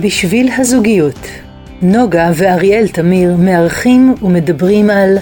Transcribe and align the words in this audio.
בשביל 0.00 0.50
הזוגיות, 0.58 1.28
נוגה 1.82 2.30
ואריאל 2.34 2.88
תמיר 2.88 3.36
מארחים 3.36 4.14
ומדברים 4.22 4.90
על 4.90 5.18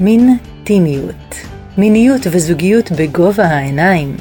מין 0.00 0.36
טימיות, 0.64 1.34
מיניות 1.78 2.20
וזוגיות 2.30 2.92
בגובה 2.92 3.44
העיניים. 3.44 4.16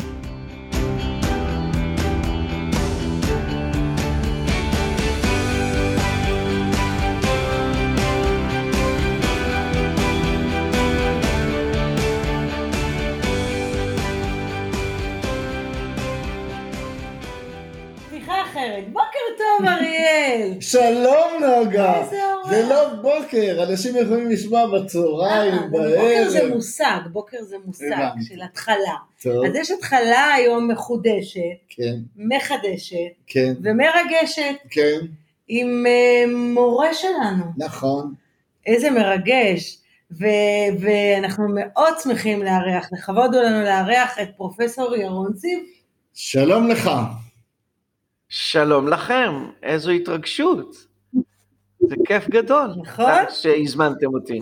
בוקר, 23.31 23.63
אנשים 23.63 23.95
יכולים 23.95 24.29
לשמוע 24.29 24.67
בצהריים, 24.67 25.53
אה, 25.53 25.67
בוקר 25.67 26.29
זה 26.29 26.39
בערב. 26.39 26.53
מושג, 26.53 26.99
בוקר 27.11 27.37
זה 27.43 27.55
מושג. 27.65 28.07
של 28.27 28.41
התחלה. 28.41 28.95
טוב, 29.21 29.45
אז 29.45 29.55
יש 29.55 29.71
התחלה 29.71 30.33
היום 30.33 30.71
מחודשת, 30.71 31.39
כן, 31.69 31.95
מחדשת 32.15 32.95
כן, 33.27 33.53
ומרגשת 33.63 34.55
כן, 34.69 34.99
עם 35.47 35.85
אה, 35.87 36.23
מורה 36.53 36.93
שלנו. 36.93 37.45
נכון. 37.57 38.13
איזה 38.65 38.89
מרגש. 38.91 39.77
ו- 40.19 40.79
ואנחנו 40.79 41.45
מאוד 41.55 41.93
שמחים 42.03 42.43
לארח, 42.43 42.89
לכבוד 42.93 43.35
הוא 43.35 43.43
לנו 43.43 43.63
לארח 43.63 44.19
את 44.21 44.29
פרופסור 44.37 44.95
ירון 44.95 45.33
זיו. 45.33 45.59
שלום 46.13 46.67
לך. 46.67 46.91
שלום 48.29 48.87
לכם, 48.87 49.45
איזו 49.63 49.91
התרגשות. 49.91 50.90
זה 51.89 51.95
כיף 52.05 52.29
גדול. 52.29 52.69
נכון? 52.81 53.23
שהזמנתם 53.29 54.13
אותי. 54.13 54.41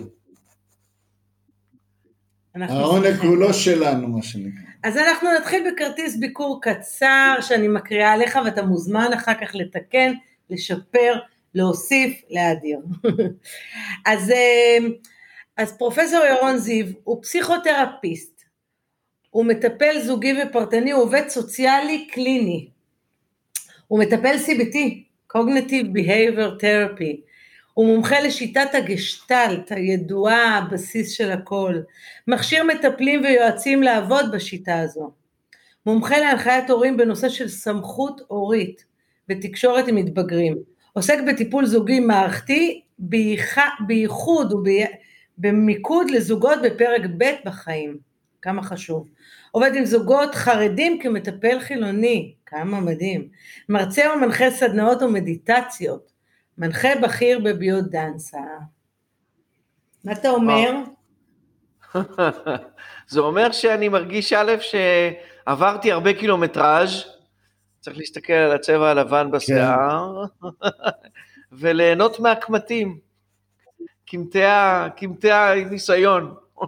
העונג. 2.54 3.16
הוא 3.22 3.36
לא 3.36 3.52
שלנו, 3.52 4.08
מה 4.08 4.22
שנקרא. 4.22 4.70
אז 4.84 4.96
אנחנו 4.96 5.28
נתחיל 5.38 5.72
בכרטיס 5.72 6.16
ביקור 6.16 6.60
קצר 6.62 7.34
שאני 7.40 7.68
מקריאה 7.68 8.12
עליך 8.12 8.38
ואתה 8.44 8.62
מוזמן 8.62 9.10
אחר 9.14 9.34
כך 9.34 9.50
לתקן, 9.54 10.12
לשפר, 10.50 11.14
להוסיף, 11.54 12.22
להאדיר. 12.30 12.78
אז, 14.06 14.30
אה, 14.30 14.78
אז 15.56 15.78
פרופסור 15.78 16.20
ירון 16.24 16.56
זיו 16.56 16.86
הוא 17.04 17.22
פסיכותרפיסט, 17.22 18.44
הוא 19.30 19.44
מטפל 19.44 20.00
זוגי 20.00 20.34
ופרטני, 20.42 20.90
הוא 20.90 21.02
עובד 21.02 21.28
סוציאלי 21.28 22.08
קליני, 22.12 22.68
הוא 23.88 24.00
מטפל 24.00 24.36
CBT, 24.46 24.76
Cognitive 25.36 25.86
Behavior 25.94 26.62
Therapy, 26.62 27.29
הוא 27.80 27.86
מומחה 27.86 28.20
לשיטת 28.20 28.68
הגשטלט 28.74 29.72
הידועה, 29.72 30.58
הבסיס 30.58 31.10
של 31.10 31.30
הכל, 31.30 31.74
מכשיר 32.28 32.64
מטפלים 32.64 33.22
ויועצים 33.24 33.82
לעבוד 33.82 34.32
בשיטה 34.32 34.78
הזו. 34.80 35.10
מומחה 35.86 36.18
להנחיית 36.18 36.70
הורים 36.70 36.96
בנושא 36.96 37.28
של 37.28 37.48
סמכות 37.48 38.20
הורית 38.28 38.84
ותקשורת 39.28 39.88
עם 39.88 39.96
מתבגרים. 39.96 40.56
עוסק 40.92 41.18
בטיפול 41.28 41.66
זוגי 41.66 42.00
מערכתי 42.00 42.82
בייח- 42.98 43.80
בייחוד 43.86 44.52
ובמיקוד 45.38 46.10
לזוגות 46.10 46.58
בפרק 46.62 47.02
ב' 47.18 47.32
בחיים. 47.44 47.96
כמה 48.42 48.62
חשוב. 48.62 49.08
עובד 49.50 49.74
עם 49.74 49.84
זוגות 49.84 50.34
חרדים 50.34 50.98
כמטפל 51.02 51.60
חילוני, 51.60 52.34
כמה 52.46 52.80
מדהים. 52.80 53.28
מרצה 53.68 54.02
ומנחה 54.16 54.50
סדנאות 54.50 55.02
ומדיטציות. 55.02 56.09
מנחה 56.60 56.88
בכיר 57.02 57.40
בביודנסה. 57.44 58.38
מה 60.04 60.12
אתה 60.12 60.28
אומר? 60.28 60.70
זה 63.08 63.20
אומר 63.20 63.52
שאני 63.52 63.88
מרגיש 63.88 64.32
א', 64.32 64.52
שעברתי 64.60 65.92
הרבה 65.92 66.12
קילומטראז', 66.12 67.04
צריך 67.80 67.96
להסתכל 67.96 68.32
על 68.32 68.52
הצבע 68.52 68.90
הלבן 68.90 69.30
בשיער, 69.30 70.24
וליהנות 71.52 72.20
מהקמטים, 72.20 72.98
קמטי 74.06 75.30
הניסיון. 75.30 76.34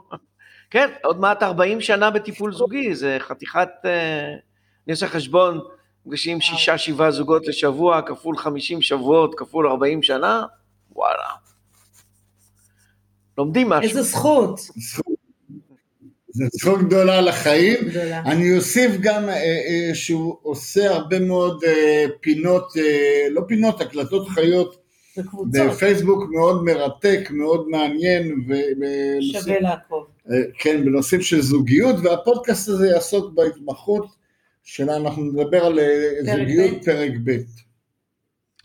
כן, 0.70 0.90
עוד 1.04 1.20
מעט 1.20 1.42
40 1.42 1.80
שנה 1.80 2.10
בטיפול 2.10 2.52
זוגי, 2.52 2.94
זה 2.94 3.16
חתיכת, 3.20 3.70
אה, 3.84 4.26
אני 4.86 4.92
עושה 4.92 5.08
חשבון, 5.08 5.60
נפגשים 6.06 6.40
שישה, 6.40 6.78
שבעה 6.78 7.10
זוגות 7.10 7.46
לשבוע, 7.46 8.00
כפול 8.06 8.36
50 8.36 8.82
שבועות, 8.82 9.34
כפול 9.34 9.68
40 9.68 10.02
שנה, 10.02 10.42
וואלה. 10.92 11.28
לומדים 13.38 13.68
משהו. 13.68 13.90
איזו 13.98 14.02
זכות. 14.10 14.60
זו 16.34 16.44
זכות 16.52 16.80
גדולה 16.82 17.20
לחיים. 17.20 17.76
גדולה. 17.88 18.20
אני 18.20 18.56
אוסיף 18.56 18.92
גם 19.00 19.28
אה, 19.28 19.34
אה, 19.34 19.94
שהוא 19.94 20.36
עושה 20.42 20.90
הרבה 20.90 21.18
מאוד 21.20 21.64
אה, 21.64 22.04
פינות, 22.20 22.72
אה, 22.76 23.26
לא 23.30 23.42
פינות, 23.48 23.80
הקלטות 23.80 24.28
חיות 24.28 24.76
בקבוצות. 25.18 25.52
בפייסבוק 25.70 26.22
מאוד 26.30 26.64
מרתק, 26.64 27.28
מאוד 27.30 27.68
מעניין, 27.68 28.32
ובנושאים- 28.46 29.42
שווה 29.42 29.60
לעקוב. 29.60 30.06
אה, 30.30 30.36
כן, 30.58 30.84
בנושאים 30.84 31.20
של 31.22 31.40
זוגיות, 31.42 31.96
והפודקאסט 32.02 32.68
הזה 32.68 32.86
יעסוק 32.86 33.32
בהתמחות 33.34 34.06
שלה, 34.62 34.96
אנחנו 34.96 35.22
נדבר 35.22 35.66
על 35.66 35.78
אה, 35.78 36.10
פרק 36.26 36.38
זוגיות. 36.38 36.84
פרק 36.84 37.12
ב'. 37.24 37.30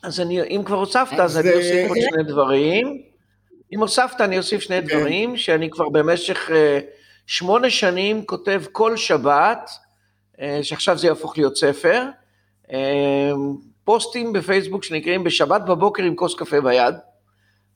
אז 0.04 0.20
אני, 0.20 0.42
אם 0.42 0.62
כבר 0.66 0.78
הוספת, 0.78 1.14
אז, 1.14 1.32
אז 1.32 1.38
אני 1.38 1.50
אה, 1.50 1.56
אוסיף 1.56 1.90
עוד 1.90 1.98
שני 2.10 2.24
דברים. 2.24 3.02
אם 3.74 3.80
הוספת, 3.80 4.22
אני 4.22 4.38
אוסיף 4.38 4.62
שני 4.62 4.82
כן. 4.82 4.88
דברים, 4.88 5.38
שאני 5.38 5.70
כבר 5.70 5.90
במשך 5.90 6.52
אה, 6.52 6.80
שמונה 7.28 7.70
שנים 7.70 8.26
כותב 8.26 8.64
כל 8.72 8.98
שבת, 8.98 9.70
אה, 10.42 10.60
שעכשיו 10.64 10.98
זה 10.98 11.08
יהפוך 11.08 11.38
להיות 11.38 11.58
ספר, 11.58 12.04
אה, 12.72 13.32
פוסטים 13.84 14.34
בפייסבוק 14.34 14.84
שנקראים 14.84 15.24
בשבת 15.24 15.62
בבוקר 15.62 16.04
עם 16.04 16.16
כוס 16.16 16.36
קפה 16.36 16.62
ביד, 16.62 16.96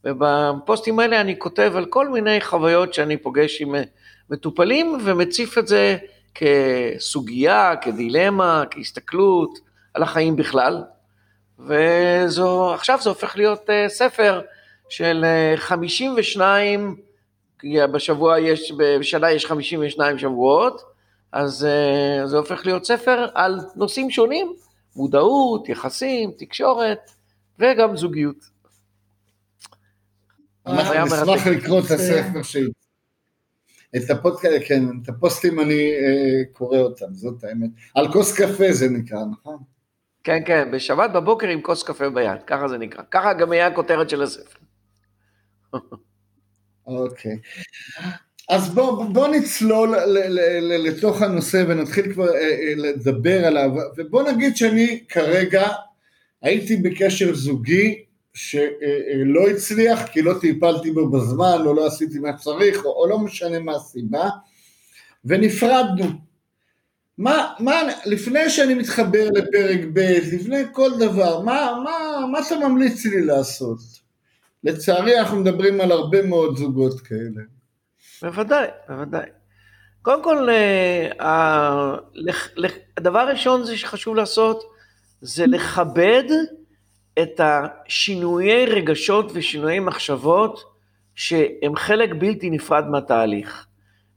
ובפוסטים 0.04 1.00
האלה 1.00 1.22
אני 1.22 1.40
כותב 1.40 1.72
על 1.76 1.86
כל 1.86 2.10
מיני 2.10 2.42
חוויות 2.42 2.94
שאני 2.94 3.18
פוגש 3.18 3.62
עם 3.62 3.76
אה, 3.76 3.84
מטופלים, 4.30 4.98
ומציף 5.06 5.58
את 5.58 5.68
זה 5.68 5.98
כסוגיה, 6.36 7.76
כדילמה, 7.82 8.64
כהסתכלות 8.72 9.60
על 9.94 10.04
החיים 10.04 10.36
בכלל. 10.36 10.84
ועכשיו 11.60 13.00
זה 13.02 13.10
הופך 13.10 13.38
להיות 13.38 13.70
uh, 13.70 13.90
ספר 13.90 14.42
של 14.90 15.26
uh, 15.56 15.60
52, 15.60 16.96
כי 17.60 17.78
בשבוע 17.94 18.40
יש, 18.40 18.72
בשנה 19.00 19.32
יש 19.32 19.46
52 19.46 20.20
שבועות, 20.20 20.82
אז 21.32 21.68
uh, 22.24 22.28
זה 22.28 22.38
הופך 22.38 22.66
להיות 22.66 22.86
ספר 22.86 23.28
על 23.34 23.60
נושאים 23.76 24.10
שונים, 24.12 24.54
מודעות, 24.96 25.70
יחסים, 25.70 26.32
תקשורת 26.38 27.12
וגם 27.60 27.98
זוגיות. 27.98 28.52
אנחנו 30.66 30.94
נשמח. 31.06 31.48
לקרוא 31.48 31.80
את. 31.80 31.92
הספר 31.92 32.44
שלי. 32.44 32.70
את 33.96 34.10
הפודקאסט, 34.10 34.56
כן, 34.66 34.84
את 35.04 35.10
הפוסטים 35.10 35.60
אני 35.60 35.92
אה, 35.92 36.44
קורא 36.54 36.78
אותם, 36.78 37.14
זאת 37.14 37.44
האמת. 37.44 37.70
על 37.96 38.12
כוס 38.12 38.34
קפה 38.42 38.72
זה 38.72 38.90
נקרא, 38.90 39.20
נכון? 39.32 39.58
כן, 40.24 40.42
כן, 40.46 40.72
בשבת 40.72 41.12
בבוקר 41.12 41.48
עם 41.48 41.62
כוס 41.62 41.84
קפה 41.84 42.10
ביד, 42.10 42.44
ככה 42.48 42.68
זה 42.68 42.78
נקרא. 42.78 43.04
ככה 43.12 43.34
גם 43.34 43.54
יהיה 43.54 43.68
הכותרת 43.68 44.10
של 44.10 44.22
הספר. 44.22 44.60
אוקיי. 46.88 47.38
אז 48.50 48.74
בוא, 48.74 49.06
בוא 49.06 49.28
נצלול 49.28 49.90
ל, 49.90 50.18
ל, 50.18 50.40
ל, 50.62 50.88
לתוך 50.88 51.22
הנושא 51.22 51.64
ונתחיל 51.68 52.14
כבר 52.14 52.30
אה, 52.36 52.40
אה, 52.40 52.74
לדבר 52.76 53.46
עליו, 53.46 53.72
ובוא 53.98 54.32
נגיד 54.32 54.58
שאני 54.58 55.04
כרגע 55.10 55.68
הייתי 56.42 56.78
בקשר 56.78 57.34
זוגי 57.34 58.04
שלא 58.34 59.48
הצליח 59.50 60.08
כי 60.08 60.22
לא 60.22 60.34
טיפלתי 60.42 60.92
בו 60.92 61.10
בזמן 61.10 61.58
או 61.66 61.74
לא 61.74 61.88
עשיתי 61.88 62.20
מה 62.20 62.30
שצריך 62.38 62.86
או, 62.86 63.08
לא 63.08 63.20
משנה 63.20 63.60
מה 63.60 63.76
הסיבה 63.76 64.30
ונפרדנו. 65.26 66.06
מה, 67.18 67.54
מה, 67.60 67.82
לפני 68.06 68.50
שאני 68.50 68.74
מתחבר 68.74 69.30
לפרק 69.30 69.80
ב', 69.94 70.00
לפני 70.34 70.64
כל 70.72 70.90
דבר, 71.00 71.42
מה, 71.42 71.72
מה, 71.84 72.28
מה 72.32 72.40
אתה 72.48 72.56
ממליץ 72.68 73.06
לי 73.06 73.26
לעשות? 73.26 73.80
לצערי 74.64 75.20
אנחנו 75.20 75.38
מדברים 75.38 75.82
על 75.82 75.92
הרבה 75.92 76.22
מאוד 76.22 76.58
זוגות 76.58 77.02
כאלה. 77.02 77.42
בוודאי, 78.22 78.68
בוודאי. 78.90 79.26
קודם 80.02 80.24
כל, 80.24 80.50
אה, 80.50 81.10
הדבר 82.98 83.20
הראשון 83.20 83.76
שחשוב 83.76 84.16
לעשות, 84.16 84.64
זה 85.22 85.46
לכבד 85.46 86.24
את 87.20 87.42
השינויי 87.44 88.66
רגשות 88.66 89.32
ושינויי 89.34 89.80
מחשבות 89.80 90.64
שהם 91.16 91.76
חלק 91.76 92.10
בלתי 92.20 92.50
נפרד 92.50 92.88
מהתהליך. 92.90 93.66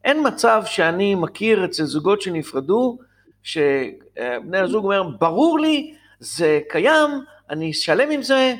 אין 0.05 0.27
מצב 0.27 0.63
שאני 0.67 1.15
מכיר 1.15 1.65
אצל 1.65 1.85
זוגות 1.85 2.21
שנפרדו, 2.23 2.99
שבני 3.43 4.59
הזוג 4.59 4.85
אומר, 4.85 5.03
ברור 5.03 5.59
לי, 5.59 5.95
זה 6.21 6.61
קיים, 6.69 7.11
אני 7.51 7.73
שלם 7.73 8.11
עם 8.11 8.23
זה, 8.23 8.55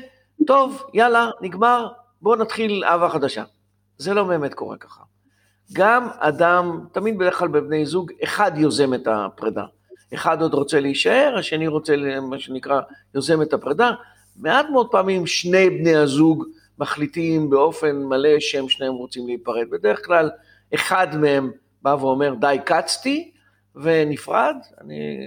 טוב, 0.47 0.83
יאללה, 0.93 1.29
נגמר, 1.41 1.87
בואו 2.21 2.35
נתחיל 2.35 2.83
אהבה 2.83 3.09
חדשה. 3.09 3.43
זה 3.97 4.13
לא 4.13 4.23
באמת 4.23 4.53
קורה 4.53 4.77
ככה. 4.77 5.01
גם 5.73 6.07
אדם, 6.19 6.85
תמיד 6.91 7.17
בדרך 7.17 7.39
כלל 7.39 7.47
בבני 7.47 7.85
זוג, 7.85 8.11
אחד 8.23 8.51
יוזם 8.57 8.93
את 8.93 9.07
הפרידה. 9.07 9.65
אחד 10.13 10.41
עוד 10.41 10.53
רוצה 10.53 10.79
להישאר, 10.79 11.35
השני 11.39 11.67
רוצה, 11.67 11.95
מה 12.21 12.39
שנקרא, 12.39 12.81
יוזם 13.15 13.41
את 13.41 13.53
הפרידה. 13.53 13.91
מעט 14.37 14.65
מאוד 14.71 14.87
פעמים 14.91 15.27
שני 15.27 15.69
בני 15.69 15.95
הזוג 15.95 16.45
מחליטים 16.79 17.49
באופן 17.49 17.95
מלא 17.95 18.39
שהם 18.39 18.69
שניהם 18.69 18.93
רוצים 18.93 19.27
להיפרד. 19.27 19.69
בדרך 19.69 20.05
כלל 20.05 20.29
אחד 20.75 21.07
מהם 21.15 21.51
בא 21.81 21.95
ואומר, 21.99 22.33
די, 22.39 22.57
קצתי, 22.65 23.31
ונפרד. 23.75 24.55
אני 24.81 25.17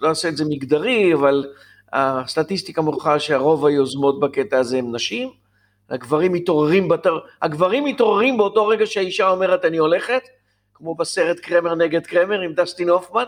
לא 0.00 0.08
אעשה 0.08 0.28
את 0.28 0.36
זה 0.36 0.44
מגדרי, 0.44 1.14
אבל 1.14 1.44
הסטטיסטיקה 1.92 2.82
מוכרחה 2.82 3.18
שהרוב 3.18 3.66
היוזמות 3.66 4.20
בקטע 4.20 4.58
הזה 4.58 4.78
הם 4.78 4.94
נשים. 4.94 5.30
הגברים 5.90 6.32
מתעוררים, 6.32 6.88
בתר... 6.88 7.18
הגברים 7.42 7.84
מתעוררים 7.84 8.36
באותו 8.36 8.66
רגע 8.66 8.86
שהאישה 8.86 9.28
אומרת 9.28 9.64
אני 9.64 9.76
הולכת, 9.76 10.22
כמו 10.82 10.94
בסרט 10.94 11.40
קרמר 11.40 11.74
נגד 11.74 12.06
קרמר 12.06 12.40
עם 12.40 12.52
דסטין 12.52 12.88
הופמן, 12.88 13.24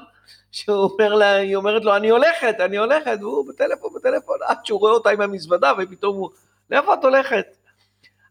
שהוא 0.52 0.76
אומר 0.76 1.14
לה, 1.14 1.34
היא 1.34 1.56
אומרת 1.56 1.84
לו 1.84 1.96
אני 1.96 2.10
הולכת, 2.10 2.54
אני 2.60 2.78
הולכת, 2.78 3.18
והוא 3.20 3.48
בטלפון, 3.48 3.90
בטלפון, 3.94 4.36
עד 4.46 4.56
שהוא 4.64 4.80
רואה 4.80 4.92
אותה 4.92 5.10
עם 5.10 5.20
המזוודה 5.20 5.72
ופתאום 5.78 6.16
הוא, 6.16 6.30
לאיפה 6.70 6.94
את 6.94 7.04
הולכת? 7.04 7.46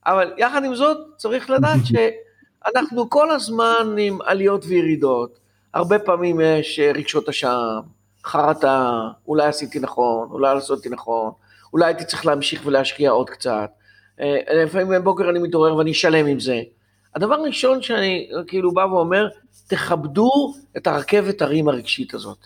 אבל 0.05 0.33
יחד 0.37 0.65
עם 0.65 0.75
זאת 0.75 0.97
צריך 1.17 1.49
לדעת 1.49 1.79
שאנחנו 1.89 3.09
כל 3.09 3.31
הזמן 3.31 3.95
עם 3.99 4.21
עליות 4.21 4.65
וירידות, 4.65 5.39
הרבה 5.73 5.99
פעמים 5.99 6.41
יש 6.41 6.79
רגשות 6.79 7.29
אשם, 7.29 7.79
חרטה, 8.25 8.91
אולי 9.27 9.47
עשיתי 9.47 9.79
נכון, 9.79 10.27
אולי 10.31 10.53
לא 10.53 10.57
עשיתי 10.57 10.89
נכון, 10.89 11.31
אולי 11.73 11.85
הייתי 11.85 12.05
צריך 12.05 12.25
להמשיך 12.25 12.61
ולהשקיע 12.65 13.11
עוד 13.11 13.29
קצת. 13.29 13.69
אה, 14.19 14.63
לפעמים 14.63 14.89
בבוקר 14.89 15.29
אני 15.29 15.39
מתעורר 15.39 15.75
ואני 15.75 15.93
שלם 15.93 16.25
עם 16.25 16.39
זה. 16.39 16.61
הדבר 17.15 17.35
הראשון 17.35 17.81
שאני 17.81 18.29
כאילו 18.47 18.71
בא 18.71 18.81
ואומר, 18.81 19.29
תכבדו 19.67 20.53
את 20.77 20.87
הרכבת 20.87 21.41
הרים 21.41 21.67
הרגשית 21.67 22.13
הזאת. 22.13 22.37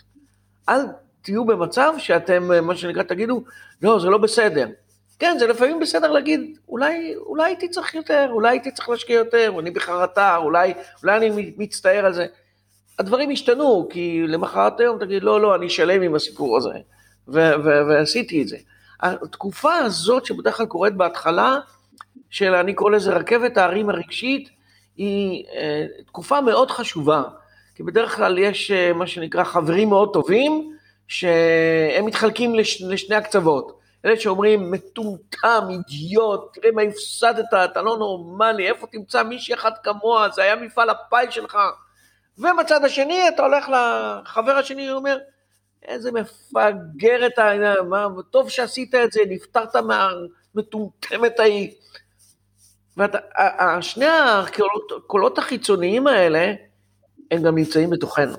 אל 0.69 0.81
תהיו 1.21 1.45
במצב 1.45 1.93
שאתם, 1.97 2.65
מה 2.65 2.75
שנקרא, 2.75 3.03
תגידו, 3.03 3.43
לא, 3.81 3.99
זה 3.99 4.07
לא 4.07 4.17
בסדר. 4.17 4.67
כן, 5.19 5.35
זה 5.39 5.47
לפעמים 5.47 5.79
בסדר 5.79 6.11
להגיד, 6.11 6.57
אולי, 6.69 7.15
אולי 7.15 7.43
הייתי 7.43 7.69
צריך 7.69 7.95
יותר, 7.95 8.29
אולי 8.31 8.49
הייתי 8.49 8.71
צריך 8.71 8.89
להשקיע 8.89 9.15
יותר, 9.15 9.53
אני 9.59 9.71
בחרטה, 9.71 10.37
אולי, 10.37 10.73
אולי 11.03 11.17
אני 11.17 11.53
מצטער 11.57 12.05
על 12.05 12.13
זה. 12.13 12.25
הדברים 12.99 13.31
השתנו, 13.31 13.87
כי 13.89 14.27
למחרת 14.27 14.79
היום 14.79 14.99
תגיד, 14.99 15.23
לא, 15.23 15.41
לא, 15.41 15.55
אני 15.55 15.69
שלם 15.69 16.01
עם 16.01 16.15
הסיפור 16.15 16.57
הזה, 16.57 16.69
ועשיתי 17.27 18.41
את 18.41 18.47
זה. 18.47 18.57
התקופה 18.99 19.75
הזאת 19.75 20.25
שבדרך 20.25 20.57
כלל 20.57 20.65
קורית 20.65 20.93
בהתחלה, 20.93 21.59
של 22.29 22.55
אני 22.55 22.73
קורא 22.73 22.91
לזה 22.91 23.13
רכבת 23.13 23.57
ההרים 23.57 23.89
הרגשית, 23.89 24.49
היא 24.97 25.45
אה, 25.55 25.85
תקופה 26.05 26.41
מאוד 26.41 26.71
חשובה, 26.71 27.23
כי 27.75 27.83
בדרך 27.83 28.15
כלל 28.15 28.37
יש 28.37 28.71
אה, 28.71 28.93
מה 28.93 29.07
שנקרא 29.07 29.43
חברים 29.43 29.89
מאוד 29.89 30.13
טובים, 30.13 30.73
שהם 31.07 32.05
מתחלקים 32.05 32.55
לש, 32.55 32.81
לשני 32.81 33.15
הקצוות. 33.15 33.79
אלה 34.05 34.19
שאומרים, 34.19 34.71
מטומטם, 34.71 35.63
אידיוט, 35.69 36.53
תראה 36.53 36.71
מה 36.71 36.81
הפסדת, 36.81 37.45
אתה 37.65 37.81
לא 37.81 37.97
נורמלי, 37.97 38.67
איפה 38.67 38.87
תמצא 38.87 39.23
מישהי 39.23 39.55
אחת 39.55 39.73
כמוה, 39.83 40.29
זה 40.29 40.43
היה 40.43 40.55
מפעל 40.55 40.89
הפיס 40.89 41.29
שלך. 41.29 41.57
ומהצד 42.37 42.85
השני, 42.85 43.27
אתה 43.27 43.43
הולך 43.43 43.69
לחבר 43.69 44.51
השני, 44.51 44.87
הוא 44.87 44.97
אומר, 44.97 45.17
איזה 45.83 46.11
מפגר 46.11 47.25
את 47.27 47.39
העניין, 47.39 47.79
מה, 47.89 48.07
טוב 48.31 48.49
שעשית 48.49 48.95
את 48.95 49.11
זה, 49.11 49.21
נפטרת 49.29 49.75
מהמטומטמת 49.75 51.39
ההיא. 51.39 51.71
ושני 52.97 54.05
הקולות 54.97 55.37
החיצוניים 55.37 56.07
האלה, 56.07 56.53
הם 57.31 57.43
גם 57.43 57.55
נמצאים 57.55 57.89
בתוכנו. 57.89 58.37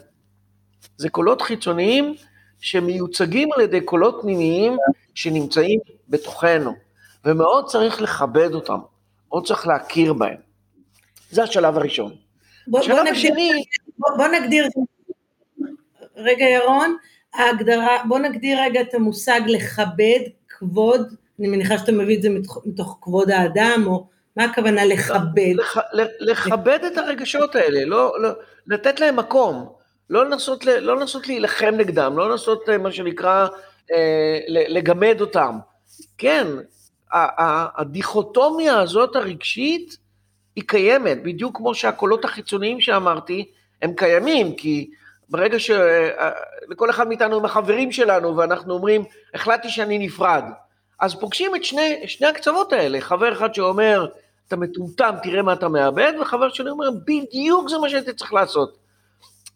זה 0.97 1.09
קולות 1.09 1.43
חיצוניים 1.43 2.15
שמיוצגים 2.61 3.53
על 3.53 3.61
ידי 3.61 3.81
קולות 3.81 4.19
פנימיים 4.23 4.77
שנמצאים 5.15 5.81
בתוכנו, 6.09 6.73
ומאוד 7.25 7.67
צריך 7.67 8.03
לכבד 8.03 8.55
אותם, 8.55 8.79
מאוד 9.29 9.47
צריך 9.47 9.67
להכיר 9.67 10.13
בהם. 10.13 10.37
זה 11.31 11.43
השלב 11.43 11.77
הראשון. 11.77 12.15
בוא, 12.67 12.81
השלב 12.81 12.97
בוא 12.97 13.05
נגדיר, 13.05 13.17
השני... 13.17 13.65
בוא, 13.99 14.17
בוא 14.17 14.27
נגדיר, 14.27 14.69
רגע 16.17 16.45
ירון, 16.45 16.97
ההגדרה, 17.35 17.97
בוא 18.09 18.19
נגדיר 18.19 18.61
רגע 18.61 18.81
את 18.81 18.95
המושג 18.95 19.41
לכבד, 19.47 20.21
כבוד, 20.49 21.15
אני 21.39 21.49
מניחה 21.49 21.79
שאתה 21.79 21.93
מביא 21.93 22.17
את 22.17 22.23
זה 22.23 22.31
מתוך, 22.31 22.59
מתוך 22.67 22.99
כבוד 23.03 23.31
האדם, 23.31 23.83
או 23.87 24.07
מה 24.39 24.45
הכוונה 24.45 24.85
לכבד? 24.85 25.55
לח, 25.55 25.77
לכבד 26.21 26.79
את 26.93 26.99
הרגשות 26.99 27.55
האלה, 27.55 27.85
לא, 27.85 28.13
לא, 28.21 28.29
לתת 28.67 29.01
להם 29.01 29.17
מקום, 29.17 29.73
לא 30.11 30.25
לנסות, 30.25 30.65
לא 30.65 30.97
לנסות 30.97 31.29
להילחם 31.29 31.75
נגדם, 31.77 32.19
לא 32.19 32.31
לנסות 32.31 32.69
אה, 32.69 32.79
מה 32.79 32.93
שנקרא 32.93 33.49
אה, 33.93 34.39
לגמד 34.49 35.17
אותם. 35.21 35.59
כן, 36.19 36.47
הדיכוטומיה 37.77 38.81
הזאת 38.81 39.17
הרגשית 39.17 39.97
היא 40.57 40.65
קיימת, 40.67 41.23
בדיוק 41.23 41.57
כמו 41.57 41.75
שהקולות 41.75 42.25
החיצוניים 42.25 42.81
שאמרתי, 42.81 43.51
הם 43.83 43.93
קיימים, 43.97 44.57
כי 44.57 44.91
ברגע 45.29 45.59
שלכל 45.59 46.87
אה, 46.87 46.91
אחד 46.91 47.09
מאיתנו 47.09 47.37
עם 47.37 47.45
החברים 47.45 47.93
שלנו, 47.93 48.37
ואנחנו 48.37 48.75
אומרים, 48.75 49.05
החלטתי 49.35 49.69
שאני 49.69 49.99
נפרד, 49.99 50.45
אז 51.01 51.15
פוגשים 51.21 51.55
את 51.55 51.65
שני, 51.65 52.05
שני 52.07 52.27
הקצוות 52.27 52.73
האלה, 52.73 53.01
חבר 53.01 53.33
אחד 53.33 53.55
שאומר, 53.55 54.07
אתה 54.49 54.57
מטומטם, 54.57 55.15
תראה 55.23 55.43
מה 55.43 55.53
אתה 55.53 55.69
מאבד, 55.69 56.13
וחבר 56.21 56.49
שני 56.49 56.71
אומר, 56.71 56.91
בדיוק 57.05 57.69
זה 57.69 57.79
מה 57.79 57.89
שהייתי 57.89 58.13
צריך 58.13 58.33
לעשות. 58.33 58.77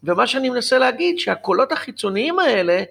ומה 0.03 0.27
שאני 0.27 0.49
מנסה 0.49 0.77
להגיד, 0.77 1.19
שהקולות 1.19 1.71
החיצוניים 1.71 2.39
האלה, 2.39 2.83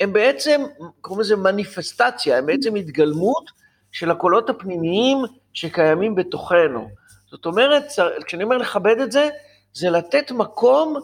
הם 0.00 0.12
בעצם, 0.12 0.62
קוראים 1.00 1.20
לזה 1.20 1.36
מניפסטציה, 1.36 2.38
הם 2.38 2.46
בעצם 2.46 2.74
התגלמות 2.74 3.50
של 3.92 4.10
הקולות 4.10 4.50
הפנימיים 4.50 5.18
שקיימים 5.52 6.14
בתוכנו. 6.14 6.88
זאת 7.30 7.46
אומרת, 7.46 7.84
כשאני 8.26 8.44
אומר 8.44 8.56
לכבד 8.56 9.00
את 9.00 9.12
זה, 9.12 9.28
זה 9.72 9.90
לתת 9.90 10.30
מקום 10.30 10.96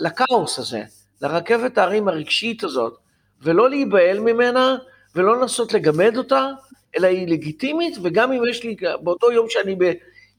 לכאוס 0.00 0.58
הזה, 0.58 0.82
לרכבת 1.22 1.78
ההרים 1.78 2.08
הרגשית 2.08 2.64
הזאת, 2.64 2.98
ולא 3.42 3.70
להיבהל 3.70 4.18
ממנה, 4.18 4.76
ולא 5.14 5.40
לנסות 5.40 5.72
לגמד 5.74 6.16
אותה, 6.16 6.48
אלא 6.98 7.06
היא 7.06 7.28
לגיטימית, 7.28 7.96
וגם 8.02 8.32
אם 8.32 8.42
יש 8.50 8.64
לי, 8.64 8.76
באותו 9.02 9.32
יום 9.32 9.46
שאני 9.48 9.76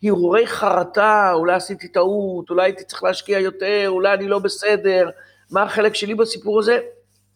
בהרהורי 0.02 0.48
חרטה, 0.48 1.32
אולי 1.34 1.54
עשיתי 1.54 1.88
טעות, 1.88 2.50
אולי 2.50 2.64
הייתי 2.64 2.84
צריך 2.84 3.04
להשקיע 3.04 3.40
יותר, 3.40 3.86
אולי 3.88 4.14
אני 4.14 4.28
לא 4.28 4.40
בסדר, 4.40 5.10
מה 5.52 5.64
החלק 5.64 5.96
שלי 5.96 6.16
בסיפור 6.16 6.60
הזה, 6.60 6.80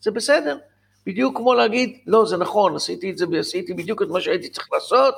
זה 0.02 0.12
בסדר. 0.12 0.58
בדיוק 1.06 1.38
כמו 1.38 1.54
להגיד, 1.54 2.00
לא, 2.08 2.26
זה 2.26 2.38
נכון, 2.38 2.76
עשיתי 2.76 3.12
את 3.12 3.18
זה, 3.18 3.26
עשיתי 3.40 3.74
בדיוק 3.74 4.02
את 4.02 4.08
מה 4.08 4.22
שהייתי 4.22 4.50
צריך 4.50 4.68
לעשות. 4.74 5.16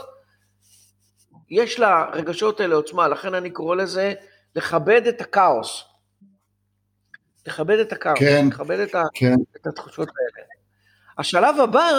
יש 1.50 1.79
לרגשות 1.79 2.60
האלה 2.60 2.75
עוצמה, 2.75 3.08
לכן 3.08 3.34
אני 3.34 3.50
קורא 3.50 3.75
לזה 3.75 4.13
לכבד 4.55 5.08
את 5.08 5.22
הכאוס. 5.22 5.84
לכבד 7.48 7.79
את 7.79 7.91
הכאוס, 7.91 8.20
כן, 8.20 8.48
לכבד 8.48 8.79
את, 8.79 8.96
כן. 9.13 9.36
את 9.55 9.67
התחושות 9.67 10.08
האלה. 10.08 10.48
השלב 11.17 11.60
הבא, 11.60 11.91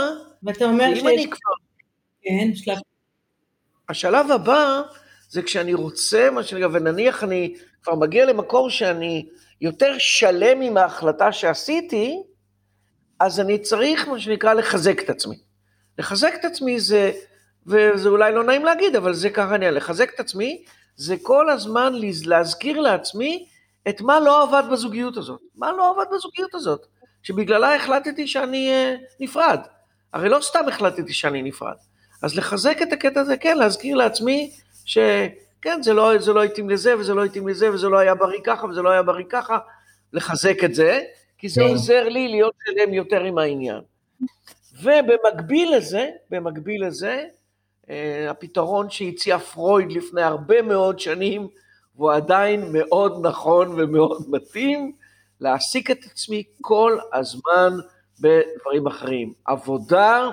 ואתה 0.42 0.64
אומר 0.64 0.94
שאם 0.94 1.08
אני 1.08 1.30
כבר... 1.30 1.52
כן, 2.22 2.54
שלב... 2.54 2.78
השלב 3.88 4.30
הבא 4.30 4.82
זה 5.28 5.42
כשאני 5.42 5.74
רוצה, 5.74 6.30
מה 6.30 6.42
שנקרא, 6.42 6.68
ונניח 6.72 7.24
אני 7.24 7.54
כבר 7.82 7.94
מגיע 7.94 8.24
למקום 8.24 8.70
שאני 8.70 9.26
יותר 9.60 9.94
שלם 9.98 10.60
עם 10.60 10.76
ההחלטה 10.76 11.32
שעשיתי, 11.32 12.22
אז 13.20 13.40
אני 13.40 13.58
צריך, 13.58 14.08
מה 14.08 14.20
שנקרא, 14.20 14.54
לחזק 14.54 15.02
את 15.02 15.10
עצמי. 15.10 15.38
לחזק 15.98 16.32
את 16.40 16.44
עצמי 16.44 16.80
זה, 16.80 17.12
וזה 17.66 18.08
אולי 18.08 18.32
לא 18.32 18.44
נעים 18.44 18.64
להגיד, 18.64 18.96
אבל 18.96 19.14
זה 19.14 19.30
ככה 19.30 19.54
אני, 19.54 19.70
לחזק 19.70 20.10
את 20.14 20.20
עצמי, 20.20 20.64
זה 20.96 21.16
כל 21.22 21.50
הזמן 21.50 21.92
להזכיר 22.24 22.80
לעצמי 22.80 23.46
את 23.88 24.00
מה 24.00 24.20
לא 24.20 24.42
עבד 24.42 24.62
בזוגיות 24.72 25.16
הזאת. 25.16 25.40
מה 25.54 25.72
לא 25.72 25.90
עבד 25.90 26.04
בזוגיות 26.14 26.54
הזאת? 26.54 26.86
שבגללה 27.22 27.76
החלטתי 27.76 28.26
שאני 28.26 28.70
uh, 28.70 29.00
נפרד. 29.20 29.60
הרי 30.12 30.28
לא 30.28 30.38
סתם 30.40 30.68
החלטתי 30.68 31.12
שאני 31.12 31.42
נפרד. 31.42 31.76
אז 32.22 32.36
לחזק 32.36 32.82
את 32.82 32.92
הקטע 32.92 33.20
הזה, 33.20 33.36
כן, 33.36 33.58
להזכיר 33.58 33.96
לעצמי 33.96 34.50
שכן, 34.84 35.82
זה 35.82 35.92
לא, 35.92 36.18
זה 36.18 36.32
לא 36.32 36.44
התאים 36.44 36.70
לזה, 36.70 36.98
וזה 36.98 37.14
לא 37.14 37.24
התאים 37.24 37.48
לזה, 37.48 37.72
וזה 37.72 37.88
לא 37.88 37.98
היה 37.98 38.14
בריא 38.14 38.40
ככה, 38.44 38.66
וזה 38.66 38.82
לא 38.82 38.90
היה 38.90 39.02
בריא 39.02 39.24
ככה, 39.28 39.58
לחזק 40.12 40.64
את 40.64 40.74
זה, 40.74 41.00
כי 41.38 41.48
זה 41.48 41.60
כן. 41.60 41.66
עוזר 41.66 42.08
לי 42.08 42.28
להיות 42.28 42.54
שלם 42.64 42.94
יותר 42.94 43.20
עם 43.20 43.38
העניין. 43.38 43.80
ובמקביל 44.82 45.76
לזה, 45.76 46.10
במקביל 46.30 46.86
לזה, 46.86 47.24
אה, 47.90 48.30
הפתרון 48.30 48.90
שהציע 48.90 49.38
פרויד 49.38 49.92
לפני 49.92 50.22
הרבה 50.22 50.62
מאוד 50.62 50.98
שנים, 50.98 51.48
והוא 51.96 52.12
עדיין 52.12 52.72
מאוד 52.72 53.26
נכון 53.26 53.68
ומאוד 53.80 54.24
מתאים, 54.28 54.92
להעסיק 55.40 55.90
את 55.90 56.04
עצמי 56.04 56.42
כל 56.60 56.98
הזמן 57.12 57.72
בדברים 58.20 58.86
אחרים. 58.86 59.32
עבודה 59.44 60.30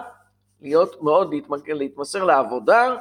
להיות 0.62 1.02
מאוד, 1.02 1.34
להתמסר, 1.68 2.24
לעבודה 2.24 2.96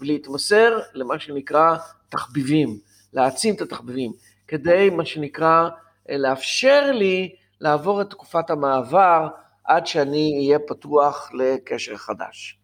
ולהתמסר 0.00 0.78
למה 0.94 1.18
שנקרא 1.18 1.76
תחביבים, 2.08 2.78
להעצים 3.12 3.54
את 3.54 3.60
התחביבים, 3.60 4.12
כדי 4.48 4.90
מה 4.90 5.04
שנקרא 5.04 5.68
לאפשר 6.08 6.90
לי 6.92 7.34
לעבור 7.60 8.02
את 8.02 8.10
תקופת 8.10 8.50
המעבר 8.50 9.28
עד 9.64 9.86
שאני 9.86 10.34
אהיה 10.38 10.58
פתוח 10.58 11.30
לקשר 11.32 11.96
חדש. 11.96 12.58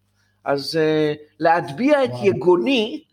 אז 0.45 0.79
uh, 0.79 1.17
להטביע 1.39 2.03
את 2.03 2.09
יגוני, 2.23 3.03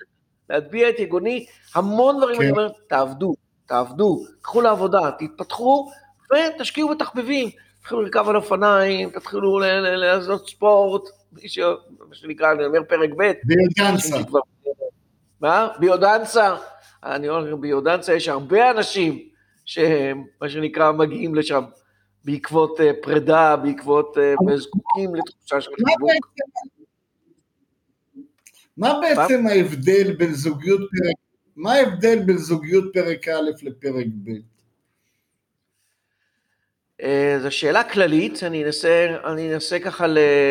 להטביע 0.51 0.89
את 0.89 0.99
יגוני, 0.99 1.47
המון 1.75 2.17
דברים, 2.17 2.37
כן. 2.37 2.43
אני 2.43 2.51
אומר, 2.51 2.69
תעבדו, 2.89 3.35
תעבדו, 3.67 4.25
קחו 4.43 4.61
לעבודה, 4.61 5.11
תתפתחו 5.19 5.91
ותשקיעו 6.33 6.89
בתחביבים. 6.89 7.51
תתחילו 7.81 8.03
לרכב 8.03 8.29
על 8.29 8.37
אופניים, 8.37 9.11
תתחילו 9.11 9.59
לעשות 9.97 10.49
ספורט, 10.49 11.03
מה 11.33 12.15
שנקרא, 12.15 12.53
אני 12.53 12.65
אומר 12.65 12.81
פרק 12.89 13.11
ב'. 13.19 13.33
ביודנסה. 13.45 14.17
מה? 15.41 15.69
ביודנסה. 15.79 16.57
אני 17.05 17.29
אומר, 17.29 17.57
ביודנסה 17.57 18.15
יש 18.15 18.29
הרבה 18.29 18.71
אנשים 18.71 19.29
שמה 19.65 20.49
שנקרא 20.49 20.93
מגיעים 20.93 21.35
לשם 21.35 21.65
בעקבות 22.25 22.81
אה, 22.81 22.91
פרידה, 23.03 23.57
בעקבות 23.57 24.19
אה, 24.19 24.57
זקוקים 24.57 25.15
לתחושה 25.15 25.61
של 25.61 25.71
חיבוק. 25.77 26.11
מה 28.77 29.01
בעצם 29.01 29.47
ההבדל 29.47 30.17
בין 30.17 30.35
זוגיות 30.35 30.81
פרק, 30.81 31.17
מה 31.57 31.73
ההבדל 31.73 32.23
בין 32.25 32.39
זוגיות 32.39 32.85
פרק 32.95 33.29
א' 33.29 33.51
לפרק 33.63 34.07
ב'? 34.25 34.31
אה, 37.03 37.39
זו 37.43 37.51
שאלה 37.51 37.85
כללית, 37.85 38.43
אני 38.43 38.65
אנסה, 38.65 39.07
אני 39.25 39.55
אנסה 39.55 39.79
ככה 39.79 40.07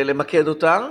למקד 0.05 0.47
אותה. 0.47 0.87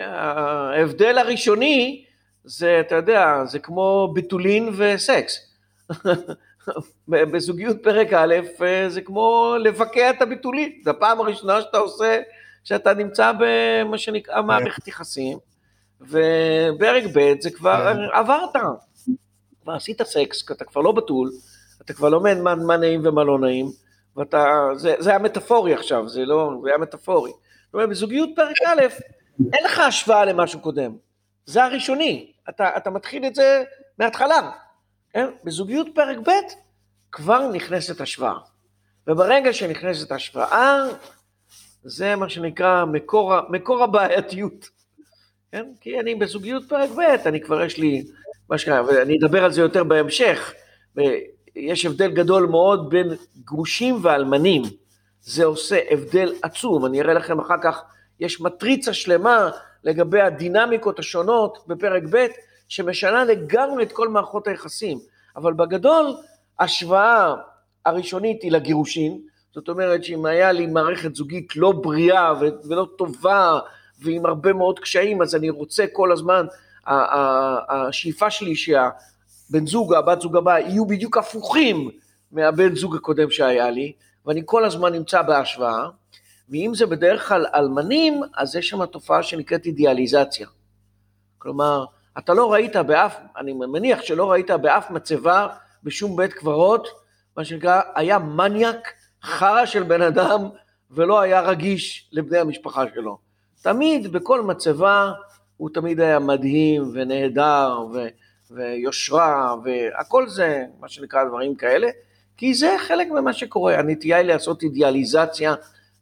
ההבדל 0.00 1.18
הראשוני 1.18 2.04
זה, 2.44 2.80
אתה 2.80 2.94
יודע, 2.94 3.44
זה 3.44 3.58
כמו 3.58 4.10
ביטולין 4.14 4.68
וסקס. 4.76 5.52
בזוגיות 7.08 7.76
פרק 7.82 8.12
א', 8.12 8.34
אה, 8.62 8.88
זה 8.88 9.00
כמו 9.00 9.54
לבקע 9.60 10.10
את 10.10 10.22
הביטולין. 10.22 10.72
זו 10.84 10.90
הפעם 10.90 11.20
הראשונה 11.20 11.60
שאתה 11.60 11.78
עושה, 11.78 12.20
שאתה 12.64 12.94
נמצא 12.94 13.32
במה 13.38 13.98
שנקרא. 13.98 14.42
מערכת 14.42 14.88
יחסים, 14.88 15.38
ופרק 16.00 17.04
ב' 17.14 17.40
זה 17.40 17.50
כבר. 17.50 17.92
עברת. 18.12 18.56
כבר 19.62 19.72
עשית 19.72 20.02
סקס, 20.02 20.50
אתה 20.50 20.64
כבר 20.64 20.80
לא 20.80 20.92
בתול, 20.92 21.30
אתה 21.84 21.92
כבר 21.92 22.08
לומד 22.08 22.36
מה, 22.38 22.54
מה 22.54 22.76
נעים 22.76 23.00
ומה 23.04 23.24
לא 23.24 23.38
נעים, 23.38 23.66
ואתה, 24.16 24.68
זה, 24.74 24.94
זה 24.98 25.10
היה 25.10 25.18
מטאפורי 25.18 25.74
עכשיו, 25.74 26.08
זה 26.08 26.24
לא, 26.24 26.50
זה 26.62 26.68
היה 26.68 26.78
מטאפורי. 26.78 27.30
זאת 27.30 27.74
אומרת, 27.74 27.88
בזוגיות 27.88 28.30
פרק 28.36 28.56
א', 28.66 28.80
אין 29.52 29.64
לך 29.64 29.78
השוואה 29.78 30.24
למשהו 30.24 30.60
קודם. 30.60 30.96
זה 31.46 31.64
הראשוני, 31.64 32.32
אתה, 32.48 32.76
אתה 32.76 32.90
מתחיל 32.90 33.26
את 33.26 33.34
זה 33.34 33.64
מההתחלה. 33.98 34.50
כן? 35.10 35.26
בזוגיות 35.44 35.86
פרק 35.94 36.16
ב' 36.28 36.30
כבר 37.12 37.48
נכנסת 37.48 38.00
השוואה. 38.00 38.38
וברגע 39.06 39.52
שנכנסת 39.52 40.12
השוואה, 40.12 40.84
זה 41.84 42.16
מה 42.16 42.28
שנקרא 42.28 42.84
מקור, 42.84 43.34
מקור 43.48 43.82
הבעייתיות. 43.82 44.68
כן? 45.52 45.66
כי 45.80 46.00
אני 46.00 46.14
בזוגיות 46.14 46.68
פרק 46.68 46.90
ב', 46.90 47.26
אני 47.26 47.40
כבר 47.40 47.62
יש 47.64 47.78
לי, 47.78 48.04
מה 48.48 48.58
שקרה, 48.58 48.84
ואני 48.86 49.18
אדבר 49.18 49.44
על 49.44 49.52
זה 49.52 49.60
יותר 49.60 49.84
בהמשך. 49.84 50.54
יש 51.56 51.86
הבדל 51.86 52.10
גדול 52.10 52.46
מאוד 52.46 52.90
בין 52.90 53.08
גרושים 53.44 53.98
ואלמנים. 54.02 54.62
זה 55.22 55.44
עושה 55.44 55.78
הבדל 55.90 56.34
עצום. 56.42 56.86
אני 56.86 57.00
אראה 57.00 57.14
לכם 57.14 57.40
אחר 57.40 57.56
כך, 57.62 57.82
יש 58.20 58.40
מטריצה 58.40 58.92
שלמה 58.92 59.50
לגבי 59.84 60.20
הדינמיקות 60.20 60.98
השונות 60.98 61.58
בפרק 61.66 62.02
ב', 62.10 62.26
שמשנה 62.68 63.24
לגמרי 63.24 63.82
את 63.82 63.92
כל 63.92 64.08
מערכות 64.08 64.48
היחסים. 64.48 64.98
אבל 65.36 65.52
בגדול, 65.52 66.16
השוואה 66.60 67.34
הראשונית 67.84 68.42
היא 68.42 68.52
לגירושין, 68.52 69.20
זאת 69.54 69.68
אומרת 69.68 70.04
שאם 70.04 70.26
היה 70.26 70.52
לי 70.52 70.66
מערכת 70.66 71.14
זוגית 71.14 71.56
לא 71.56 71.72
בריאה 71.72 72.32
ולא 72.40 72.86
טובה 72.98 73.58
ועם 74.02 74.26
הרבה 74.26 74.52
מאוד 74.52 74.78
קשיים, 74.78 75.22
אז 75.22 75.34
אני 75.34 75.50
רוצה 75.50 75.84
כל 75.92 76.12
הזמן, 76.12 76.46
השאיפה 77.68 78.30
שלי 78.30 78.54
שהבן 79.52 79.66
זוג, 79.66 79.94
הבת 79.94 80.20
זוג 80.20 80.36
הבא, 80.36 80.58
יהיו 80.58 80.86
בדיוק 80.86 81.16
הפוכים 81.16 81.90
מהבן 82.32 82.76
זוג 82.76 82.96
הקודם 82.96 83.30
שהיה 83.30 83.70
לי, 83.70 83.92
ואני 84.26 84.42
כל 84.44 84.64
הזמן 84.64 84.92
נמצא 84.92 85.22
בהשוואה, 85.22 85.88
ואם 86.48 86.72
זה 86.74 86.86
בדרך 86.86 87.28
כלל 87.28 87.46
אלמנים, 87.54 88.20
אז 88.36 88.56
יש 88.56 88.68
שם 88.68 88.86
תופעה 88.86 89.22
שנקראת 89.22 89.66
אידיאליזציה. 89.66 90.46
כלומר, 91.38 91.84
אתה 92.18 92.34
לא 92.34 92.52
ראית 92.52 92.76
באף, 92.76 93.16
אני 93.36 93.52
מניח 93.52 94.02
שלא 94.02 94.30
ראית 94.32 94.50
באף 94.50 94.90
מצבה 94.90 95.48
בשום 95.82 96.16
בית 96.16 96.32
קברות, 96.32 96.88
מה 97.36 97.44
שנקרא, 97.44 97.80
היה 97.94 98.18
מניאק, 98.18 98.92
חרא 99.22 99.66
של 99.66 99.82
בן 99.82 100.02
אדם, 100.02 100.48
ולא 100.90 101.20
היה 101.20 101.40
רגיש 101.40 102.08
לבני 102.12 102.38
המשפחה 102.38 102.84
שלו. 102.94 103.18
תמיד, 103.62 104.12
בכל 104.12 104.40
מצבה, 104.40 105.12
הוא 105.56 105.70
תמיד 105.74 106.00
היה 106.00 106.18
מדהים 106.18 106.90
ונהדר 106.94 107.80
ו, 107.94 108.06
ויושרה, 108.54 109.54
והכל 109.64 110.28
זה, 110.28 110.64
מה 110.80 110.88
שנקרא, 110.88 111.24
דברים 111.24 111.54
כאלה, 111.54 111.88
כי 112.36 112.54
זה 112.54 112.76
חלק 112.78 113.10
ממה 113.10 113.32
שקורה. 113.32 113.78
הנטייה 113.78 114.16
היא 114.16 114.26
לעשות 114.26 114.62
אידיאליזציה 114.62 115.54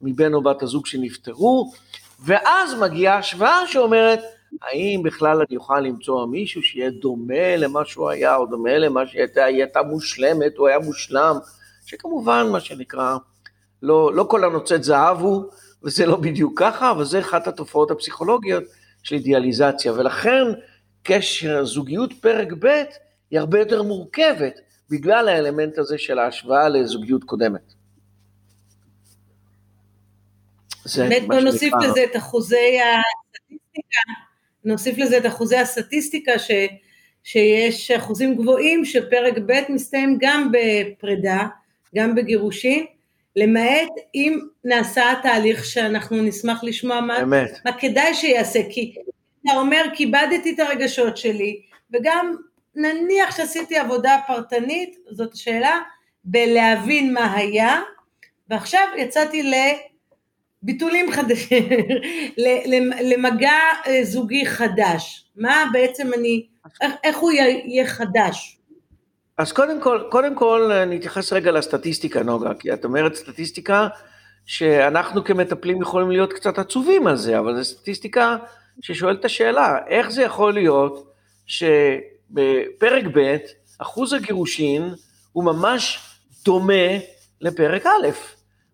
מבן 0.02 0.34
או 0.34 0.42
בת 0.42 0.62
הזוג 0.62 0.86
שנפטרו, 0.86 1.72
ואז 2.24 2.74
מגיעה 2.74 3.18
השוואה 3.18 3.66
שאומרת, 3.66 4.20
האם 4.62 5.02
בכלל 5.04 5.42
אני 5.48 5.56
אוכל 5.56 5.80
למצוא 5.80 6.26
מישהו 6.26 6.62
שיהיה 6.62 6.90
דומה 6.90 7.56
למה 7.56 7.84
שהוא 7.84 8.10
היה, 8.10 8.36
או 8.36 8.46
דומה 8.46 8.78
למה 8.78 9.06
שהייתה, 9.06 9.44
היא 9.44 9.56
הייתה 9.56 9.82
מושלמת, 9.82 10.58
או 10.58 10.66
היה 10.66 10.78
מושלם, 10.78 11.36
שכמובן, 11.86 12.46
מה 12.52 12.60
שנקרא, 12.60 13.16
לא, 13.82 14.14
לא 14.14 14.24
כל 14.24 14.44
הנוצאת 14.44 14.84
זהב 14.84 15.20
הוא, 15.20 15.44
וזה 15.82 16.06
לא 16.06 16.16
בדיוק 16.16 16.58
ככה, 16.58 16.90
אבל 16.90 17.04
זה 17.04 17.20
אחת 17.20 17.48
התופעות 17.48 17.90
הפסיכולוגיות 17.90 18.64
של 19.02 19.14
אידיאליזציה, 19.14 19.92
ולכן 19.92 20.44
קשר 21.02 21.64
זוגיות 21.64 22.12
פרק 22.12 22.48
ב' 22.58 22.82
היא 23.30 23.38
הרבה 23.38 23.58
יותר 23.58 23.82
מורכבת, 23.82 24.60
בגלל 24.90 25.28
האלמנט 25.28 25.78
הזה 25.78 25.98
של 25.98 26.18
ההשוואה 26.18 26.68
לזוגיות 26.68 27.24
קודמת. 27.24 27.72
באמת 30.96 31.22
בוא 31.26 31.40
נוסיף 31.40 31.72
לזה 31.82 32.04
את 32.04 32.16
אחוזי 32.16 32.78
הסטטיסטיקה 32.80 34.00
נוסיף 34.64 34.98
לזה 34.98 35.18
את 35.18 35.26
אחוזי 35.26 35.56
הסטטיסטיקה 35.56 36.38
ש, 36.38 36.50
שיש 37.24 37.90
אחוזים 37.90 38.36
גבוהים 38.36 38.84
שפרק 38.84 39.34
ב' 39.46 39.60
מסתיים 39.68 40.18
גם 40.20 40.52
בפרידה, 40.52 41.46
גם 41.94 42.14
בגירושים, 42.14 42.86
למעט 43.36 43.88
אם 44.14 44.40
נעשה 44.64 45.12
התהליך 45.12 45.64
שאנחנו 45.64 46.22
נשמח 46.22 46.64
לשמוע 46.64 47.00
מה, 47.00 47.24
מה 47.64 47.72
כדאי 47.78 48.14
שיעשה, 48.14 48.60
כי 48.70 48.94
אתה 49.42 49.52
אומר 49.56 49.82
כיבדתי 49.94 50.54
את 50.54 50.58
הרגשות 50.58 51.16
שלי, 51.16 51.60
וגם 51.94 52.36
נניח 52.74 53.36
שעשיתי 53.36 53.78
עבודה 53.78 54.16
פרטנית, 54.26 54.96
זאת 55.10 55.32
השאלה, 55.32 55.80
בלהבין 56.24 57.14
מה 57.14 57.34
היה, 57.34 57.80
ועכשיו 58.48 58.86
יצאתי 58.96 59.42
ל... 59.50 59.54
ביטולים 60.62 61.12
חדשים, 61.12 61.68
למגע 63.02 63.58
אה, 63.86 64.00
זוגי 64.04 64.46
חדש. 64.46 65.24
מה 65.36 65.64
בעצם 65.72 66.10
אני, 66.14 66.46
איך, 66.80 66.92
איך 67.04 67.18
הוא 67.18 67.30
יהיה 67.30 67.86
חדש? 67.86 68.58
אז 69.38 69.52
קודם 69.52 69.80
כל, 69.80 70.02
קודם 70.10 70.34
כל 70.34 70.72
אני 70.72 70.96
אתייחס 70.96 71.32
רגע 71.32 71.50
לסטטיסטיקה, 71.50 72.22
נוגה, 72.22 72.54
כי 72.54 72.72
את 72.72 72.84
אומרת 72.84 73.14
סטטיסטיקה 73.14 73.88
שאנחנו 74.46 75.24
כמטפלים 75.24 75.82
יכולים 75.82 76.10
להיות 76.10 76.32
קצת 76.32 76.58
עצובים 76.58 77.06
על 77.06 77.16
זה, 77.16 77.38
אבל 77.38 77.56
זו 77.56 77.64
סטטיסטיקה 77.64 78.36
ששואלת 78.82 79.20
את 79.20 79.24
השאלה, 79.24 79.78
איך 79.86 80.10
זה 80.10 80.22
יכול 80.22 80.54
להיות 80.54 81.12
שבפרק 81.46 83.04
ב' 83.14 83.36
אחוז 83.78 84.12
הגירושין 84.12 84.94
הוא 85.32 85.44
ממש 85.44 85.98
דומה 86.44 86.98
לפרק 87.40 87.86
א'. 87.86 88.08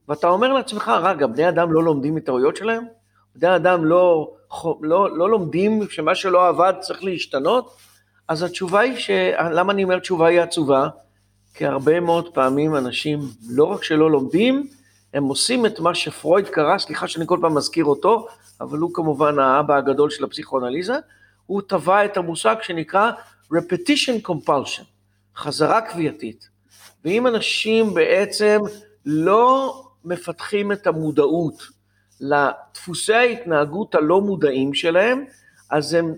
ואתה 0.08 0.28
אומר 0.28 0.52
לעצמך, 0.52 0.92
רגע, 1.02 1.26
בני 1.26 1.48
אדם 1.48 1.72
לא 1.72 1.84
לומדים 1.84 2.14
מטעויות 2.14 2.56
שלהם? 2.56 2.84
בני 3.36 3.56
אדם 3.56 3.84
לא, 3.84 4.32
לא, 4.82 5.16
לא 5.16 5.30
לומדים 5.30 5.80
שמה 5.90 6.14
שלא 6.14 6.48
עבד 6.48 6.72
צריך 6.80 7.04
להשתנות? 7.04 7.76
אז 8.28 8.42
התשובה 8.42 8.80
היא, 8.80 8.96
ש... 8.96 9.10
למה 9.50 9.72
אני 9.72 9.84
אומר 9.84 9.98
תשובה 9.98 10.26
היא 10.26 10.40
עצובה? 10.40 10.88
כי 11.54 11.66
הרבה 11.66 12.00
מאוד 12.00 12.34
פעמים 12.34 12.76
אנשים 12.76 13.20
לא 13.50 13.64
רק 13.64 13.84
שלא 13.84 14.10
לומדים, 14.10 14.66
הם 15.16 15.24
עושים 15.24 15.66
את 15.66 15.80
מה 15.80 15.94
שפרויד 15.94 16.48
קרא, 16.48 16.78
סליחה 16.78 17.08
שאני 17.08 17.24
כל 17.26 17.38
פעם 17.40 17.54
מזכיר 17.54 17.84
אותו, 17.84 18.26
אבל 18.60 18.78
הוא 18.78 18.90
כמובן 18.94 19.38
האבא 19.38 19.76
הגדול 19.76 20.10
של 20.10 20.24
הפסיכואנליזה, 20.24 20.94
הוא 21.46 21.62
טבע 21.62 22.04
את 22.04 22.16
המושג 22.16 22.56
שנקרא 22.62 23.10
repetition 23.54 24.28
compulsion, 24.28 24.84
חזרה 25.36 25.80
כפייתית. 25.80 26.48
ואם 27.04 27.26
אנשים 27.26 27.94
בעצם 27.94 28.60
לא 29.06 29.82
מפתחים 30.04 30.72
את 30.72 30.86
המודעות 30.86 31.62
לדפוסי 32.20 33.14
ההתנהגות 33.14 33.94
הלא 33.94 34.20
מודעים 34.20 34.74
שלהם, 34.74 35.24
אז 35.70 35.94
הם 35.94 36.14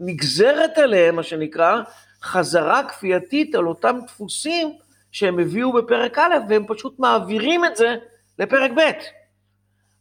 נגזרת 0.00 0.78
עליהם, 0.78 1.16
מה 1.16 1.22
שנקרא, 1.22 1.80
חזרה 2.22 2.82
כפייתית 2.88 3.54
על 3.54 3.66
אותם 3.66 3.98
דפוסים 4.06 4.72
שהם 5.16 5.38
הביאו 5.38 5.72
בפרק 5.72 6.18
א', 6.18 6.34
והם 6.48 6.64
פשוט 6.68 6.98
מעבירים 6.98 7.64
את 7.64 7.76
זה 7.76 7.96
לפרק 8.38 8.70
ב'. 8.76 8.80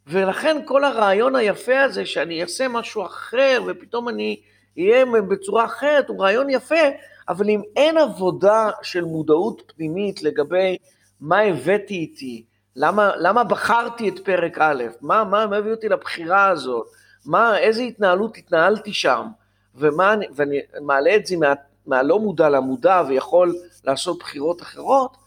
ולכן 0.07 0.57
כל 0.65 0.83
הרעיון 0.83 1.35
היפה 1.35 1.81
הזה, 1.81 2.05
שאני 2.05 2.41
אעשה 2.41 2.67
משהו 2.67 3.05
אחר, 3.05 3.61
ופתאום 3.67 4.09
אני 4.09 4.41
אהיה 4.77 5.05
בצורה 5.05 5.65
אחרת, 5.65 6.09
הוא 6.09 6.21
רעיון 6.21 6.49
יפה, 6.49 6.85
אבל 7.29 7.49
אם 7.49 7.61
אין 7.75 7.97
עבודה 7.97 8.69
של 8.81 9.03
מודעות 9.03 9.73
פנימית 9.75 10.23
לגבי 10.23 10.77
מה 11.21 11.39
הבאתי 11.39 11.93
איתי, 11.93 12.43
למה, 12.75 13.11
למה 13.17 13.43
בחרתי 13.43 14.09
את 14.09 14.19
פרק 14.19 14.57
א', 14.57 14.83
מה, 15.01 15.23
מה, 15.23 15.47
מה 15.47 15.57
הביא 15.57 15.71
אותי 15.71 15.89
לבחירה 15.89 16.47
הזאת, 16.47 16.87
מה, 17.25 17.57
איזה 17.57 17.81
התנהלות 17.81 18.37
התנהלתי 18.37 18.93
שם, 18.93 19.27
ומה, 19.75 20.15
ואני 20.35 20.59
מעלה 20.81 21.15
את 21.15 21.25
זה 21.25 21.37
מה, 21.37 21.53
מהלא 21.87 22.19
מודע 22.19 22.49
למודע 22.49 23.03
ויכול 23.07 23.55
לעשות 23.87 24.19
בחירות 24.19 24.61
אחרות, 24.61 25.17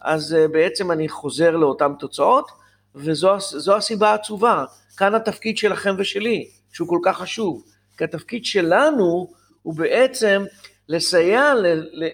אז 0.00 0.36
uh, 0.36 0.52
בעצם 0.52 0.90
אני 0.90 1.08
חוזר 1.08 1.50
לאותן 1.50 1.92
תוצאות, 1.98 2.50
וזו 2.94 3.76
הסיבה 3.76 4.10
העצובה. 4.10 4.64
כאן 4.96 5.14
התפקיד 5.14 5.58
שלכם 5.58 5.94
ושלי, 5.98 6.48
שהוא 6.72 6.88
כל 6.88 6.98
כך 7.04 7.18
חשוב. 7.18 7.64
כי 7.98 8.04
התפקיד 8.04 8.44
שלנו 8.44 9.28
הוא 9.62 9.74
בעצם 9.74 10.44
לסייע 10.88 11.52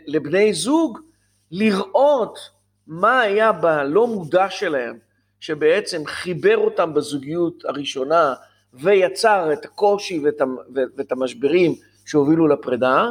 לבני 0.06 0.54
זוג 0.54 0.98
לראות 1.50 2.38
מה 2.86 3.20
היה 3.20 3.52
בלא 3.52 4.06
מודע 4.06 4.50
שלהם, 4.50 4.98
שבעצם 5.40 6.02
חיבר 6.06 6.56
אותם 6.56 6.94
בזוגיות 6.94 7.64
הראשונה 7.64 8.34
ויצר 8.74 9.52
את 9.52 9.64
הקושי 9.64 10.22
ואת 10.96 11.12
המשברים 11.12 11.74
שהובילו 12.06 12.48
לפרידה, 12.48 13.06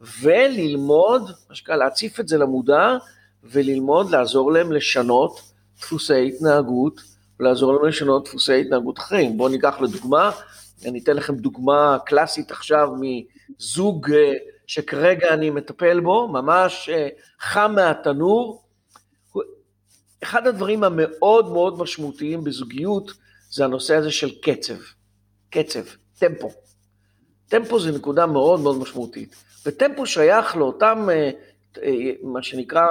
וללמוד, 0.00 1.22
מה 1.48 1.54
שנקרא 1.54 1.76
להציף 1.76 2.20
את 2.20 2.28
זה 2.28 2.38
למודע, 2.38 2.96
וללמוד 3.44 4.10
לעזור 4.10 4.52
להם 4.52 4.72
לשנות 4.72 5.40
דפוסי 5.78 6.28
התנהגות, 6.28 7.00
ולעזור 7.40 7.74
להם 7.74 7.84
לשנות 7.84 8.24
דפוסי 8.24 8.60
התנהגות 8.60 8.98
אחרים. 8.98 9.36
בואו 9.36 9.48
ניקח 9.48 9.80
לדוגמה, 9.80 10.30
אני 10.86 10.98
אתן 10.98 11.16
לכם 11.16 11.34
דוגמה 11.34 11.98
קלאסית 12.06 12.50
עכשיו 12.50 12.88
מזוג 13.00 14.12
אה, 14.12 14.32
שכרגע 14.66 15.28
אני 15.34 15.50
מטפל 15.50 16.00
בו, 16.00 16.28
ממש 16.28 16.88
אה, 16.92 17.08
חם 17.40 17.72
מהתנור. 17.74 18.62
אחד 20.22 20.46
הדברים 20.46 20.84
המאוד 20.84 21.52
מאוד 21.52 21.78
משמעותיים 21.78 22.44
בזוגיות 22.44 23.12
זה 23.50 23.64
הנושא 23.64 23.94
הזה 23.94 24.10
של 24.10 24.40
קצב, 24.40 24.74
קצב, 25.50 25.84
טמפו. 26.18 26.50
טמפו 27.48 27.80
זה 27.80 27.92
נקודה 27.92 28.26
מאוד 28.26 28.60
מאוד 28.60 28.78
משמעותית, 28.78 29.36
וטמפו 29.66 30.06
שייך 30.06 30.56
לאותם, 30.56 31.08
אה, 31.10 31.30
מה 32.22 32.42
שנקרא, 32.42 32.86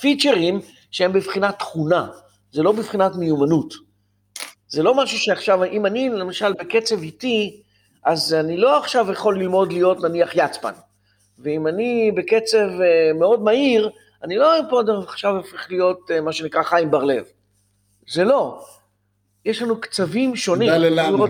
פיצ'רים 0.00 0.60
שהם 0.90 1.12
בבחינת 1.12 1.58
תכונה, 1.58 2.06
זה 2.52 2.62
לא 2.62 2.72
בבחינת 2.72 3.14
מיומנות. 3.16 3.74
זה 4.68 4.82
לא 4.82 4.94
משהו 4.94 5.18
שעכשיו, 5.18 5.64
אם 5.64 5.86
אני 5.86 6.08
למשל 6.08 6.52
בקצב 6.52 7.02
איטי, 7.02 7.62
אז 8.04 8.34
אני 8.34 8.56
לא 8.56 8.78
עכשיו 8.78 9.12
יכול 9.12 9.38
ללמוד 9.38 9.72
להיות 9.72 10.02
נניח 10.02 10.30
יצפן. 10.34 10.72
ואם 11.38 11.66
אני 11.66 12.12
בקצב 12.16 12.68
אה, 12.80 13.12
מאוד 13.14 13.42
מהיר, 13.42 13.90
אני 14.22 14.36
לא 14.36 14.52
פה 14.70 14.80
עכשיו 15.08 15.36
הופך 15.36 15.66
להיות 15.70 16.10
אה, 16.10 16.20
מה 16.20 16.32
שנקרא 16.32 16.62
חיים 16.62 16.90
בר-לב. 16.90 17.24
זה 18.08 18.24
לא. 18.24 18.64
יש 19.44 19.62
לנו 19.62 19.80
קצבים 19.80 20.36
שונים. 20.36 20.68
תודה 20.68 20.88
ללמה. 20.88 21.26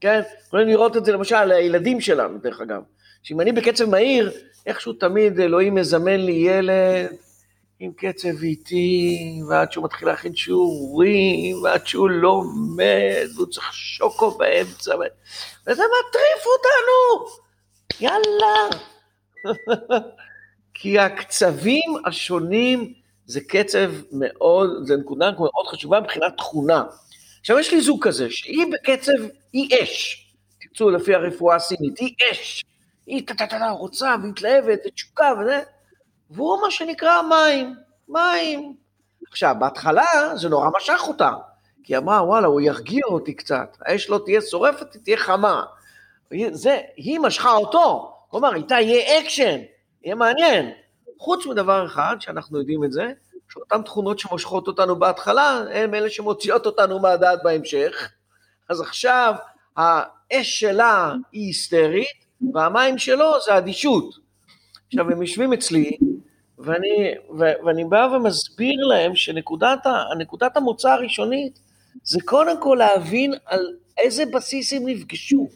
כן, 0.00 0.20
יכולים 0.46 0.68
לראות 0.68 0.96
את 0.96 1.04
זה 1.04 1.12
למשל 1.12 1.44
לילדים 1.44 2.00
שלנו, 2.00 2.38
דרך 2.38 2.60
אגב. 2.60 2.82
שאם 3.24 3.40
אני 3.40 3.52
בקצב 3.52 3.84
מהיר, 3.84 4.32
איכשהו 4.66 4.92
תמיד 4.92 5.40
אלוהים 5.40 5.74
מזמן 5.74 6.20
לי 6.20 6.32
ילד 6.32 7.16
עם 7.80 7.92
קצב 7.96 8.42
איטי, 8.42 9.40
ועד 9.48 9.72
שהוא 9.72 9.84
מתחיל 9.84 10.08
להכין 10.08 10.36
שיעורים, 10.36 11.62
ועד 11.62 11.86
שהוא 11.86 12.10
לומד, 12.10 13.26
והוא 13.34 13.46
צריך 13.46 13.74
שוקו 13.74 14.30
באמצע, 14.30 14.94
וזה 15.66 15.82
מטריף 15.82 16.44
אותנו! 16.46 17.30
יאללה! 18.00 18.68
כי 20.74 20.98
הקצבים 20.98 21.94
השונים 22.04 22.92
זה 23.26 23.40
קצב 23.40 23.90
מאוד, 24.12 24.70
זה 24.82 24.96
נקודה 24.96 25.30
מאוד 25.30 25.66
חשובה 25.68 26.00
מבחינת 26.00 26.36
תכונה. 26.36 26.84
עכשיו 27.40 27.58
יש 27.58 27.72
לי 27.72 27.80
זוג 27.80 28.04
כזה, 28.04 28.30
שהיא 28.30 28.66
בקצב, 28.72 29.12
היא 29.52 29.82
אש. 29.82 30.26
תרצו 30.60 30.90
לפי 30.90 31.14
הרפואה 31.14 31.56
הסינית, 31.56 31.98
היא 31.98 32.14
אש. 32.30 32.64
היא 33.06 33.26
טה-טה-טה 33.26 33.70
רוצה 33.70 34.14
ומתלהבת 34.22 34.78
ותשוקה 34.86 35.32
וזה, 35.40 35.62
והוא 36.30 36.60
מה 36.62 36.70
שנקרא 36.70 37.22
מים, 37.22 37.74
מים. 38.08 38.74
עכשיו, 39.28 39.54
בהתחלה 39.58 40.04
זה 40.34 40.48
נורא 40.48 40.70
משך 40.76 41.00
אותה, 41.08 41.30
כי 41.84 41.94
היא 41.94 41.98
אמרה, 41.98 42.22
וואלה, 42.24 42.46
הוא 42.46 42.60
ירגיע 42.60 43.02
אותי 43.04 43.34
קצת, 43.34 43.76
האש 43.80 44.10
לא 44.10 44.20
תהיה 44.24 44.40
שורפת, 44.40 44.94
היא 44.94 45.02
תהיה 45.02 45.16
חמה. 45.16 45.64
זה, 46.50 46.80
היא 46.96 47.20
משכה 47.20 47.52
אותו, 47.52 48.16
כלומר, 48.30 48.54
איתה 48.54 48.74
יהיה 48.74 49.20
אקשן, 49.20 49.58
יהיה 50.04 50.14
מעניין. 50.14 50.70
חוץ 51.18 51.46
מדבר 51.46 51.86
אחד, 51.86 52.16
שאנחנו 52.20 52.58
יודעים 52.58 52.84
את 52.84 52.92
זה, 52.92 53.12
שאותן 53.48 53.82
תכונות 53.82 54.18
שמושכות 54.18 54.66
אותנו 54.66 54.98
בהתחלה, 54.98 55.64
הן 55.70 55.94
אלה 55.94 56.10
שמוציאות 56.10 56.66
אותנו 56.66 56.98
מהדעת 56.98 57.42
בהמשך. 57.42 58.10
אז 58.68 58.80
עכשיו, 58.80 59.34
האש 59.76 60.60
שלה 60.60 61.14
היא 61.32 61.46
היסטרית, 61.46 62.23
והמים 62.54 62.98
שלו 62.98 63.32
זה 63.46 63.58
אדישות. 63.58 64.14
עכשיו, 64.86 65.10
הם 65.10 65.22
יושבים 65.22 65.52
אצלי, 65.52 65.96
ואני, 66.58 67.14
ו, 67.38 67.42
ואני 67.66 67.84
בא 67.84 68.08
ומסביר 68.16 68.86
להם 68.88 69.14
שנקודת 69.14 70.56
המוצא 70.56 70.90
הראשונית 70.90 71.58
זה 72.04 72.18
קודם 72.24 72.60
כל 72.60 72.76
להבין 72.78 73.34
על 73.46 73.66
איזה 73.98 74.26
בסיס 74.26 74.72
הם 74.72 74.88
נפגשו, 74.88 75.48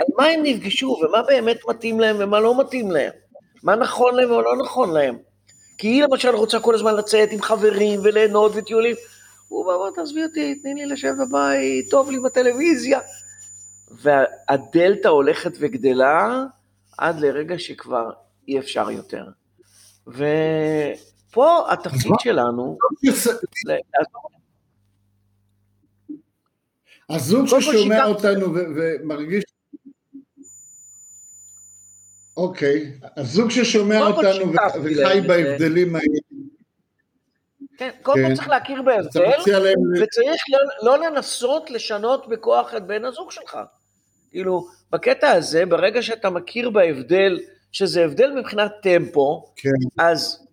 על 0.00 0.06
מה 0.18 0.24
הם 0.24 0.40
נפגשו 0.42 0.98
ומה 1.02 1.22
באמת 1.22 1.58
מתאים 1.68 2.00
להם 2.00 2.16
ומה 2.18 2.40
לא 2.40 2.60
מתאים 2.60 2.90
להם, 2.90 3.12
מה 3.62 3.76
נכון 3.76 4.14
להם 4.14 4.30
ומה 4.30 4.42
לא 4.42 4.56
נכון 4.56 4.92
להם. 4.92 5.18
כי 5.78 5.88
היא 5.88 6.02
למשל 6.02 6.34
רוצה 6.34 6.60
כל 6.60 6.74
הזמן 6.74 6.94
לצאת 6.94 7.32
עם 7.32 7.42
חברים 7.42 8.00
וליהנות 8.02 8.52
וטיולים. 8.54 8.96
הוא 9.48 9.64
בוא 9.64 9.90
תעזבי 9.90 10.22
אותי, 10.24 10.54
תני 10.54 10.74
לי 10.74 10.86
לשבת 10.86 11.14
בבית, 11.28 11.90
טוב 11.90 12.10
לי 12.10 12.18
בטלוויזיה. 12.20 13.00
והדלתא 13.90 15.08
הולכת 15.08 15.52
וגדלה 15.60 16.44
עד 16.98 17.20
לרגע 17.20 17.58
שכבר 17.58 18.10
אי 18.48 18.58
אפשר 18.58 18.90
יותר. 18.90 19.24
ופה 20.06 21.72
התפקיד 21.72 22.12
שלנו... 22.20 22.78
הזוג 27.10 27.46
ששומע 27.46 28.04
אותנו 28.04 28.54
ומרגיש... 28.54 29.44
אוקיי, 32.36 32.98
הזוג 33.16 33.50
ששומע 33.50 34.00
אותנו 34.06 34.52
וחי 34.84 35.20
בהבדלים. 35.20 35.96
כן, 37.76 37.90
קודם 38.02 38.22
כל 38.22 38.28
כן. 38.28 38.34
צריך 38.34 38.48
להכיר 38.48 38.82
בהבדל, 38.82 39.20
וצריך 40.02 40.42
לא, 40.48 40.58
לא 40.82 41.06
לנסות 41.06 41.70
לשנות 41.70 42.28
בכוח 42.28 42.74
את 42.74 42.86
בן 42.86 43.04
הזוג 43.04 43.30
שלך. 43.30 43.58
כאילו, 44.30 44.66
בקטע 44.92 45.30
הזה, 45.30 45.66
ברגע 45.66 46.02
שאתה 46.02 46.30
מכיר 46.30 46.70
בהבדל 46.70 47.38
שזה 47.72 48.04
הבדל 48.04 48.30
מבחינת 48.30 48.72
טמפו, 48.82 49.44
כן. 49.56 49.70
אז 49.98 50.46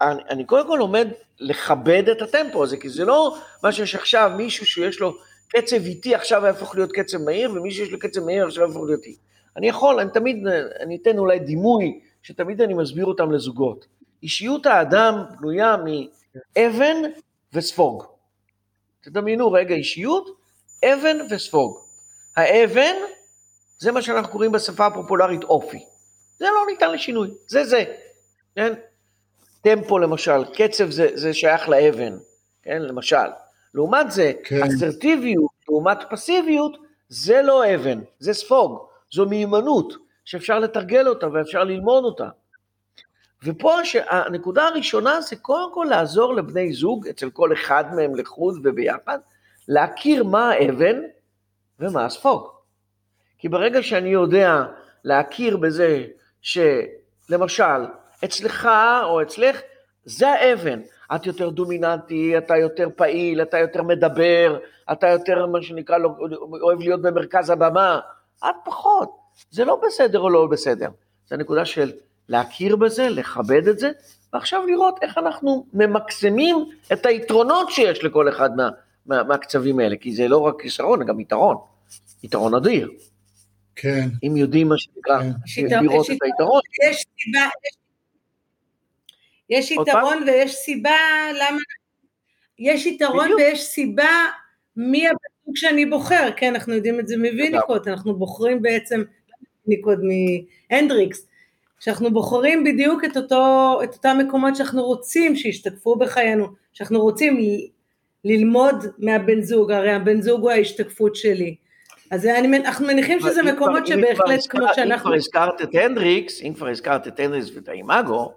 אני, 0.00 0.22
אני 0.30 0.44
קודם 0.44 0.68
כל 0.68 0.76
לומד 0.78 1.08
לכבד 1.40 2.08
את 2.08 2.22
הטמפו 2.22 2.64
הזה, 2.64 2.76
כי 2.76 2.88
זה 2.88 3.04
לא 3.04 3.36
מה 3.62 3.72
שיש 3.72 3.94
עכשיו 3.94 4.32
מישהו 4.36 4.66
שיש 4.66 5.00
לו 5.00 5.14
קצב 5.48 5.76
איטי 5.76 6.14
עכשיו 6.14 6.42
יהפוך 6.46 6.74
להיות 6.74 6.92
קצב 6.92 7.18
מהיר, 7.18 7.52
ומישהו 7.52 7.84
שיש 7.84 7.92
לו 7.92 7.98
קצב 7.98 8.24
מהיר 8.24 8.46
עכשיו 8.46 8.66
יהפוך 8.66 8.84
להיות 8.84 9.00
איטי. 9.04 9.16
אני 9.56 9.68
יכול, 9.68 10.00
אני 10.00 10.10
תמיד, 10.10 10.46
אני 10.80 10.98
אתן 11.02 11.18
אולי 11.18 11.38
דימוי, 11.38 12.00
שתמיד 12.22 12.62
אני 12.62 12.74
מסביר 12.74 13.04
אותם 13.04 13.32
לזוגות. 13.32 13.86
אישיות 14.22 14.66
האדם 14.66 15.22
בנויה 15.40 15.76
מאבן 15.76 16.96
וספוג. 17.52 18.04
תדמיינו 19.00 19.52
רגע 19.52 19.74
אישיות, 19.74 20.28
אבן 20.84 21.16
וספוג. 21.30 21.85
האבן, 22.36 22.94
זה 23.78 23.92
מה 23.92 24.02
שאנחנו 24.02 24.32
קוראים 24.32 24.52
בשפה 24.52 24.86
הפופולרית 24.86 25.44
אופי. 25.44 25.84
זה 26.38 26.44
לא 26.44 26.66
ניתן 26.66 26.92
לשינוי, 26.92 27.30
זה 27.46 27.64
זה, 27.64 27.84
כן? 28.54 28.72
טמפו 29.62 29.98
למשל, 29.98 30.44
קצב 30.54 30.90
זה, 30.90 31.08
זה 31.14 31.34
שייך 31.34 31.68
לאבן, 31.68 32.16
כן? 32.62 32.82
למשל. 32.82 33.26
לעומת 33.74 34.10
זה, 34.10 34.32
כן. 34.44 34.62
אסרטיביות 34.62 35.50
לעומת 35.68 35.98
פסיביות, 36.10 36.76
זה 37.08 37.42
לא 37.42 37.74
אבן, 37.74 38.00
זה 38.18 38.34
ספוג, 38.34 38.86
זו 39.12 39.26
מיומנות 39.26 39.92
שאפשר 40.24 40.58
לתרגל 40.58 41.08
אותה 41.08 41.26
ואפשר 41.32 41.64
ללמוד 41.64 42.04
אותה. 42.04 42.28
ופה 43.42 43.74
הנקודה 44.08 44.64
הראשונה 44.64 45.20
זה 45.20 45.36
קודם 45.36 45.74
כל 45.74 45.86
לעזור 45.90 46.34
לבני 46.34 46.72
זוג, 46.72 47.08
אצל 47.08 47.30
כל 47.30 47.52
אחד 47.52 47.84
מהם 47.94 48.14
לחוד 48.14 48.60
וביחד, 48.64 49.18
להכיר 49.68 50.24
מה 50.24 50.50
האבן 50.50 51.00
ומה 51.80 52.04
הספוג. 52.04 52.48
כי 53.38 53.48
ברגע 53.48 53.82
שאני 53.82 54.08
יודע 54.08 54.64
להכיר 55.04 55.56
בזה 55.56 56.04
שלמשל, 56.40 57.84
אצלך 58.24 58.68
או 59.04 59.22
אצלך, 59.22 59.60
זה 60.04 60.28
האבן. 60.28 60.80
את 61.14 61.26
יותר 61.26 61.50
דומיננטי, 61.50 62.38
אתה 62.38 62.56
יותר 62.56 62.88
פעיל, 62.96 63.42
אתה 63.42 63.58
יותר 63.58 63.82
מדבר, 63.82 64.58
אתה 64.92 65.08
יותר, 65.08 65.46
מה 65.46 65.62
שנקרא, 65.62 65.98
לא, 65.98 66.10
אוהב 66.62 66.80
להיות 66.80 67.02
במרכז 67.02 67.50
הבמה, 67.50 68.00
את 68.38 68.54
פחות. 68.64 69.10
זה 69.50 69.64
לא 69.64 69.80
בסדר 69.86 70.20
או 70.20 70.30
לא 70.30 70.46
בסדר. 70.46 70.88
זה 71.28 71.34
הנקודה 71.34 71.64
של 71.64 71.92
להכיר 72.28 72.76
בזה, 72.76 73.08
לכבד 73.08 73.68
את 73.68 73.78
זה, 73.78 73.90
ועכשיו 74.32 74.66
לראות 74.66 74.98
איך 75.02 75.18
אנחנו 75.18 75.66
ממקסמים 75.72 76.56
את 76.92 77.06
היתרונות 77.06 77.70
שיש 77.70 78.04
לכל 78.04 78.28
אחד 78.28 78.56
מה, 78.56 78.68
מה, 79.06 79.22
מהקצבים 79.22 79.78
האלה, 79.78 79.96
כי 79.96 80.14
זה 80.14 80.28
לא 80.28 80.38
רק 80.38 80.62
כישרון, 80.62 80.98
זה 80.98 81.04
גם 81.04 81.20
יתרון, 81.20 81.56
יתרון 82.22 82.54
אדיר. 82.54 82.90
כן. 83.76 84.08
אם 84.26 84.36
יודעים 84.36 84.68
מה 84.68 84.74
שנקרא, 84.78 85.20
כן. 85.54 85.82
לראות 85.82 86.10
את 86.10 86.16
היתרון. 86.22 86.60
יש 86.90 87.04
סיבה, 87.20 87.48
יש 89.50 89.70
יתרון 89.70 90.22
ויש 90.26 90.54
סיבה 90.54 90.96
למה, 91.32 91.60
יש 92.58 92.86
יתרון 92.86 93.24
בדיוק. 93.24 93.40
ויש 93.40 93.62
סיבה 93.62 94.10
מי 94.76 95.06
הבן 95.06 95.54
שאני 95.54 95.86
בוחר, 95.86 96.30
כן, 96.36 96.54
אנחנו 96.54 96.74
יודעים 96.74 97.00
את 97.00 97.08
זה 97.08 97.16
מוויניקוט, 97.16 97.88
אנחנו 97.88 98.14
בוחרים 98.14 98.62
בעצם, 98.62 99.02
ויניקוט 99.66 99.98
מהנדריקס, 100.70 101.26
שאנחנו 101.80 102.10
בוחרים 102.10 102.64
בדיוק 102.64 103.04
את, 103.04 103.16
אותו, 103.16 103.80
את 103.84 103.94
אותם 103.94 104.18
מקומות 104.26 104.56
שאנחנו 104.56 104.82
רוצים 104.84 105.36
שישתקפו 105.36 105.96
בחיינו, 105.96 106.46
שאנחנו 106.72 107.00
רוצים 107.00 107.38
ללמוד 108.24 108.84
מהבן 108.98 109.40
זוג, 109.40 109.72
הרי 109.72 109.92
הבן 109.92 110.20
זוג 110.20 110.40
הוא 110.40 110.50
ההשתקפות 110.50 111.16
שלי. 111.16 111.56
אז 112.10 112.26
אני, 112.26 112.56
אנחנו 112.56 112.86
מניחים 112.86 113.20
שזה 113.20 113.42
מקומות 113.42 113.86
שבהחלט 113.86 114.46
כמו 114.48 114.66
שאנחנו... 114.74 114.94
אם 114.94 114.98
כבר 114.98 115.14
הזכרת 115.14 115.62
את 115.62 115.68
הנדריקס, 115.72 116.42
אם 116.42 116.52
כבר 116.56 116.68
הזכרת 116.68 117.08
את 117.08 117.20
הנדריקס 117.20 117.50
ואת 117.56 117.68
האימאגו, 117.68 118.32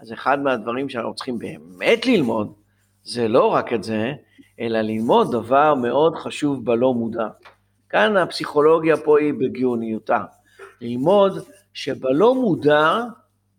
אז 0.00 0.12
אחד 0.12 0.42
מהדברים 0.42 0.88
שאנחנו 0.88 1.14
צריכים 1.14 1.38
באמת 1.38 2.06
ללמוד, 2.06 2.52
זה 3.04 3.28
לא 3.28 3.46
רק 3.46 3.72
את 3.72 3.82
זה, 3.82 4.12
אלא 4.60 4.80
ללמוד 4.80 5.32
דבר 5.32 5.74
מאוד 5.74 6.16
חשוב 6.16 6.64
בלא 6.64 6.94
מודע. 6.94 7.28
כאן 7.88 8.16
הפסיכולוגיה 8.16 8.96
פה 8.96 9.18
היא 9.18 9.32
בגאוניותה. 9.34 10.20
ללמוד 10.80 11.38
שבלא 11.74 12.34
מודע, 12.34 13.00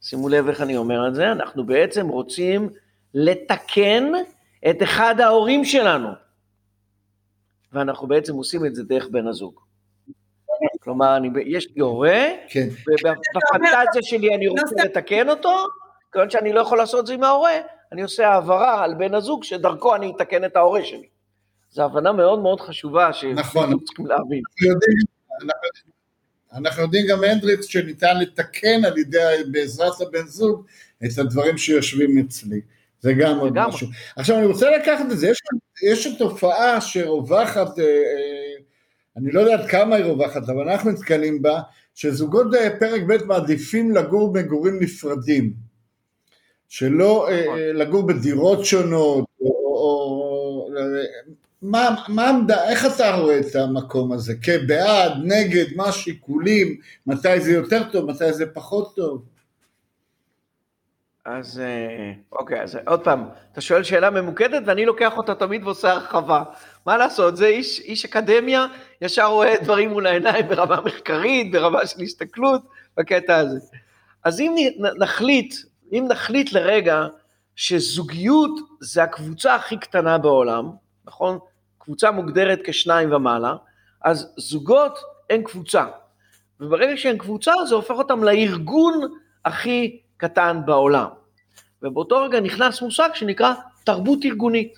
שימו 0.01 0.29
לב 0.29 0.47
איך 0.47 0.61
אני 0.61 0.77
אומר 0.77 1.07
את 1.07 1.15
זה, 1.15 1.31
אנחנו 1.31 1.65
בעצם 1.65 2.07
רוצים 2.07 2.69
לתקן 3.13 4.03
את 4.69 4.83
אחד 4.83 5.15
ההורים 5.19 5.65
שלנו. 5.65 6.09
ואנחנו 7.71 8.07
בעצם 8.07 8.35
עושים 8.35 8.65
את 8.65 8.75
זה 8.75 8.83
דרך 8.83 9.07
בן 9.11 9.27
הזוג. 9.27 9.59
כלומר, 10.79 11.17
אני, 11.17 11.29
יש 11.45 11.67
לי 11.75 11.81
הורה, 11.81 12.25
כן. 12.49 12.67
ובפנטזיה 12.69 14.01
שלי 14.01 14.35
אני 14.35 14.47
רוצה 14.47 14.83
לתקן 14.83 15.29
אותו, 15.29 15.67
כיוון 16.11 16.29
שאני 16.29 16.53
לא 16.53 16.61
יכול 16.61 16.77
לעשות 16.77 16.99
את 16.99 17.07
זה 17.07 17.13
עם 17.13 17.23
ההורה, 17.23 17.53
אני 17.91 18.01
עושה 18.01 18.27
העברה 18.27 18.83
על 18.83 18.93
בן 18.93 19.13
הזוג, 19.13 19.43
שדרכו 19.43 19.95
אני 19.95 20.13
אתקן 20.15 20.45
את 20.45 20.55
ההורה 20.55 20.83
שלי. 20.83 21.07
זו 21.71 21.83
הבנה 21.83 22.11
מאוד 22.11 22.39
מאוד 22.39 22.61
חשובה, 22.61 23.13
שאנחנו 23.13 23.61
נכון. 23.61 23.79
צריכים 23.85 24.05
להבין. 24.05 24.41
אנחנו 24.41 24.67
יודעים, 24.67 24.97
אנחנו 26.53 26.81
יודעים 26.81 27.07
גם 27.07 27.23
הנדריקס 27.23 27.65
שניתן 27.65 28.19
לתקן 28.19 28.85
על 28.85 28.97
ידי, 28.97 29.43
בעזרת 29.51 30.01
הבן 30.01 30.25
זוג, 30.25 30.65
את 31.05 31.17
הדברים 31.17 31.57
שיושבים 31.57 32.17
אצלי. 32.17 32.61
זה 33.03 33.13
גם 33.13 33.39
עוד 33.39 33.53
משהו. 33.55 33.87
עכשיו 34.15 34.37
אני 34.37 34.45
רוצה 34.45 34.77
לקחת 34.77 35.05
את 35.11 35.19
זה, 35.19 35.27
יש, 35.27 35.39
יש 35.83 36.07
תופעה 36.17 36.81
שרווחת, 36.81 37.79
אה, 37.79 37.83
אה, 37.83 38.55
אני 39.17 39.31
לא 39.31 39.41
יודע 39.41 39.53
עד 39.53 39.69
כמה 39.69 39.95
היא 39.95 40.05
רווחת, 40.05 40.49
אבל 40.49 40.69
אנחנו 40.69 40.91
נתקלים 40.91 41.41
בה, 41.41 41.59
שזוגות 41.95 42.55
אה, 42.55 42.79
פרק 42.79 43.01
ב' 43.07 43.25
מעדיפים 43.25 43.91
לגור 43.91 44.33
מגורים 44.33 44.79
נפרדים. 44.79 45.53
שלא 46.69 47.29
נכון. 47.43 47.59
לגור 47.59 48.07
בדירות 48.07 48.65
שונות, 48.65 49.25
או, 49.41 49.47
או, 49.47 50.69
מה, 51.61 51.95
מה 52.07 52.29
עמדה, 52.29 52.69
איך 52.69 52.85
אתה 52.95 53.15
רואה 53.15 53.39
את 53.39 53.55
המקום 53.55 54.11
הזה? 54.11 54.33
כבעד, 54.41 55.11
נגד, 55.23 55.65
מה 55.75 55.87
השיקולים, 55.87 56.77
מתי 57.07 57.39
זה 57.39 57.51
יותר 57.51 57.83
טוב, 57.91 58.05
מתי 58.05 58.33
זה 58.33 58.45
פחות 58.45 58.95
טוב? 58.95 59.23
אז 61.25 61.59
אה, 61.59 62.13
אוקיי, 62.31 62.61
אז 62.61 62.77
עוד 62.87 63.03
פעם, 63.03 63.29
אתה 63.51 63.61
שואל 63.61 63.83
שאלה 63.83 64.09
ממוקדת 64.09 64.63
ואני 64.65 64.85
לוקח 64.85 65.17
אותה 65.17 65.35
תמיד 65.35 65.63
ועושה 65.63 65.91
הרחבה. 65.91 66.43
מה 66.85 66.97
לעשות, 66.97 67.37
זה 67.37 67.47
איש, 67.47 67.79
איש 67.79 68.05
אקדמיה, 68.05 68.65
ישר 69.01 69.25
רואה 69.25 69.55
דברים 69.61 69.89
מול 69.89 70.07
העיניים 70.07 70.47
ברמה 70.47 70.81
מחקרית, 70.81 71.51
ברמה 71.51 71.87
של 71.87 72.01
הסתכלות, 72.01 72.61
בקטע 72.97 73.37
הזה. 73.37 73.59
אז 74.23 74.39
אם 74.39 74.55
נחליט, 74.99 75.55
אם 75.91 76.05
נחליט 76.09 76.53
לרגע 76.53 77.05
שזוגיות 77.55 78.59
זה 78.79 79.03
הקבוצה 79.03 79.55
הכי 79.55 79.77
קטנה 79.77 80.17
בעולם, 80.17 80.71
נכון? 81.05 81.39
קבוצה 81.77 82.11
מוגדרת 82.11 82.59
כשניים 82.63 83.13
ומעלה, 83.13 83.55
אז 84.01 84.33
זוגות 84.37 84.99
הם 85.29 85.43
קבוצה. 85.43 85.85
וברגע 86.59 86.97
שהם 86.97 87.17
קבוצה 87.17 87.51
זה 87.69 87.75
הופך 87.75 87.95
אותם 87.95 88.23
לארגון 88.23 89.01
הכי 89.45 90.02
קטן 90.17 90.61
בעולם. 90.65 91.07
ובאותו 91.81 92.21
רגע 92.21 92.39
נכנס 92.39 92.81
מושג 92.81 93.09
שנקרא 93.13 93.53
תרבות 93.83 94.19
ארגונית. 94.25 94.73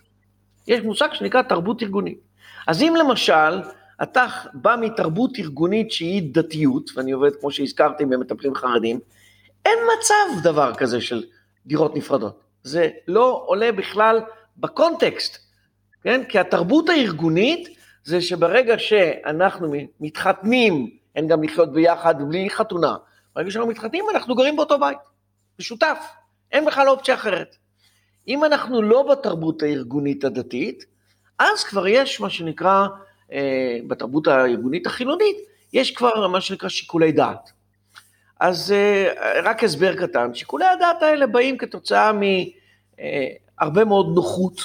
יש 0.68 0.82
מושג 0.82 1.08
שנקרא 1.14 1.42
תרבות 1.42 1.84
ארגונית. 1.84 2.20
אז 2.68 2.82
אם 2.82 2.94
למשל, 3.00 3.62
אתה 4.04 4.26
בא 4.54 4.76
מתרבות 4.82 5.32
ארגונית 5.40 5.92
שהיא 5.92 6.34
דתיות, 6.34 6.90
ואני 6.96 7.12
עובד 7.12 7.36
כמו 7.40 7.52
שהזכרתי 7.52 8.06
במטפלים 8.06 8.56
חרדים, 8.56 9.00
אין 9.66 9.80
מצב 9.98 10.44
דבר 10.44 10.74
כזה 10.74 11.02
של 11.02 11.24
דירות 11.66 11.96
נפרדות. 11.96 12.40
זה 12.64 12.90
לא 13.08 13.44
עולה 13.46 13.72
בכלל 13.72 14.22
בקונטקסט, 14.58 15.38
כן? 16.04 16.24
כי 16.30 16.40
התרבות 16.40 16.90
הארגונית 16.90 17.70
זה 18.04 18.22
שברגע 18.22 18.80
שאנחנו 18.80 19.74
מתחתנים, 20.00 20.90
אין 21.16 21.28
גם 21.28 21.44
לחיות 21.44 21.74
ביחד 21.74 22.16
בלי 22.30 22.50
חתונה. 22.50 22.96
ברגע 23.36 23.52
שאנחנו 23.52 23.70
מתחתנים, 23.70 24.06
אנחנו 24.14 24.36
גרים 24.36 24.56
באותו 24.56 24.80
בית. 24.80 24.98
משותף, 25.60 26.06
אין 26.52 26.66
בכלל 26.66 26.90
אופציה 26.90 27.16
אחרת. 27.16 27.56
אם 28.28 28.46
אנחנו 28.46 28.82
לא 28.82 29.04
בתרבות 29.04 29.64
הארגונית 29.64 30.24
הדתית, 30.24 30.86
אז 31.40 31.64
כבר 31.64 31.88
יש 31.88 32.22
מה 32.22 32.30
שנקרא, 32.30 32.88
אה, 33.32 33.78
בתרבות 33.88 34.28
הארגונית 34.28 34.88
החילונית, 34.88 35.38
יש 35.74 35.92
כבר 35.92 36.28
מה 36.28 36.42
שנקרא 36.42 36.70
שיקולי 36.70 37.12
דעת. 37.12 37.52
אז 38.40 38.72
אה, 38.72 39.42
רק 39.44 39.64
הסבר 39.64 39.96
קטן, 39.96 40.34
שיקולי 40.34 40.66
הדעת 40.66 41.04
האלה 41.04 41.28
באים 41.28 41.58
כתוצאה 41.58 42.12
מהרבה 42.12 43.82
אה, 43.82 43.86
מאוד 43.86 44.16
נוחות, 44.16 44.62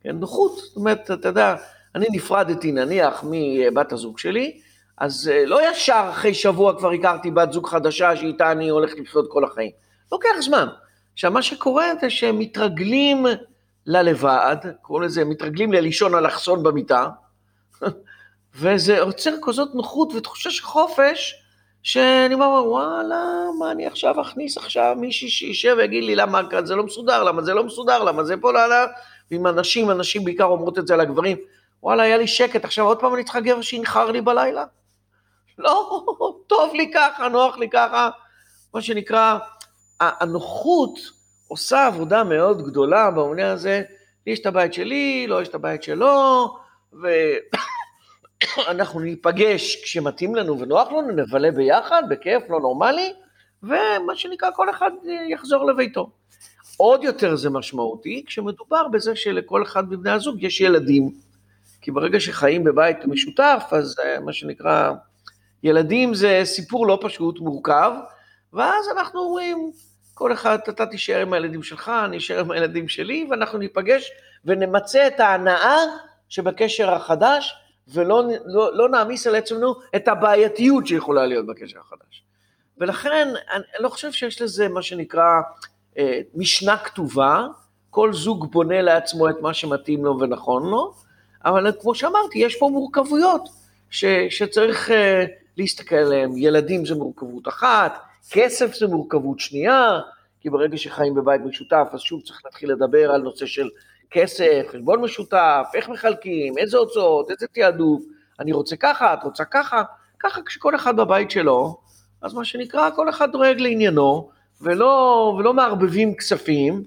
כן, 0.00 0.16
נוחות, 0.16 0.56
זאת 0.58 0.76
אומרת, 0.76 1.10
אתה 1.10 1.28
יודע, 1.28 1.56
אני 1.94 2.06
נפרדתי 2.12 2.72
נניח 2.72 3.24
מבת 3.30 3.92
הזוג 3.92 4.18
שלי, 4.18 4.60
אז 4.98 5.30
אה, 5.32 5.46
לא 5.46 5.70
ישר 5.70 6.06
אחרי 6.10 6.34
שבוע 6.34 6.78
כבר 6.78 6.90
הכרתי 6.90 7.30
בת 7.30 7.52
זוג 7.52 7.66
חדשה 7.66 8.16
שאיתה 8.16 8.52
אני 8.52 8.68
הולך 8.68 8.92
לחיות 8.98 9.26
כל 9.30 9.44
החיים. 9.44 9.70
לוקח 10.12 10.40
זמן. 10.40 10.66
עכשיו, 11.12 11.30
מה 11.30 11.42
שקורה 11.42 11.86
זה 12.00 12.10
שהם 12.10 12.38
מתרגלים 12.38 13.26
ללבד, 13.86 14.56
קוראים 14.82 15.04
לזה, 15.04 15.24
מתרגלים 15.24 15.72
ללישון 15.72 16.14
אלכסון 16.14 16.62
במיטה, 16.62 17.08
וזה 18.54 18.94
יוצר 18.96 19.30
כזאת 19.42 19.74
נוחות 19.74 20.12
ותחושה 20.14 20.50
של 20.50 20.64
חופש, 20.64 21.34
שאני 21.82 22.34
אומר, 22.34 22.46
וואלה, 22.46 23.24
מה 23.58 23.70
אני 23.70 23.86
עכשיו 23.86 24.20
אכניס 24.20 24.56
עכשיו 24.56 24.94
מישהי 24.98 25.28
שישב 25.28 25.74
ויגיד 25.78 26.04
לי 26.04 26.16
למה 26.16 26.40
זה 26.64 26.74
לא 26.74 26.82
מסודר, 26.84 27.22
למה 27.22 27.42
זה 27.42 27.54
לא 27.54 27.64
מסודר, 27.64 28.04
למה 28.04 28.24
זה 28.24 28.36
פה, 28.36 28.52
לא, 28.52 28.68
לא. 28.68 28.76
ועם 29.30 29.46
אנשים, 29.46 29.90
אנשים 29.90 30.24
בעיקר 30.24 30.44
אומרות 30.44 30.78
את 30.78 30.86
זה 30.86 30.96
לגברים, 30.96 31.36
וואלה, 31.82 32.02
היה 32.02 32.16
לי 32.16 32.26
שקט, 32.26 32.64
עכשיו 32.64 32.84
עוד 32.84 33.00
פעם 33.00 33.14
אני 33.14 33.24
צריכה 33.24 33.40
גבר 33.40 33.60
שינחר 33.60 34.10
לי 34.10 34.20
בלילה? 34.20 34.64
לא, 35.58 36.04
טוב 36.46 36.74
לי 36.74 36.90
ככה, 36.94 37.28
נוח 37.28 37.58
לי 37.58 37.70
ככה, 37.70 38.10
מה 38.74 38.82
שנקרא, 38.82 39.38
הנוחות 40.20 40.98
עושה 41.48 41.86
עבודה 41.86 42.24
מאוד 42.24 42.62
גדולה 42.62 43.10
בעניין 43.10 43.48
הזה, 43.48 43.82
לי 44.26 44.32
יש 44.32 44.40
את 44.40 44.46
הבית 44.46 44.74
שלי, 44.74 45.26
לא 45.28 45.42
יש 45.42 45.48
את 45.48 45.54
הבית 45.54 45.82
שלו, 45.82 46.48
ואנחנו 48.66 49.00
ניפגש 49.00 49.82
כשמתאים 49.82 50.34
לנו 50.34 50.60
ונוח 50.60 50.88
לנו, 50.88 51.10
נבלה 51.10 51.50
ביחד, 51.50 52.02
בכיף, 52.10 52.42
לא 52.50 52.60
נורמלי, 52.60 53.12
ומה 53.62 54.16
שנקרא, 54.16 54.50
כל 54.54 54.70
אחד 54.70 54.90
יחזור 55.28 55.66
לביתו. 55.66 56.10
עוד 56.76 57.04
יותר 57.04 57.36
זה 57.36 57.50
משמעותי 57.50 58.24
כשמדובר 58.26 58.88
בזה 58.88 59.16
שלכל 59.16 59.62
אחד 59.62 59.92
מבני 59.92 60.10
הזוג 60.10 60.42
יש 60.42 60.60
ילדים, 60.60 61.10
כי 61.80 61.90
ברגע 61.90 62.20
שחיים 62.20 62.64
בבית 62.64 63.04
משותף, 63.04 63.64
אז 63.70 63.96
אה, 64.04 64.20
מה 64.20 64.32
שנקרא, 64.32 64.92
ילדים 65.62 66.14
זה 66.14 66.40
סיפור 66.44 66.86
לא 66.86 66.98
פשוט, 67.02 67.40
מורכב, 67.40 67.92
ואז 68.52 68.88
אנחנו 68.96 69.20
אומרים, 69.20 69.70
כל 70.22 70.32
אחד, 70.32 70.58
אתה 70.68 70.86
תישאר 70.86 71.20
עם 71.20 71.32
הילדים 71.32 71.62
שלך, 71.62 71.92
אני 72.04 72.16
אשאר 72.16 72.40
עם 72.40 72.50
הילדים 72.50 72.88
שלי, 72.88 73.26
ואנחנו 73.30 73.58
ניפגש 73.58 74.12
ונמצה 74.44 75.06
את 75.06 75.20
ההנאה 75.20 75.76
שבקשר 76.28 76.90
החדש, 76.90 77.54
ולא 77.88 78.24
לא, 78.44 78.76
לא 78.76 78.88
נעמיס 78.88 79.26
על 79.26 79.34
עצמנו 79.34 79.74
את 79.96 80.08
הבעייתיות 80.08 80.86
שיכולה 80.86 81.26
להיות 81.26 81.46
בקשר 81.46 81.78
החדש. 81.78 82.24
ולכן 82.78 83.28
אני 83.52 83.62
לא 83.78 83.88
חושב 83.88 84.12
שיש 84.12 84.42
לזה 84.42 84.68
מה 84.68 84.82
שנקרא 84.82 85.40
אה, 85.98 86.20
משנה 86.34 86.76
כתובה, 86.76 87.46
כל 87.90 88.12
זוג 88.12 88.52
בונה 88.52 88.82
לעצמו 88.82 89.28
את 89.28 89.36
מה 89.40 89.54
שמתאים 89.54 90.04
לו 90.04 90.20
ונכון 90.20 90.70
לו, 90.70 90.94
אבל 91.44 91.72
כמו 91.80 91.94
שאמרתי, 91.94 92.38
יש 92.38 92.56
פה 92.56 92.68
מורכבויות 92.72 93.48
ש, 93.90 94.04
שצריך 94.30 94.90
אה, 94.90 95.24
להסתכל 95.56 95.96
עליהן. 95.96 96.30
ילדים 96.36 96.86
זה 96.86 96.94
מורכבות 96.94 97.48
אחת, 97.48 98.11
כסף 98.30 98.74
זה 98.74 98.86
מורכבות 98.86 99.40
שנייה, 99.40 100.00
כי 100.40 100.50
ברגע 100.50 100.76
שחיים 100.76 101.14
בבית 101.14 101.40
משותף, 101.40 101.88
אז 101.92 102.00
שוב 102.00 102.22
צריך 102.22 102.40
להתחיל 102.44 102.72
לדבר 102.72 103.12
על 103.12 103.20
נושא 103.22 103.46
של 103.46 103.68
כסף, 104.10 104.62
חשבון 104.72 105.00
משותף, 105.00 105.66
איך 105.74 105.88
מחלקים, 105.88 106.58
איזה 106.58 106.78
הוצאות, 106.78 107.30
איזה 107.30 107.46
תעדוף, 107.46 108.02
אני 108.40 108.52
רוצה 108.52 108.76
ככה, 108.76 109.14
את 109.14 109.18
רוצה 109.24 109.44
ככה, 109.44 109.82
ככה 110.20 110.42
כשכל 110.42 110.74
אחד 110.74 110.96
בבית 110.96 111.30
שלו, 111.30 111.76
אז 112.22 112.34
מה 112.34 112.44
שנקרא, 112.44 112.90
כל 112.90 113.08
אחד 113.08 113.32
דואג 113.32 113.60
לעניינו, 113.60 114.30
ולא, 114.60 115.34
ולא 115.38 115.54
מערבבים 115.54 116.14
כספים, 116.14 116.84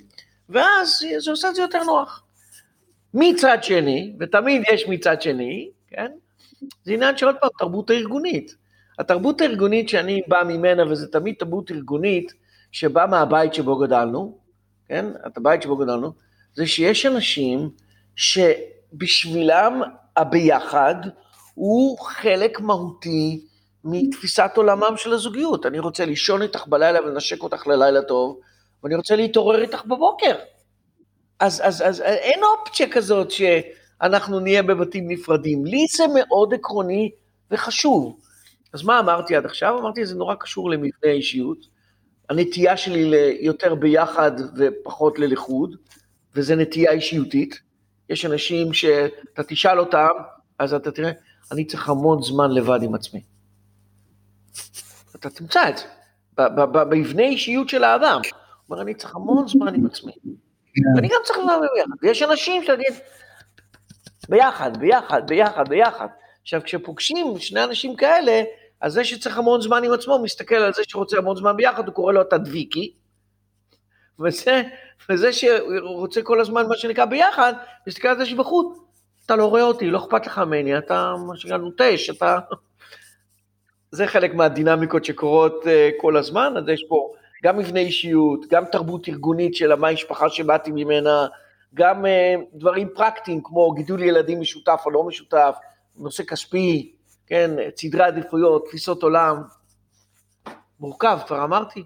ואז 0.50 1.04
זה 1.17 1.32
עושה 1.32 1.50
את 1.50 1.56
זה 1.56 1.62
יותר 1.62 1.84
נוח. 1.84 2.24
מצד 3.13 3.58
שני, 3.62 4.13
ותמיד 4.19 4.62
יש 4.74 4.88
מצד 4.88 5.21
שני, 5.21 5.69
כן? 5.88 6.12
זה 6.84 6.93
עניין 6.93 7.17
של 7.17 7.26
עוד 7.26 7.36
פעם, 7.36 7.50
תרבות 7.60 7.89
הארגונית. 7.89 8.56
התרבות 8.99 9.41
הארגונית 9.41 9.89
שאני 9.89 10.21
בא 10.27 10.43
ממנה, 10.47 10.91
וזה 10.91 11.08
תמיד 11.08 11.36
תרבות 11.39 11.71
ארגונית 11.71 12.34
שבאה 12.71 13.08
מהבית 13.08 13.53
שבו 13.53 13.77
גדלנו, 13.77 14.38
כן? 14.88 15.05
את 15.27 15.38
הבית 15.38 15.62
שבו 15.62 15.77
גדלנו, 15.77 16.12
זה 16.55 16.67
שיש 16.67 17.05
אנשים 17.05 17.69
שבשבילם 18.15 19.81
הביחד 20.17 20.95
הוא 21.53 21.99
חלק 21.99 22.60
מהותי 22.60 23.45
מתפיסת 23.84 24.51
עולמם 24.55 24.93
של 24.97 25.13
הזוגיות. 25.13 25.65
אני 25.65 25.79
רוצה 25.79 26.05
לישון 26.05 26.41
איתך 26.41 26.67
בלילה 26.67 26.99
ולנשק 26.99 27.43
אותך 27.43 27.67
ללילה 27.67 28.01
טוב, 28.01 28.39
ואני 28.84 28.95
רוצה 28.95 29.15
להתעורר 29.15 29.62
איתך 29.62 29.86
בבוקר. 29.86 30.36
אז, 31.39 31.62
אז, 31.65 31.81
אז 31.81 32.01
אין 32.01 32.39
אופציה 32.43 32.89
כזאת 32.91 33.31
שאנחנו 33.31 34.39
נהיה 34.39 34.63
בבתים 34.63 35.08
נפרדים. 35.08 35.65
לי 35.65 35.86
זה 35.97 36.03
מאוד 36.15 36.53
עקרוני 36.53 37.12
וחשוב. 37.51 38.19
אז 38.76 38.84
מה 38.84 39.00
אמרתי 39.00 39.36
עד 39.36 39.46
עכשיו? 39.46 39.80
אמרתי, 39.80 40.06
זה 40.06 40.16
נורא 40.16 40.36
קשור 40.36 40.70
למבנה 40.70 41.12
אישיות. 41.12 41.58
הנטייה 42.30 42.78
שלי 42.78 43.06
ליותר 43.06 43.76
ביחד 43.76 44.32
ופחות 44.58 45.20
ללכוד, 45.20 45.76
וזו 46.36 46.56
נטייה 46.56 46.92
אישיותית. 46.92 47.60
יש 48.10 48.26
אנשים 48.26 48.74
שאתה 48.74 49.44
תשאל 49.48 49.80
אותם, 49.80 50.08
אז 50.60 50.74
אתה 50.74 50.92
תראה, 50.92 51.12
אני 51.52 51.66
צריך 51.66 51.90
המון 51.90 52.24
זמן 52.24 52.52
לבד 52.52 52.80
עם 52.84 52.96
עצמי. 52.96 53.22
אתה 55.16 55.30
תמצא 55.30 55.70
את 55.70 55.78
זה, 55.78 55.86
במבנה 56.58 57.24
אישיות 57.24 57.70
של 57.70 57.84
האדם. 57.84 58.22
הוא 58.24 58.32
אומר, 58.70 58.82
אני 58.82 58.94
צריך 58.96 59.16
המון 59.16 59.48
זמן 59.48 59.76
עם 59.76 59.86
עצמי. 59.86 60.12
ואני 60.96 61.08
גם 61.08 61.20
צריך 61.24 61.40
לדבר 61.40 61.60
ביחד. 61.76 61.90
ויש 62.02 62.22
אנשים 62.22 62.64
שאני... 62.64 62.84
ביחד, 64.30 64.78
ביחד, 64.78 65.28
ביחד, 65.28 65.70
ביחד. 65.70 66.08
עכשיו, 66.42 66.62
כשפוגשים 66.64 67.40
שני 67.40 67.64
אנשים 67.64 67.96
כאלה, 67.96 68.44
אז 68.82 68.94
זה 68.94 69.04
שצריך 69.04 69.38
המון 69.38 69.62
זמן 69.62 69.84
עם 69.84 69.94
עצמו, 69.94 70.20
מסתכל 70.20 70.56
על 70.56 70.74
זה 70.74 70.82
שרוצה 70.88 71.18
המון 71.18 71.38
זמן 71.38 71.58
ביחד, 71.58 71.88
הוא 71.88 71.96
קורא 71.96 72.14
לו 72.14 72.22
אתה 72.22 72.38
דביקי. 72.38 72.94
וזה, 74.20 74.62
וזה 75.10 75.34
שרוצה 75.34 76.22
כל 76.22 76.42
הזמן, 76.42 76.68
מה 76.68 76.78
שנקרא, 76.78 77.06
ביחד, 77.06 77.54
מסתכל 77.88 78.08
על 78.08 78.18
זה 78.18 78.26
שבחוץ, 78.26 78.80
אתה 79.26 79.36
לא 79.36 79.46
רואה 79.46 79.62
אותי, 79.64 79.90
לא 79.90 79.98
אכפת 79.98 80.28
לך 80.28 80.40
ממני, 80.40 80.78
אתה 80.78 81.14
מה 81.28 81.38
שנקרא 81.38 81.58
נוטש, 81.58 82.10
אתה... 82.10 82.40
זה 83.92 84.08
חלק 84.08 84.34
מהדינמיקות 84.34 85.06
שקורות 85.06 85.64
uh, 85.64 85.68
כל 86.02 86.18
הזמן, 86.18 86.54
אז 86.58 86.70
יש 86.70 86.86
פה 86.90 87.14
גם 87.44 87.58
מבנה 87.58 87.80
אישיות, 87.80 88.46
גם 88.50 88.66
תרבות 88.72 89.10
ארגונית 89.10 89.56
של 89.56 89.72
המשפחה 89.72 90.30
שבאתי 90.30 90.72
ממנה, 90.72 91.28
גם 91.74 92.06
uh, 92.06 92.10
דברים 92.54 92.90
פרקטיים 92.96 93.42
כמו 93.44 93.72
גידול 93.72 94.04
ילדים 94.04 94.40
משותף 94.40 94.82
או 94.86 94.92
לא 94.92 95.04
משותף, 95.04 95.56
נושא 95.98 96.24
כספי, 96.24 96.94
כן, 97.28 97.52
סדרי 97.78 98.04
עדיפויות, 98.04 98.66
תפיסות 98.68 99.04
עולם. 99.04 99.42
מורכב, 100.80 101.20
כבר 101.28 101.44
אמרתי. 101.44 101.84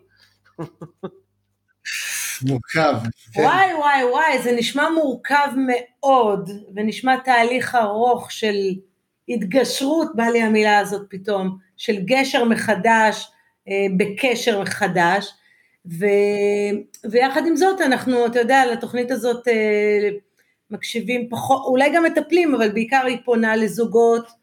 מורכב. 2.41 2.95
כן. 3.33 3.41
וואי 3.41 3.73
וואי 3.73 4.03
וואי, 4.03 4.41
זה 4.43 4.51
נשמע 4.51 4.89
מורכב 4.89 5.47
מאוד, 5.57 6.49
ונשמע 6.75 7.17
תהליך 7.17 7.75
ארוך 7.75 8.31
של 8.31 8.55
התגשרות, 9.29 10.15
בא 10.15 10.23
לי 10.23 10.41
המילה 10.41 10.79
הזאת 10.79 11.07
פתאום, 11.09 11.57
של 11.77 12.01
גשר 12.05 12.43
מחדש, 12.43 13.31
אה, 13.67 13.73
בקשר 13.97 14.61
מחדש, 14.61 15.33
ו, 15.99 16.05
ויחד 17.11 17.47
עם 17.47 17.55
זאת 17.55 17.81
אנחנו, 17.81 18.25
אתה 18.25 18.39
יודע, 18.39 18.65
לתוכנית 18.65 19.11
הזאת 19.11 19.47
אה, 19.47 20.09
מקשיבים 20.71 21.29
פחות, 21.29 21.61
אולי 21.65 21.89
גם 21.95 22.03
מטפלים, 22.03 22.55
אבל 22.55 22.71
בעיקר 22.71 23.01
היא 23.05 23.17
פונה 23.25 23.55
לזוגות 23.55 24.38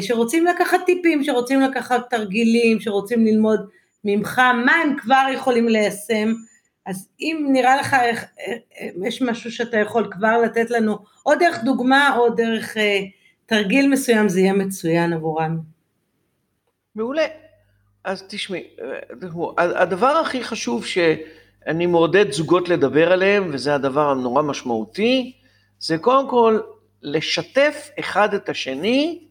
שרוצים 0.00 0.46
לקחת 0.46 0.80
טיפים, 0.86 1.24
שרוצים 1.24 1.60
לקחת 1.60 2.10
תרגילים, 2.10 2.80
שרוצים 2.80 3.26
ללמוד 3.26 3.60
ממך, 4.04 4.38
מה 4.38 4.72
הם 4.72 4.96
כבר 4.98 5.26
יכולים 5.34 5.68
ליישם, 5.68 6.32
אז 6.86 7.08
אם 7.20 7.46
נראה 7.52 7.76
לך 7.76 7.96
איך, 8.02 8.24
יש 9.06 9.22
משהו 9.22 9.52
שאתה 9.52 9.76
יכול 9.76 10.08
כבר 10.10 10.38
לתת 10.38 10.70
לנו, 10.70 10.98
או 11.26 11.34
דרך 11.34 11.64
דוגמה 11.64 12.16
או 12.16 12.30
דרך 12.30 12.76
אה, 12.76 13.00
תרגיל 13.46 13.88
מסוים, 13.88 14.28
זה 14.28 14.40
יהיה 14.40 14.52
מצוין 14.52 15.12
עבורם. 15.12 15.58
מעולה. 16.94 17.26
אז 18.04 18.24
תשמעי, 18.28 18.64
הדבר 19.58 20.06
הכי 20.06 20.44
חשוב 20.44 20.86
שאני 20.86 21.86
מעודד 21.86 22.30
זוגות 22.32 22.68
לדבר 22.68 23.12
עליהם, 23.12 23.50
וזה 23.52 23.74
הדבר 23.74 24.10
הנורא 24.10 24.42
משמעותי, 24.42 25.32
זה 25.78 25.98
קודם 25.98 26.30
כל 26.30 26.60
לשתף 27.02 27.90
אחד 28.00 28.34
את 28.34 28.48
השני 28.48 29.24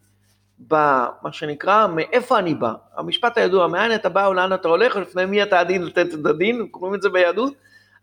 במה 0.67 1.32
שנקרא, 1.32 1.88
מאיפה 1.88 2.39
אני 2.39 2.54
בא. 2.54 2.73
המשפט 2.97 3.38
הידוע, 3.38 3.67
מאין 3.67 3.95
אתה 3.95 4.10
בא 4.10 4.26
או 4.26 4.34
לאן 4.34 4.54
אתה 4.54 4.67
הולך, 4.67 4.95
ולפני 4.95 5.26
מי 5.26 5.43
אתה 5.43 5.60
הדין 5.60 5.86
לתת 5.86 6.13
את 6.13 6.26
הדין, 6.26 6.67
קוראים 6.71 6.95
את 6.95 7.02
זה 7.02 7.10
ביהדות. 7.10 7.54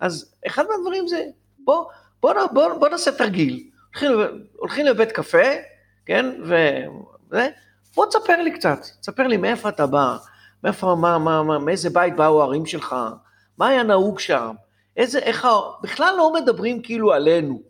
אז 0.01 0.35
אחד 0.47 0.65
מהדברים 0.71 1.09
זה, 1.09 1.25
בוא, 1.59 1.85
בוא, 2.23 2.33
בוא, 2.53 2.75
בוא 2.75 2.89
נעשה 2.89 3.13
תרגיל. 3.13 3.65
הולכים, 3.89 4.11
הולכים 4.57 4.87
לבית 4.87 5.13
קפה, 5.13 5.49
כן, 6.07 6.27
ו... 6.45 6.57
בוא 7.97 8.07
תספר 8.07 8.43
לי 8.43 8.51
קצת, 8.51 8.79
תספר 9.01 9.27
לי 9.27 9.37
מאיפה 9.37 9.69
אתה 9.69 9.87
בא, 9.87 10.17
מאיפה, 10.65 10.97
מה, 11.01 11.19
מה, 11.19 11.43
מה, 11.43 11.59
מאיזה 11.59 11.91
בית 11.91 12.17
באו 12.17 12.41
ההורים 12.41 12.67
שלך, 12.67 12.97
מה 13.59 13.69
היה 13.69 13.83
נהוג 13.83 14.19
שם, 14.19 14.55
איזה, 14.97 15.19
איך, 15.19 15.49
בכלל 15.83 16.15
לא 16.17 16.33
מדברים 16.33 16.83
כאילו 16.83 17.13
עלינו, 17.13 17.63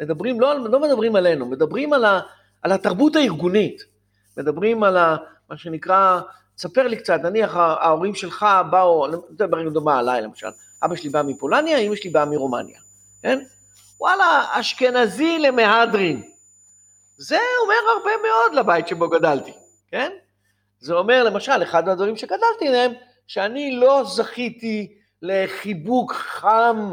מדברים, 0.00 0.40
לא, 0.40 0.58
לא 0.58 0.80
מדברים 0.80 1.16
עלינו, 1.16 1.46
מדברים 1.46 1.92
על, 1.92 2.04
ה, 2.04 2.20
על 2.62 2.72
התרבות 2.72 3.16
הארגונית. 3.16 3.97
מדברים 4.38 4.84
על 4.84 4.96
ה, 4.96 5.16
מה 5.50 5.56
שנקרא, 5.56 6.20
תספר 6.56 6.88
לי 6.88 6.96
קצת, 6.96 7.20
נניח 7.22 7.56
ההורים 7.56 8.14
שלך 8.14 8.46
באו, 8.70 9.06
אני 9.06 9.16
מדבר 9.30 9.68
דוגמה 9.68 9.98
עליי 9.98 10.22
למשל, 10.22 10.48
אבא 10.82 10.96
שלי 10.96 11.10
בא 11.10 11.22
מפולניה, 11.22 11.78
אמא 11.78 11.96
שלי 11.96 12.10
באה 12.10 12.24
מרומניה, 12.24 12.80
כן? 13.22 13.38
וואלה, 14.00 14.46
אשכנזי 14.50 15.38
למהדרין. 15.38 16.22
זה 17.16 17.38
אומר 17.62 17.74
הרבה 17.96 18.10
מאוד 18.28 18.54
לבית 18.54 18.88
שבו 18.88 19.08
גדלתי, 19.08 19.52
כן? 19.90 20.12
זה 20.80 20.94
אומר, 20.94 21.24
למשל, 21.24 21.62
אחד 21.62 21.86
מהדברים 21.86 22.16
שגדלתי 22.16 22.68
עליהם, 22.68 22.92
שאני 23.26 23.76
לא 23.76 24.04
זכיתי 24.04 24.98
לחיבוק 25.22 26.12
חם 26.12 26.90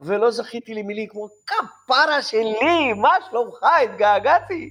ולא 0.00 0.30
זכיתי 0.30 0.74
למילים 0.74 1.08
כמו 1.08 1.28
כפרה 1.46 2.22
שלי, 2.22 2.92
מה 2.92 3.12
שלומך, 3.30 3.58
התגעגעתי. 3.84 4.70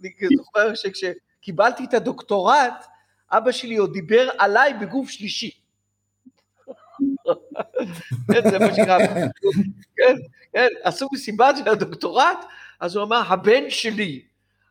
אני 0.00 0.36
זוכר 0.36 0.74
שכש... 0.74 1.04
קיבלתי 1.40 1.84
את 1.84 1.94
הדוקטורט, 1.94 2.86
אבא 3.30 3.52
שלי 3.52 3.76
עוד 3.76 3.92
דיבר 3.92 4.28
עליי 4.38 4.74
בגוף 4.74 5.10
שלישי. 5.10 5.50
כן, 8.32 8.50
זה 8.50 8.58
מה 8.58 8.74
שנקרא, 8.74 8.98
כן, 9.96 10.16
כן, 10.52 10.66
עשו 10.82 11.08
מסיבה 11.12 11.50
של 11.56 11.68
הדוקטורט, 11.68 12.44
אז 12.80 12.96
הוא 12.96 13.04
אמר, 13.04 13.22
הבן 13.28 13.70
שלי. 13.70 14.22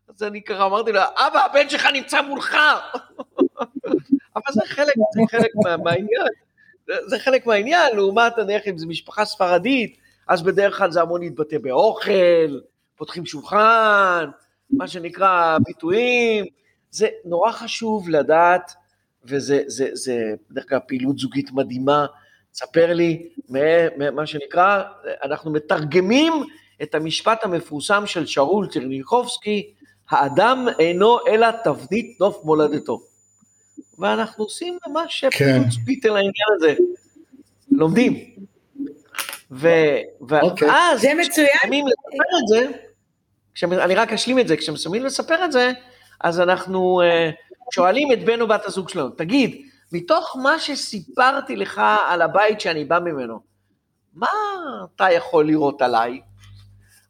אז 0.10 0.23
אני 0.23 0.43
ככה 0.43 0.65
אמרתי 0.65 0.91
לו, 0.91 0.99
אבא, 1.01 1.45
הבן 1.45 1.69
שלך 1.69 1.86
נמצא 1.93 2.21
מולך. 2.21 2.58
אבל 4.36 4.51
זה 4.51 4.62
חלק, 4.65 4.93
זה 5.13 5.21
חלק 5.32 5.51
מה, 5.63 5.77
מהעניין. 5.77 6.27
זה 7.06 7.19
חלק 7.19 7.45
מהעניין, 7.45 7.95
לעומת, 7.95 8.38
נניח, 8.38 8.62
אם 8.67 8.77
זו 8.77 8.88
משפחה 8.88 9.25
ספרדית, 9.25 9.97
אז 10.27 10.41
בדרך 10.41 10.77
כלל 10.77 10.91
זה 10.91 11.01
אמור 11.01 11.19
להתבטא 11.19 11.58
באוכל, 11.58 12.60
פותחים 12.95 13.25
שולחן, 13.25 14.30
מה 14.71 14.88
שנקרא 14.88 15.58
ביטויים, 15.65 16.45
זה 16.91 17.08
נורא 17.25 17.51
חשוב 17.51 18.10
לדעת, 18.10 18.73
וזה 19.25 19.63
זה, 19.67 19.89
זה, 19.93 20.34
בדרך 20.49 20.69
כלל 20.69 20.80
פעילות 20.88 21.17
זוגית 21.17 21.51
מדהימה, 21.51 22.06
ספר 22.53 22.93
לי, 22.93 23.30
מה, 23.49 24.12
מה 24.12 24.25
שנקרא, 24.25 24.84
אנחנו 25.23 25.51
מתרגמים 25.51 26.34
את 26.82 26.95
המשפט 26.95 27.43
המפורסם 27.43 28.03
של 28.06 28.25
שאול 28.25 28.67
טרניקובסקי, 28.67 29.73
האדם 30.10 30.67
אינו 30.80 31.17
אלא 31.27 31.47
תבנית 31.63 32.21
נוף 32.21 32.39
מולדתו. 32.43 33.01
ואנחנו 33.99 34.43
עושים 34.43 34.77
ממש 34.88 35.25
כן. 35.32 35.63
פוטספיט 35.63 36.06
על 36.06 36.12
העניין 36.12 36.47
הזה. 36.56 36.75
לומדים. 37.71 38.19
ו... 39.51 39.67
אוקיי. 40.41 40.67
ואז, 40.67 41.01
זה 41.01 41.13
מצוין. 41.13 41.47
כשמסיימים 41.47 41.86
לספר 41.88 42.38
את 42.39 42.47
זה, 42.47 42.77
אני 43.63 43.96
רק 43.96 44.13
אשלים 44.13 44.39
את 44.39 44.48
זה, 44.48 44.58
כשמסיימים 44.58 45.06
לספר 45.06 45.46
את 45.46 45.52
זה, 45.52 45.72
אז 46.22 46.39
אנחנו 46.39 47.02
אה, 47.02 47.30
שואלים 47.74 48.12
את 48.12 48.26
בן 48.26 48.41
או 48.41 48.48
בת 48.48 48.65
הזוג 48.65 48.89
שלנו, 48.89 49.10
תגיד, 49.10 49.62
מתוך 49.91 50.38
מה 50.43 50.60
שסיפרתי 50.60 51.56
לך 51.56 51.82
על 52.08 52.22
הבית 52.22 52.62
שאני 52.62 52.86
בא 52.86 53.00
ממנו, 53.00 53.39
מה 54.13 54.28
אתה 54.96 55.12
יכול 55.12 55.48
לראות 55.48 55.82
עליי? 55.82 56.22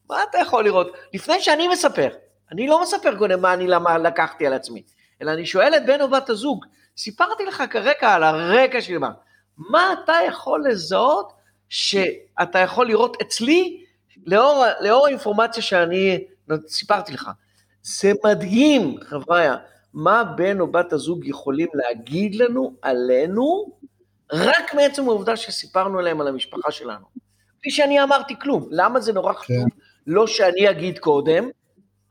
מה 0.09 0.23
אתה 0.29 0.37
יכול 0.37 0.63
לראות? 0.63 0.87
לפני 1.13 1.41
שאני 1.41 1.67
מספר, 1.67 2.09
אני 2.51 2.67
לא 2.67 2.81
מספר 2.81 3.17
קודם 3.17 3.41
מה 3.41 3.53
אני 3.53 3.67
למה 3.67 3.97
לקחתי 3.97 4.47
על 4.47 4.53
עצמי, 4.53 4.83
אלא 5.21 5.31
אני 5.31 5.45
שואל 5.45 5.75
את 5.75 5.85
בן 5.85 6.01
או 6.01 6.09
בת 6.09 6.29
הזוג, 6.29 6.65
סיפרתי 6.97 7.45
לך 7.45 7.63
כרקע 7.69 8.13
על 8.13 8.23
הרקע 8.23 8.81
שלי, 8.81 8.97
מה, 8.97 9.11
מה 9.57 9.93
אתה 9.93 10.13
יכול 10.27 10.65
לזהות 10.69 11.33
שאתה 11.69 12.59
יכול 12.59 12.87
לראות 12.87 13.21
אצלי 13.21 13.83
לאור, 14.25 14.65
לאור 14.79 15.05
האינפורמציה 15.05 15.63
שאני 15.63 16.23
סיפרתי 16.67 17.13
לך. 17.13 17.29
זה 17.81 18.11
מדהים, 18.25 18.97
חבריא, 19.01 19.51
מה 19.93 20.23
בן 20.23 20.59
או 20.59 20.71
בת 20.71 20.93
הזוג 20.93 21.27
יכולים 21.27 21.67
להגיד 21.73 22.35
לנו 22.35 22.73
עלינו, 22.81 23.77
רק 24.31 24.73
מעצם 24.73 25.09
העובדה 25.09 25.35
שסיפרנו 25.35 26.01
להם 26.01 26.21
על 26.21 26.27
המשפחה 26.27 26.71
שלנו. 26.71 27.05
בלי 27.61 27.71
שאני 27.71 28.03
אמרתי 28.03 28.39
כלום. 28.39 28.67
למה 28.71 28.99
זה 28.99 29.13
נורא 29.13 29.33
חשוב? 29.33 29.65
לא 30.07 30.27
שאני 30.27 30.69
אגיד 30.69 30.99
קודם, 30.99 31.49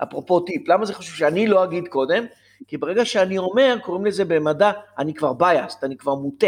אפרופו 0.02 0.40
טיפ, 0.40 0.68
למה 0.68 0.86
זה 0.86 0.94
חשוב 0.94 1.14
שאני 1.14 1.46
לא 1.46 1.64
אגיד 1.64 1.88
קודם? 1.88 2.24
כי 2.68 2.76
ברגע 2.76 3.04
שאני 3.04 3.38
אומר, 3.38 3.76
קוראים 3.82 4.06
לזה 4.06 4.24
במדע, 4.24 4.72
אני 4.98 5.14
כבר 5.14 5.32
biased, 5.40 5.78
אני 5.82 5.96
כבר 5.96 6.14
מוטה. 6.14 6.46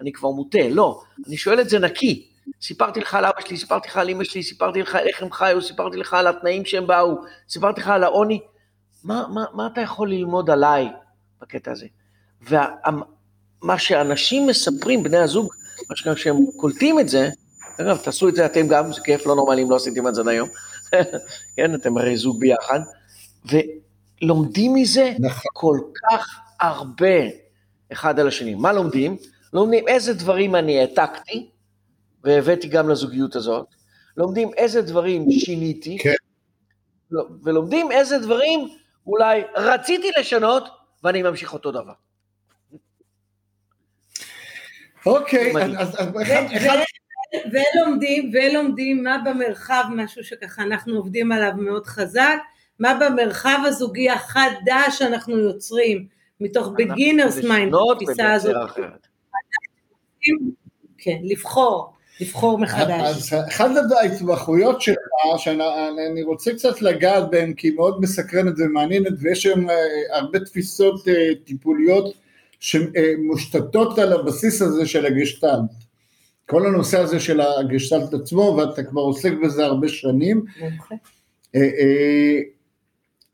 אני 0.00 0.12
כבר 0.12 0.30
מוטה, 0.30 0.68
לא. 0.70 1.02
אני 1.26 1.36
שואל 1.36 1.60
את 1.60 1.68
זה 1.68 1.78
נקי. 1.78 2.27
סיפרתי 2.62 3.00
לך 3.00 3.14
על 3.14 3.24
אבא 3.24 3.40
שלי, 3.40 3.56
סיפרתי 3.56 3.88
לך 3.88 3.96
על 3.96 4.10
אמא 4.10 4.24
שלי, 4.24 4.42
סיפרתי 4.42 4.82
לך 4.82 4.96
איך 4.96 5.22
הם 5.22 5.32
חיו, 5.32 5.62
סיפרתי 5.62 5.96
לך 5.96 6.14
על 6.14 6.26
התנאים 6.26 6.64
שהם 6.64 6.86
באו, 6.86 7.14
סיפרתי 7.48 7.80
לך 7.80 7.88
על 7.88 8.04
העוני. 8.04 8.40
מה, 9.04 9.26
מה, 9.34 9.44
מה 9.52 9.68
אתה 9.72 9.80
יכול 9.80 10.10
ללמוד 10.10 10.50
עליי 10.50 10.88
בקטע 11.40 11.72
הזה? 11.72 11.86
ומה 12.42 13.78
שאנשים 13.78 14.46
מספרים, 14.46 15.02
בני 15.02 15.16
הזוג, 15.16 15.52
מה 15.90 15.96
שקרה 15.96 16.16
שהם 16.16 16.36
קולטים 16.56 17.00
את 17.00 17.08
זה, 17.08 17.28
אגב, 17.80 17.96
תעשו 17.96 18.28
את 18.28 18.34
זה 18.34 18.46
אתם 18.46 18.68
גם, 18.68 18.92
זה 18.92 19.00
כיף 19.00 19.26
לא 19.26 19.36
נורמלי 19.36 19.62
אם 19.62 19.70
לא 19.70 19.76
עשיתם 19.76 20.08
את 20.08 20.14
זה 20.14 20.20
עד 20.20 20.28
היום. 20.28 20.48
כן, 21.56 21.74
אתם 21.74 21.98
הרי 21.98 22.16
זוג 22.16 22.40
ביחד. 22.40 22.80
ולומדים 23.44 24.74
מזה 24.74 25.12
נכון. 25.18 25.50
כל 25.52 25.78
כך 26.10 26.40
הרבה 26.60 27.16
אחד 27.92 28.20
על 28.20 28.28
השני. 28.28 28.54
מה 28.54 28.72
לומדים? 28.72 29.16
לומדים 29.52 29.88
איזה 29.88 30.14
דברים 30.14 30.54
אני 30.54 30.80
העתקתי, 30.80 31.50
והבאתי 32.24 32.68
גם 32.68 32.88
לזוגיות 32.88 33.36
הזאת. 33.36 33.66
לומדים 34.16 34.50
איזה 34.56 34.82
דברים 34.82 35.30
שיניתי, 35.30 35.98
כן. 35.98 36.14
לא, 37.10 37.24
ולומדים 37.42 37.92
איזה 37.92 38.18
דברים 38.18 38.68
אולי 39.06 39.42
רציתי 39.56 40.10
לשנות, 40.20 40.68
ואני 41.04 41.22
ממשיך 41.22 41.52
אותו 41.52 41.72
דבר. 41.72 41.92
אוקיי. 45.06 45.52
אז 45.78 45.94
אחד, 46.56 46.78
ולומדים, 47.52 48.32
ולומדים 48.34 49.02
מה 49.02 49.18
במרחב, 49.24 49.84
משהו 49.90 50.24
שככה 50.24 50.62
אנחנו 50.62 50.96
עובדים 50.96 51.32
עליו 51.32 51.52
מאוד 51.56 51.86
חזק, 51.86 52.38
מה 52.78 52.98
במרחב 53.00 53.58
הזוגי 53.66 54.10
החדש 54.10 54.98
שאנחנו 54.98 55.38
יוצרים, 55.38 56.06
מתוך 56.40 56.68
beginner's 56.76 57.44
mind, 57.44 57.74
התפיסה 57.92 58.32
הזאת. 58.32 58.56
כן, 60.98 61.16
לבחור, 61.22 61.92
לבחור 62.20 62.58
מחדש. 62.58 63.00
אז 63.00 63.34
אחת 63.48 63.70
ההתמחויות 64.00 64.82
שלך, 64.82 64.96
שאני 65.36 65.62
אני 66.10 66.22
רוצה 66.22 66.52
קצת 66.54 66.82
לגעת 66.82 67.30
בהן, 67.30 67.52
כי 67.54 67.68
היא 67.68 67.74
מאוד 67.74 68.00
מסקרנת 68.00 68.54
ומעניינת, 68.58 69.12
ויש 69.20 69.42
שם 69.42 69.70
אה, 69.70 69.76
הרבה 70.12 70.40
תפיסות 70.40 71.08
אה, 71.08 71.30
טיפוליות 71.44 72.14
שמושתתות 72.60 73.98
על 73.98 74.12
הבסיס 74.12 74.62
הזה 74.62 74.86
של 74.86 75.06
הגשטלט. 75.06 75.70
כל 76.46 76.66
הנושא 76.66 76.98
הזה 76.98 77.20
של 77.20 77.40
הגשטלט 77.40 78.14
עצמו, 78.14 78.56
ואתה 78.58 78.82
כבר 78.82 79.00
עוסק 79.00 79.32
בזה 79.44 79.64
הרבה 79.64 79.88
שנים. 79.88 80.44
מומחה. 80.60 80.94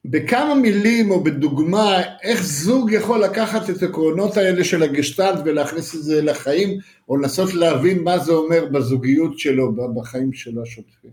בכמה 0.05 0.55
מילים 0.55 1.11
או 1.11 1.25
בדוגמה, 1.25 2.03
איך 2.23 2.43
זוג 2.43 2.91
יכול 2.93 3.25
לקחת 3.25 3.71
את 3.71 3.83
העקרונות 3.83 4.37
האלה 4.37 4.65
של 4.65 4.83
הגשטלט 4.83 5.39
ולהכניס 5.45 5.95
את 5.95 6.03
זה 6.03 6.23
לחיים, 6.23 6.79
או 7.09 7.17
לנסות 7.17 7.55
להבין 7.55 8.05
מה 8.05 8.19
זה 8.19 8.33
אומר 8.33 8.65
בזוגיות 8.65 9.39
שלו, 9.39 9.73
בחיים 9.95 10.33
שלו 10.33 10.63
השוטפים. 10.63 11.11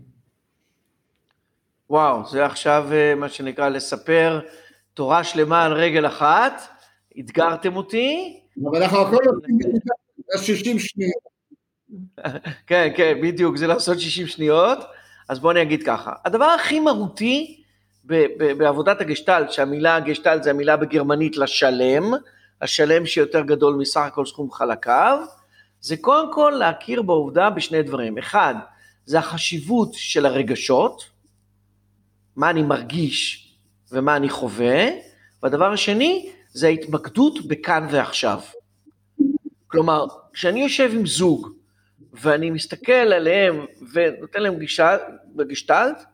וואו, 1.90 2.28
זה 2.30 2.44
עכשיו 2.44 2.86
אה, 2.92 3.14
מה 3.14 3.28
שנקרא 3.28 3.68
לספר 3.68 4.40
תורה 4.94 5.24
שלמה 5.24 5.64
על 5.64 5.72
רגל 5.72 6.06
אחת, 6.06 6.62
אתגרתם 7.20 7.76
אותי, 7.76 8.40
אבל 8.70 8.82
אנחנו 8.82 8.98
הכל 9.00 9.16
עושים 9.26 9.58
ב-60 10.18 10.78
שניות. 10.78 11.22
כן, 12.66 12.92
כן, 12.96 13.18
בדיוק, 13.22 13.56
זה 13.56 13.66
לעשות 13.66 14.00
60 14.00 14.26
שניות. 14.26 14.78
אז 15.28 15.38
בואו 15.38 15.52
אני 15.52 15.62
אגיד 15.62 15.82
ככה, 15.82 16.12
הדבר 16.24 16.44
הכי 16.44 16.80
מהותי 16.80 17.61
בעבודת 18.58 19.00
הגשטלט, 19.00 19.52
שהמילה 19.52 20.00
גשטלט 20.00 20.42
זה 20.42 20.50
המילה 20.50 20.76
בגרמנית 20.76 21.36
לשלם, 21.36 22.12
השלם 22.60 23.06
שיותר 23.06 23.40
גדול 23.40 23.74
מסך 23.74 24.00
הכל 24.00 24.26
סכום 24.26 24.50
חלקיו, 24.50 25.18
זה 25.80 25.96
קודם 25.96 26.32
כל 26.32 26.54
להכיר 26.58 27.02
בעובדה 27.02 27.50
בשני 27.50 27.82
דברים. 27.82 28.18
אחד, 28.18 28.54
זה 29.06 29.18
החשיבות 29.18 29.94
של 29.94 30.26
הרגשות, 30.26 31.04
מה 32.36 32.50
אני 32.50 32.62
מרגיש 32.62 33.48
ומה 33.92 34.16
אני 34.16 34.28
חווה, 34.28 34.84
והדבר 35.42 35.72
השני, 35.72 36.30
זה 36.50 36.66
ההתמקדות 36.66 37.46
בכאן 37.46 37.86
ועכשיו. 37.90 38.40
כלומר, 39.66 40.06
כשאני 40.32 40.62
יושב 40.62 40.90
עם 40.94 41.06
זוג 41.06 41.48
ואני 42.12 42.50
מסתכל 42.50 42.92
עליהם 42.92 43.66
ונותן 43.92 44.42
להם 44.42 44.58
גישה 44.58 44.96
בגשטלט, 45.36 46.04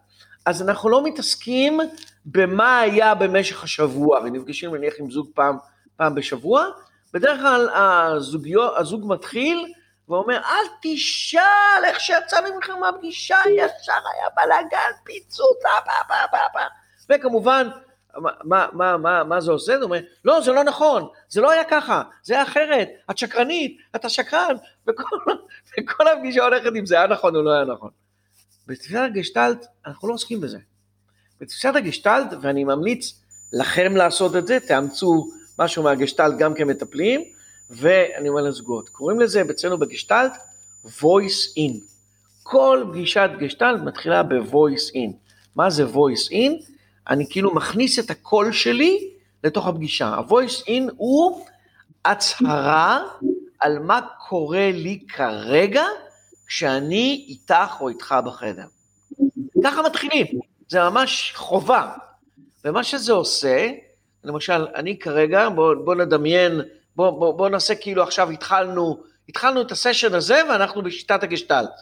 אז 0.49 0.63
אנחנו 0.63 0.89
לא 0.89 1.05
מתעסקים 1.05 1.81
במה 2.27 2.81
היה 2.81 3.15
במשך 3.15 3.65
השבוע, 3.65 4.21
ונפגשים 4.21 4.75
נניח 4.75 4.95
עם 4.99 5.11
זוג 5.11 5.31
פעם, 5.35 5.59
פעם 5.97 6.15
בשבוע, 6.15 6.67
בדרך 7.15 7.41
כלל 7.41 7.69
הזוגיו, 7.75 8.77
הזוג 8.77 9.05
מתחיל 9.07 9.73
ואומר, 10.09 10.37
אל 10.37 10.67
תשאל 10.83 11.85
איך 11.85 12.01
שיצאנו 12.01 12.55
ממך 12.55 12.71
מהפגישה, 12.71 13.37
ישר 13.57 13.93
היה 13.93 14.29
בלאגן, 14.37 14.91
פיצוץ, 15.05 15.63
פה, 15.85 16.15
פה, 16.31 16.37
פה. 16.53 16.59
וכמובן, 17.11 17.69
מה, 18.17 18.31
מה, 18.45 18.67
מה, 18.73 18.97
מה, 18.97 19.25
מה 19.25 19.41
זה 19.41 19.53
עושה? 19.53 19.79
זה 19.79 19.85
אומר, 19.85 19.99
לא, 20.25 20.41
זה 20.41 20.53
לא 20.53 20.65
נכון, 20.65 21.09
זה 21.29 21.41
לא 21.41 21.51
היה 21.51 21.65
ככה, 21.65 22.03
זה 22.23 22.35
היה 22.35 22.43
אחרת, 22.43 22.89
את 23.11 23.19
שקרנית, 23.19 23.79
אתה 23.97 24.09
שקרן, 24.09 24.57
וכל, 24.87 25.17
וכל 25.79 26.09
הפגישה 26.09 26.45
הולכת 26.45 26.71
אם 26.79 26.87
זה 26.87 26.97
היה 26.97 27.07
נכון 27.07 27.37
או 27.37 27.43
לא 27.43 27.51
היה 27.51 27.65
נכון. 27.65 27.91
בתפיסת 28.69 28.99
הגשטלט, 29.05 29.67
אנחנו 29.87 30.09
לא 30.09 30.15
עוסקים 30.15 30.41
בזה. 30.41 30.59
בתפיסת 31.41 31.73
הגשטלט, 31.77 32.27
ואני 32.41 32.65
ממליץ 32.65 33.21
לכם 33.53 33.97
לעשות 33.97 34.37
את 34.37 34.47
זה, 34.47 34.61
תאמצו 34.61 35.29
משהו 35.59 35.83
מהגשטלט 35.83 36.39
גם 36.39 36.55
כמטפלים, 36.55 37.21
ואני 37.71 38.29
אומר 38.29 38.43
לזוגות, 38.43 38.89
קוראים 38.89 39.21
לזה 39.21 39.43
אצלנו 39.51 39.79
בגשטלט 39.79 40.33
voice 40.85 41.59
in. 41.59 41.73
כל 42.43 42.85
פגישת 42.93 43.31
גשטלט 43.39 43.81
מתחילה 43.81 44.23
ב-voice 44.23 44.95
in. 44.95 45.13
מה 45.57 45.71
זה 45.71 45.85
voice 45.85 46.33
in? 46.33 46.73
אני 47.09 47.27
כאילו 47.31 47.55
מכניס 47.55 47.99
את 47.99 48.11
הקול 48.11 48.53
שלי 48.53 49.11
לתוך 49.45 49.67
הפגישה. 49.67 50.07
ה-voice 50.07 50.67
in 50.67 50.93
הוא 50.97 51.47
הצהרה 52.05 53.05
על 53.61 53.79
מה 53.79 54.01
קורה 54.29 54.71
לי 54.73 54.99
כרגע 55.09 55.85
כשאני 56.49 57.27
איתך 57.29 57.77
או 57.81 57.89
איתך 57.89 58.15
בחדר. 58.25 58.67
ככה 59.65 59.83
מתחילים, 59.83 60.27
זה 60.69 60.81
ממש 60.81 61.33
חובה. 61.37 61.93
ומה 62.65 62.85
שזה 62.85 63.13
עושה, 63.13 63.71
למשל, 64.25 64.67
אני 64.75 64.99
כרגע, 64.99 65.49
בוא, 65.49 65.75
בוא 65.75 65.95
נדמיין, 65.95 66.61
בוא, 66.97 67.11
בוא, 67.11 67.39
בוא 67.39 67.49
נעשה 67.49 67.75
כאילו 67.75 68.03
עכשיו 68.03 68.31
התחלנו, 68.31 69.03
התחלנו 69.29 69.61
את 69.61 69.73
הסשן 69.73 70.15
הזה 70.15 70.41
ואנחנו 70.51 70.83
בשיטת 70.83 71.23
הגשטלט, 71.23 71.81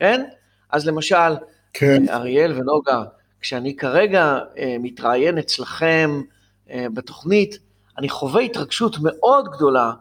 כן? 0.00 0.24
אז 0.70 0.86
למשל, 0.86 1.34
כן. 1.72 2.08
אריאל 2.08 2.52
ונוגה, 2.52 3.02
כשאני 3.40 3.76
כרגע 3.76 4.38
אה, 4.58 4.76
מתראיין 4.80 5.38
אצלכם 5.38 6.22
אה, 6.70 6.86
בתוכנית, 6.94 7.58
אני 7.98 8.08
חווה 8.08 8.42
התרגשות 8.42 8.96
מאוד 9.00 9.48
גדולה, 9.48 9.92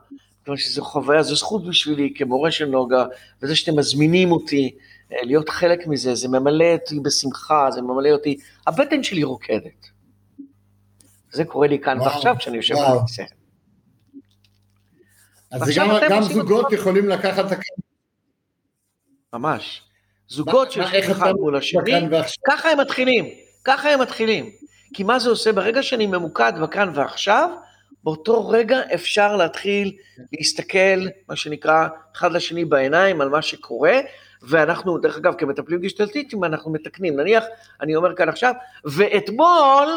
כיוון 0.47 0.57
שזו 0.57 0.83
חוויה, 0.83 1.23
זו 1.23 1.35
זכות 1.35 1.67
בשבילי 1.67 2.13
כמורה 2.15 2.51
של 2.51 2.65
נוגה, 2.65 3.05
וזה 3.41 3.55
שאתם 3.55 3.79
מזמינים 3.79 4.31
אותי, 4.31 4.75
אה, 5.13 5.17
להיות 5.23 5.49
חלק 5.49 5.87
מזה, 5.87 6.15
זה 6.15 6.27
ממלא 6.27 6.65
אותי 6.73 6.99
בשמחה, 6.99 7.67
זה 7.71 7.81
ממלא 7.81 8.09
אותי, 8.09 8.37
הבטן 8.67 9.03
שלי 9.03 9.23
רוקדת. 9.23 9.87
זה 11.31 11.45
קורה 11.45 11.67
לי 11.67 11.79
כאן 11.79 11.97
וואו, 11.99 12.11
ועכשיו 12.11 12.35
כשאני 12.39 12.57
יושב. 12.57 12.75
על 12.75 12.97
הכיסא. 12.97 13.23
אז 15.51 15.61
גם, 15.77 15.89
גם 16.09 16.21
זוגות 16.21 16.65
אותו. 16.65 16.75
יכולים 16.75 17.09
לקחת 17.09 17.45
את 17.45 17.51
הכאן 17.51 17.75
ממש. 19.33 19.81
זוגות 20.27 20.71
שיושבים 20.71 21.11
אחד 21.11 21.33
מול 21.33 21.57
השני? 21.57 21.91
ככה 22.47 22.69
הם 22.69 22.79
מתחילים, 22.79 23.25
ככה 23.63 23.89
הם 23.89 24.01
מתחילים. 24.01 24.49
כי 24.93 25.03
מה 25.03 25.19
זה 25.19 25.29
עושה? 25.29 25.51
ברגע 25.51 25.83
שאני 25.83 26.07
ממוקד 26.07 26.53
בכאן 26.61 26.91
ועכשיו, 26.95 27.49
באותו 28.03 28.49
רגע 28.49 28.79
אפשר 28.93 29.35
להתחיל 29.35 29.97
להסתכל, 30.33 31.07
מה 31.29 31.35
שנקרא, 31.35 31.87
אחד 32.15 32.31
לשני 32.31 32.65
בעיניים 32.65 33.21
על 33.21 33.29
מה 33.29 33.41
שקורה, 33.41 33.99
ואנחנו, 34.41 34.97
דרך 34.97 35.17
אגב, 35.17 35.33
כמטפלים 35.37 35.81
גשטלטיסטים, 35.81 36.43
אנחנו 36.43 36.71
מתקנים. 36.71 37.19
נניח, 37.19 37.43
אני 37.81 37.95
אומר 37.95 38.15
כאן 38.15 38.29
עכשיו, 38.29 38.53
ואתמול, 38.85 39.87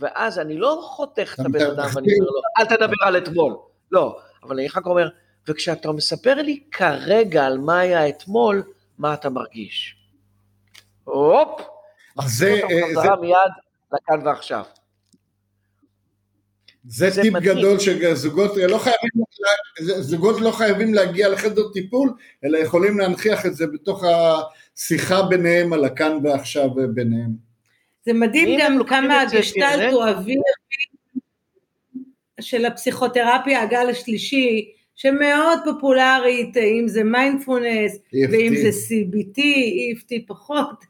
ואז 0.00 0.38
אני 0.38 0.58
לא 0.58 0.80
חותך 0.82 1.34
את 1.34 1.46
הבן 1.46 1.60
אדם 1.60 1.88
ואני 1.94 2.08
אומר 2.18 2.30
לו, 2.30 2.40
אל 2.58 2.64
תדבר 2.64 3.04
על 3.06 3.16
אתמול. 3.16 3.56
לא, 3.92 4.18
אבל 4.42 4.58
אני 4.58 4.68
רק 4.76 4.86
אומר, 4.86 5.08
וכשאתה 5.48 5.92
מספר 5.92 6.34
לי 6.34 6.62
כרגע 6.70 7.46
על 7.46 7.58
מה 7.58 7.78
היה 7.78 8.08
אתמול, 8.08 8.62
מה 8.98 9.14
אתה 9.14 9.30
מרגיש? 9.30 9.96
הופ, 11.04 11.60
מחזיר 12.16 12.64
אותם 12.64 12.74
אה, 12.74 12.88
חזרה 12.90 13.16
מיד 13.16 13.52
לכאן 13.92 14.26
ועכשיו. 14.26 14.64
זה 16.88 17.10
זה 17.10 17.22
טיפ 17.22 17.32
מדהים. 17.34 17.56
גדול 17.58 17.78
שזוגות 17.78 18.56
לא 18.56 18.78
חייבים, 18.78 19.10
זוגות 20.00 20.40
לא 20.40 20.50
חייבים 20.50 20.94
להגיע 20.94 21.28
לחדר 21.28 21.62
טיפול, 21.72 22.12
אלא 22.44 22.58
יכולים 22.58 22.98
להנכיח 22.98 23.46
את 23.46 23.54
זה 23.56 23.66
בתוך 23.66 24.04
השיחה 24.04 25.22
ביניהם 25.22 25.72
על 25.72 25.84
הכאן 25.84 26.18
ועכשיו 26.24 26.68
ביניהם. 26.94 27.50
זה 28.04 28.12
מדהים 28.12 28.58
גם 28.62 28.78
כמה 28.86 29.20
הגשטלט. 29.20 29.92
הוא 29.92 30.04
אוויר 30.04 30.40
של 32.40 32.64
הפסיכותרפיה, 32.64 33.62
הגל 33.62 33.86
השלישי, 33.90 34.70
שמאוד 34.96 35.58
פופולרית, 35.64 36.56
אם 36.56 36.88
זה 36.88 37.04
מיינדפולנס. 37.04 37.98
ואם 38.30 38.54
זה 38.62 38.68
CBT, 38.68 39.38
EFT 39.38 40.14
פחות, 40.26 40.84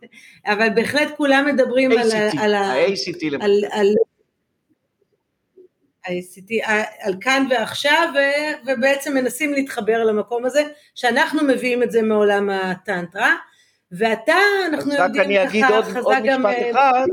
אבל 0.47 0.68
בהחלט 0.74 1.09
כולם 1.16 1.47
מדברים 1.55 1.93
על, 1.93 2.11
ה- 2.11 2.30
ACT, 2.30 2.41
על, 2.41 2.55
ה-ACT 2.55 3.18
למשל. 3.22 3.43
על, 3.43 3.64
על, 3.70 3.86
ה-ACT, 6.07 6.70
על 7.01 7.14
כאן 7.20 7.46
ועכשיו, 7.51 8.09
ו, 8.14 8.18
ובעצם 8.70 9.14
מנסים 9.14 9.53
להתחבר 9.53 10.05
למקום 10.05 10.44
הזה, 10.44 10.62
שאנחנו 10.94 11.44
מביאים 11.44 11.82
את 11.82 11.90
זה 11.90 12.03
מעולם 12.03 12.51
הטנטרה, 12.51 13.34
ואתה, 13.92 14.36
אנחנו 14.68 14.92
יודעים 14.92 15.24
אני 15.24 15.42
אגיד 15.44 15.64
ככה, 15.64 15.76
עוד, 15.76 15.84
חזק 15.84 15.96
עוד 15.96 16.16
גם... 16.24 16.46
משפט 16.46 16.62
אה, 16.62 16.70
אחד, 16.70 17.07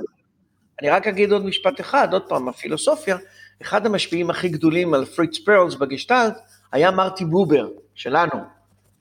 אני 0.82 0.90
רק 0.90 1.08
אגיד 1.08 1.32
עוד 1.32 1.46
משפט 1.46 1.80
אחד, 1.80 2.14
עוד 2.14 2.24
פעם, 2.30 2.50
הפילוסופיה, 2.50 3.18
אחד 3.62 3.86
המשפיעים 3.86 4.30
הכי 4.30 4.50
גדולים 4.50 4.94
על 4.94 5.06
פריץ 5.06 5.38
פרלס 5.38 5.76
בגשטלט, 5.76 6.38
היה 6.72 6.92
מרטי 6.92 7.26
בובר, 7.26 7.70
שלנו, 7.96 8.40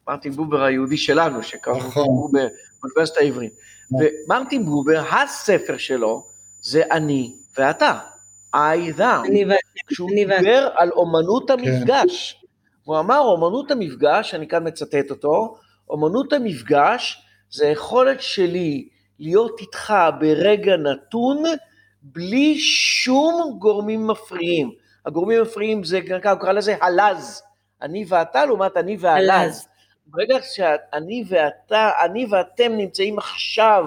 מרטין 0.09 0.33
בובר 0.33 0.63
היהודי 0.63 0.97
שלנו, 0.97 1.43
שקראנו 1.43 1.79
נכון. 1.79 2.07
בובר 2.07 2.47
באוניברסיטה 2.81 3.21
העברית. 3.21 3.53
ומרטין 3.91 4.65
בובר, 4.65 5.03
הספר 5.11 5.77
שלו, 5.77 6.27
זה 6.63 6.83
אני 6.91 7.33
ואתה, 7.59 7.99
I 8.57 8.93
ו... 8.97 9.03
כשהוא. 9.87 10.11
דיבר 10.11 10.69
על 10.77 10.91
אומנות 10.91 11.51
המפגש. 11.51 12.43
הוא 12.85 12.99
אמר, 12.99 13.19
אומנות 13.19 13.71
המפגש, 13.71 14.35
אני 14.35 14.49
כאן 14.49 14.67
מצטט 14.69 15.11
אותו, 15.11 15.57
אומנות 15.91 16.33
המפגש 16.33 17.23
זה 17.51 17.69
היכולת 17.69 18.23
שלי 18.23 18.89
להיות 19.19 19.61
איתך 19.61 19.95
ברגע 20.21 20.77
נתון, 20.77 21.43
בלי 22.03 22.59
שום 22.59 23.57
גורמים 23.59 24.07
מפריעים. 24.07 24.71
הגורמים 25.07 25.39
המפריעים 25.39 25.85
זה, 25.85 26.01
הוא 26.11 26.19
קרא 26.19 26.53
לזה 26.53 26.77
הלז. 26.81 27.43
אני 27.83 28.05
ואתה 28.09 28.47
לעומת 28.47 28.77
אני 28.77 28.97
והלז. 29.01 29.31
הלז. 29.31 29.69
ברגע 30.07 30.37
שאני 30.43 31.25
ואתה, 31.29 31.91
אני 32.05 32.27
ואתם 32.31 32.73
נמצאים 32.73 33.19
עכשיו 33.19 33.85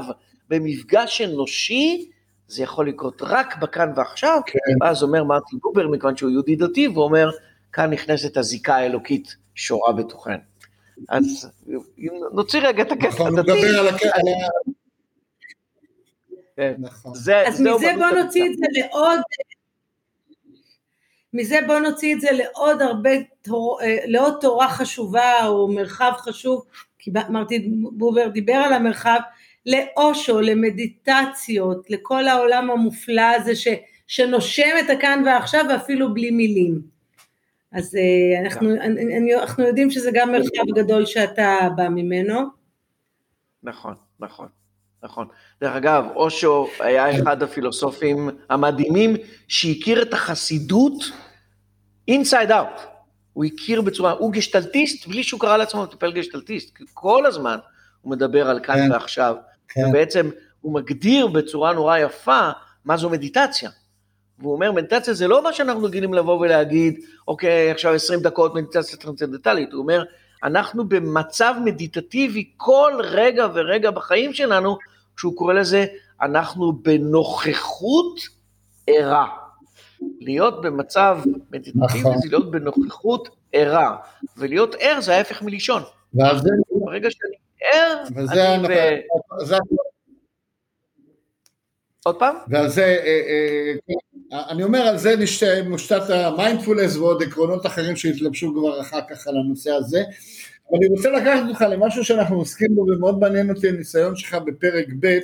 במפגש 0.50 1.22
אנושי, 1.22 2.10
זה 2.50 2.64
יכול 2.64 2.90
לקרות 2.90 3.22
רק 3.22 3.58
בכאן 3.58 3.92
ועכשיו, 3.96 4.40
כן. 4.46 4.60
ואז 4.82 5.04
אומר 5.04 5.24
מרטין 5.24 5.60
בובר, 5.60 5.88
מכיוון 5.88 6.18
שהוא 6.18 6.32
יהודי 6.32 6.56
דתי, 6.56 6.88
והוא 6.88 7.04
אומר, 7.04 7.30
כאן 7.74 7.94
נכנסת 7.94 8.38
הזיקה 8.38 8.76
האלוקית 8.76 9.36
שורה 9.56 9.94
בתוכן. 9.94 10.38
אז 11.10 11.52
נוציא 12.34 12.60
רגע 12.64 12.84
את 12.84 12.92
הקטע 12.92 13.08
נכון, 13.08 13.40
הדתי, 13.40 13.62
כן, 16.56 16.74
נכון. 16.80 17.16
זה, 17.16 17.48
אז 17.48 17.58
זה 17.58 17.64
מזה 17.64 17.92
בוא 17.98 18.24
נוציא. 18.24 18.46
את 18.46 18.58
זה 18.58 18.66
לעוד, 18.72 19.20
מזה 21.34 21.60
בוא 21.68 21.80
נוציא 21.80 22.16
את 22.16 22.22
זה 22.22 22.28
לעוד 22.32 22.82
הרבה, 22.82 23.10
תור, 23.42 23.80
אה, 23.82 23.98
לעוד 24.06 24.34
תורה 24.42 24.70
חשובה 24.70 25.48
או 25.48 25.68
מרחב 25.68 26.12
חשוב, 26.18 26.66
כי 27.00 27.12
מרטין 27.30 27.86
בובר 27.92 28.28
דיבר 28.28 28.54
על 28.54 28.74
המרחב, 28.74 29.20
לאושו, 29.66 30.42
למדיטציות, 30.42 31.90
לכל 31.90 32.28
העולם 32.28 32.72
המופלא 32.72 33.36
הזה 33.36 33.56
ש, 33.56 33.68
שנושם 34.08 34.72
את 34.80 34.90
הכאן 34.90 35.24
ועכשיו 35.26 35.66
ואפילו 35.70 36.14
בלי 36.14 36.32
מילים. 36.32 36.82
אז 37.72 37.96
אה, 37.96 38.42
אנחנו, 38.46 38.72
אני, 38.72 39.18
אני, 39.18 39.36
אנחנו 39.36 39.64
יודעים 39.64 39.92
שזה 39.92 40.10
גם 40.14 40.32
מרחב 40.32 40.76
גדול 40.76 41.06
שאתה 41.06 41.58
בא 41.76 41.90
ממנו. 41.90 42.40
נכון, 43.64 43.94
נכון, 44.20 44.48
נכון. 45.04 45.28
דרך 45.62 45.76
אגב, 45.76 46.06
אושו 46.16 46.68
היה 46.80 47.16
אחד 47.16 47.44
הפילוסופים 47.44 48.30
המדהימים 48.50 49.14
שהכיר 49.48 50.02
את 50.02 50.14
החסידות 50.14 51.04
inside 52.12 52.50
out. 52.50 52.82
הוא 53.34 53.46
הכיר 53.46 53.82
בצורה, 53.82 54.12
הוא 54.12 54.32
גשטלטיסט 54.34 55.08
בלי 55.08 55.24
שהוא 55.24 55.40
קרא 55.40 55.58
לעצמו 55.58 55.84
מטפל 55.84 56.12
גשטלטיסט, 56.12 56.78
כי 56.78 56.84
כל 56.94 57.26
הזמן 57.26 57.58
הוא 58.02 58.12
מדבר 58.12 58.50
על 58.50 58.60
כאן 58.64 58.76
כן, 58.76 58.92
ועכשיו, 58.92 59.36
כן. 59.70 59.82
ובעצם 59.90 60.30
הוא 60.62 60.74
מגדיר 60.74 61.28
בצורה 61.28 61.74
נורא 61.74 61.98
יפה 61.98 62.50
מה 62.86 62.98
זו 62.98 63.10
מדיטציה. 63.10 63.70
והוא 64.40 64.54
אומר, 64.54 64.72
מדיטציה 64.72 65.14
זה 65.14 65.28
לא 65.28 65.44
מה 65.44 65.54
שאנחנו 65.54 65.84
רגילים 65.84 66.14
לבוא 66.14 66.40
ולהגיד, 66.40 67.00
אוקיי, 67.28 67.72
עכשיו 67.72 67.94
20 67.94 68.20
דקות 68.20 68.56
מדיטציה 68.56 68.98
טרנסצנדנטלית, 68.98 69.74
הוא 69.74 69.82
אומר, 69.82 70.04
אנחנו 70.44 70.90
במצב 70.90 71.56
מדיטטיבי 71.66 72.50
כל 72.58 72.94
רגע 73.04 73.48
ורגע 73.54 73.92
בחיים 73.92 74.34
שלנו, 74.34 74.78
כשהוא 75.18 75.36
קורא 75.36 75.54
לזה, 75.54 75.86
אנחנו 76.22 76.74
בנוכחות 76.74 78.20
ערה. 78.88 79.28
להיות 80.20 80.62
במצב 80.62 81.20
מדיטטיבי 81.52 82.00
נכון. 82.00 82.18
זה 82.18 82.28
להיות 82.30 82.52
בנוכחות 82.52 83.30
ערה, 83.54 83.96
ולהיות 84.38 84.76
ער 84.80 85.02
זה 85.02 85.16
ההפך 85.16 85.42
מלישון. 85.42 85.82
ועל 86.14 86.40
זה, 86.40 86.50
ברגע 86.86 87.08
שאני 87.12 87.36
ער, 87.62 88.04
וזה 88.16 88.56
אני 88.56 88.68
הנח- 88.68 88.70
ב... 89.42 89.46
זה- 89.46 89.56
עוד 92.06 92.20
פעם? 92.20 92.36
ועל 92.50 92.70
זה, 92.70 92.84
אה, 92.84 93.22
אה, 94.34 94.50
אני 94.52 94.64
אומר, 94.64 94.80
על 94.80 94.98
זה 94.98 95.16
מושתת 95.70 96.10
המיינדפולנס 96.10 96.96
ועוד 96.96 97.24
עקרונות 97.24 97.66
אחרים 97.66 97.96
שהתלבשו 97.96 98.54
כבר 98.54 98.82
אחר 98.82 99.00
כך 99.10 99.28
על 99.28 99.38
הנושא 99.38 99.72
הזה. 99.72 100.00
אבל 100.70 100.78
אני 100.78 100.88
רוצה 100.88 101.10
לקחת 101.10 101.50
אותך 101.50 101.62
למשהו 101.70 102.06
שאנחנו 102.06 102.36
עוסקים 102.38 102.76
בו 102.76 102.82
ומאוד 102.82 103.20
מעניין 103.20 103.50
אותי 103.50 103.70
הניסיון 103.70 104.16
שלך 104.16 104.36
בפרק 104.46 104.86
ב', 105.00 105.20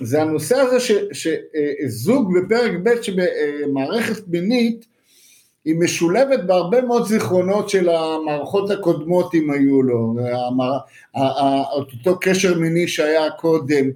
זה 0.00 0.22
הנושא 0.22 0.56
הזה 0.56 0.76
שזוג 1.12 2.32
בפרק 2.38 2.72
ב' 2.82 3.02
שבמערכת 3.02 4.28
מינית 4.28 4.86
היא 5.64 5.74
משולבת 5.78 6.40
בהרבה 6.40 6.80
מאוד 6.82 7.06
זיכרונות 7.06 7.68
של 7.68 7.88
המערכות 7.88 8.70
הקודמות 8.70 9.34
אם 9.34 9.50
היו 9.50 9.82
לו, 9.82 10.14
אותו 11.72 12.18
קשר 12.20 12.58
מיני 12.58 12.88
שהיה 12.88 13.30
קודם. 13.30 13.86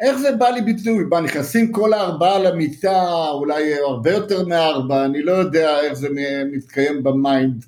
איך 0.00 0.18
זה 0.18 0.32
בא 0.32 0.48
לידי 0.48 0.60
ביטוי? 0.60 1.04
מה, 1.10 1.20
נכנסים 1.20 1.72
כל 1.72 1.92
הארבעה 1.92 2.38
למיטה, 2.38 3.28
אולי 3.30 3.74
הרבה 3.74 4.10
יותר 4.10 4.46
מארבע, 4.46 5.04
אני 5.04 5.22
לא 5.22 5.32
יודע 5.32 5.80
איך 5.80 5.92
זה 5.92 6.08
מתקיים 6.52 7.02
ב 7.02 7.12
mind, 7.12 7.64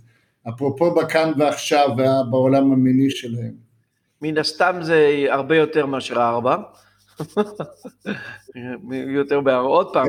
אפרופו 0.48 0.94
בכאן 0.94 1.32
ועכשיו 1.38 1.88
בעולם 2.30 2.72
המיני 2.72 3.10
שלהם. 3.10 3.52
מן 4.22 4.38
הסתם 4.38 4.78
זה 4.82 5.26
הרבה 5.30 5.56
יותר 5.56 5.86
מאשר 5.86 6.16
ארבע. 6.16 6.56
יותר 9.20 9.40
בארבע. 9.40 9.68
עוד 9.68 9.92
פעם, 9.92 10.06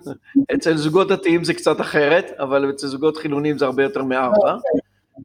אצל 0.54 0.76
זוגות 0.76 1.08
דתיים 1.08 1.44
זה 1.44 1.54
קצת 1.54 1.80
אחרת, 1.80 2.30
אבל 2.38 2.70
אצל 2.70 2.86
זוגות 2.86 3.16
חילונים 3.16 3.58
זה 3.58 3.64
הרבה 3.64 3.82
יותר 3.82 4.02
מארבע. 4.02 4.56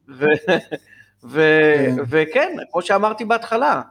ו- 0.10 0.26
ו- 1.24 1.86
וכן, 2.10 2.56
כמו 2.72 2.82
שאמרתי 2.82 3.26
בהתחלה, 3.26 3.82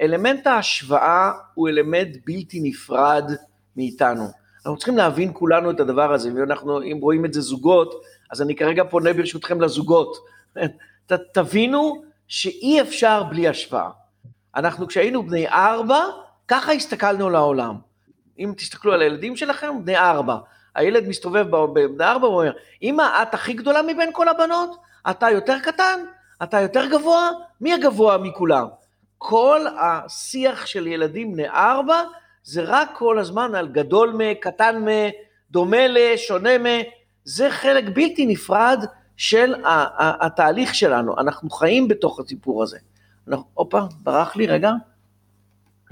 אלמנט 0.00 0.46
ההשוואה 0.46 1.32
הוא 1.54 1.68
אלמנט 1.68 2.16
בלתי 2.26 2.60
נפרד 2.62 3.30
מאיתנו. 3.76 4.24
אנחנו 4.56 4.76
צריכים 4.76 4.96
להבין 4.96 5.30
כולנו 5.32 5.70
את 5.70 5.80
הדבר 5.80 6.12
הזה, 6.12 6.30
ואנחנו, 6.34 6.82
אם 6.82 6.98
רואים 7.00 7.24
את 7.24 7.32
זה 7.32 7.40
זוגות, 7.40 8.02
אז 8.30 8.42
אני 8.42 8.56
כרגע 8.56 8.84
פונה 8.84 9.12
ברשותכם 9.12 9.60
לזוגות. 9.60 10.16
ת, 11.06 11.12
תבינו 11.32 12.02
שאי 12.28 12.80
אפשר 12.80 13.22
בלי 13.22 13.48
השוואה. 13.48 13.90
אנחנו 14.56 14.86
כשהיינו 14.86 15.22
בני 15.22 15.48
ארבע, 15.48 16.04
ככה 16.48 16.72
הסתכלנו 16.72 17.30
לעולם. 17.30 17.76
אם 18.38 18.52
תסתכלו 18.56 18.92
על 18.92 19.02
הילדים 19.02 19.36
שלכם, 19.36 19.84
בני 19.84 19.96
ארבע. 19.96 20.36
הילד 20.74 21.08
מסתובב 21.08 21.46
בבני 21.50 22.04
ארבע 22.04 22.28
ואומר, 22.28 22.52
אמא, 22.82 23.22
את 23.22 23.34
הכי 23.34 23.52
גדולה 23.52 23.82
מבין 23.82 24.10
כל 24.12 24.28
הבנות? 24.28 24.76
אתה 25.10 25.30
יותר 25.30 25.58
קטן? 25.62 26.00
אתה 26.42 26.60
יותר 26.60 26.86
גבוה? 26.86 27.30
מי 27.60 27.74
הגבוה 27.74 28.18
מכולם? 28.18 28.66
כל 29.18 29.60
השיח 29.80 30.66
של 30.66 30.86
ילדים 30.86 31.32
בני 31.32 31.48
ארבע 31.48 32.02
זה 32.42 32.62
רק 32.62 32.90
כל 32.94 33.18
הזמן 33.18 33.54
על 33.54 33.68
גדול 33.68 34.12
מ, 34.18 34.34
קטן 34.34 34.84
מ, 34.84 34.88
דומה 35.50 35.86
ל, 35.86 36.16
שונה 36.16 36.58
מ, 36.58 36.64
זה 37.24 37.50
חלק 37.50 37.84
בלתי 37.94 38.26
נפרד 38.26 38.84
של 39.16 39.54
התהליך 40.20 40.74
שלנו, 40.74 41.20
אנחנו 41.20 41.50
חיים 41.50 41.88
בתוך 41.88 42.20
הסיפור 42.20 42.62
הזה. 42.62 42.78
הופה, 43.54 43.80
ברח 44.02 44.36
לי 44.36 44.46
רגע. 44.46 44.72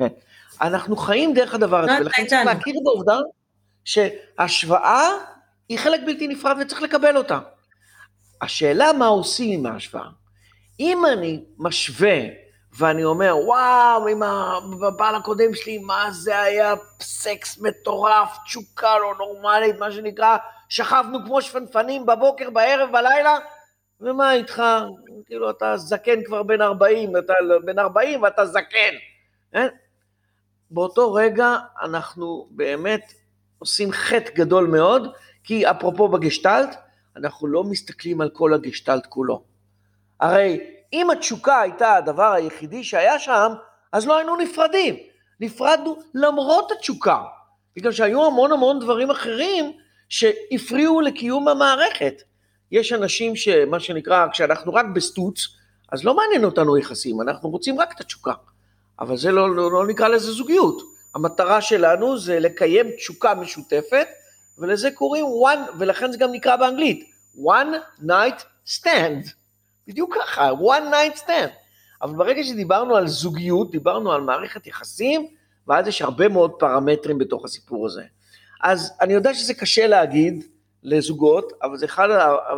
כן. 0.08 0.14
אנחנו 0.60 0.96
חיים 0.96 1.34
דרך 1.34 1.54
הדבר 1.54 1.80
הזה, 1.80 1.92
ולכן 2.00 2.26
צריך 2.26 2.46
להכיר 2.46 2.74
בעובדה 2.84 3.18
שהשוואה 3.84 5.08
היא 5.68 5.78
חלק 5.78 6.00
בלתי 6.06 6.28
נפרד 6.28 6.56
וצריך 6.60 6.82
לקבל 6.82 7.16
אותה. 7.16 7.38
השאלה 8.42 8.92
מה 8.92 9.06
עושים 9.06 9.58
עם 9.58 9.72
ההשוואה. 9.72 10.08
אם 10.80 11.06
אני 11.12 11.44
משווה 11.58 12.18
ואני 12.78 13.04
אומר, 13.04 13.36
וואו, 13.46 14.08
עם 14.08 14.22
הבעל 14.82 15.14
הקודם 15.14 15.54
שלי, 15.54 15.78
מה 15.78 16.08
זה 16.10 16.40
היה 16.40 16.74
סקס 17.00 17.58
מטורף, 17.60 18.36
תשוקה 18.44 18.98
לא 18.98 19.14
נורמלית, 19.18 19.78
מה 19.78 19.92
שנקרא, 19.92 20.36
שכבנו 20.68 21.18
כמו 21.26 21.42
שפנפנים 21.42 22.06
בבוקר, 22.06 22.50
בערב, 22.50 22.92
בלילה, 22.92 23.38
ומה 24.00 24.32
איתך? 24.32 24.62
כאילו, 25.26 25.50
אתה 25.50 25.76
זקן 25.76 26.24
כבר 26.24 26.42
בן 26.42 26.60
40, 26.62 27.16
אתה 27.16 27.34
בן 27.64 27.78
40 27.78 28.22
ואתה 28.22 28.46
זקן. 28.46 28.94
אה? 29.54 29.66
באותו 30.72 31.12
רגע 31.12 31.56
אנחנו 31.82 32.48
באמת 32.50 33.12
עושים 33.58 33.92
חטא 33.92 34.30
גדול 34.34 34.66
מאוד, 34.66 35.12
כי 35.44 35.70
אפרופו 35.70 36.08
בגשטלט, 36.08 36.76
אנחנו 37.16 37.46
לא 37.46 37.64
מסתכלים 37.64 38.20
על 38.20 38.30
כל 38.30 38.54
הגשטלט 38.54 39.06
כולו. 39.06 39.42
הרי 40.20 40.60
אם 40.92 41.10
התשוקה 41.10 41.60
הייתה 41.60 41.94
הדבר 41.94 42.32
היחידי 42.32 42.84
שהיה 42.84 43.18
שם, 43.18 43.52
אז 43.92 44.06
לא 44.06 44.16
היינו 44.16 44.36
נפרדים. 44.36 44.96
נפרדנו 45.40 45.98
למרות 46.14 46.72
התשוקה, 46.72 47.22
בגלל 47.76 47.92
שהיו 47.92 48.26
המון 48.26 48.52
המון 48.52 48.80
דברים 48.80 49.10
אחרים 49.10 49.72
שהפריעו 50.08 51.00
לקיום 51.00 51.48
המערכת. 51.48 52.22
יש 52.72 52.92
אנשים 52.92 53.36
שמה 53.36 53.80
שנקרא, 53.80 54.26
כשאנחנו 54.32 54.74
רק 54.74 54.86
בסטוץ, 54.94 55.46
אז 55.92 56.04
לא 56.04 56.16
מעניין 56.16 56.44
אותנו 56.44 56.78
יחסים, 56.78 57.20
אנחנו 57.20 57.50
רוצים 57.50 57.80
רק 57.80 57.92
את 57.92 58.00
התשוקה. 58.00 58.32
אבל 59.02 59.16
זה 59.16 59.32
לא, 59.32 59.56
לא, 59.56 59.72
לא 59.72 59.86
נקרא 59.86 60.08
לזה 60.08 60.32
זוגיות. 60.32 60.82
המטרה 61.14 61.60
שלנו 61.60 62.18
זה 62.18 62.40
לקיים 62.40 62.90
תשוקה 62.90 63.34
משותפת, 63.34 64.06
ולזה 64.58 64.90
קוראים 64.90 65.24
one, 65.24 65.70
ולכן 65.78 66.12
זה 66.12 66.18
גם 66.18 66.32
נקרא 66.32 66.56
באנגלית, 66.56 67.10
one 67.36 68.02
night 68.02 68.42
stand. 68.66 69.30
בדיוק 69.86 70.16
ככה, 70.20 70.50
one 70.50 70.92
night 70.92 71.18
stand. 71.18 71.50
אבל 72.02 72.14
ברגע 72.16 72.44
שדיברנו 72.44 72.96
על 72.96 73.06
זוגיות, 73.06 73.70
דיברנו 73.70 74.12
על 74.12 74.20
מערכת 74.20 74.66
יחסים, 74.66 75.26
ואז 75.68 75.88
יש 75.88 76.02
הרבה 76.02 76.28
מאוד 76.28 76.50
פרמטרים 76.58 77.18
בתוך 77.18 77.44
הסיפור 77.44 77.86
הזה. 77.86 78.02
אז 78.62 78.92
אני 79.00 79.12
יודע 79.12 79.34
שזה 79.34 79.54
קשה 79.54 79.86
להגיד 79.86 80.44
לזוגות, 80.82 81.52
אבל 81.62 81.76
זה 81.76 81.86
אחד 81.86 82.08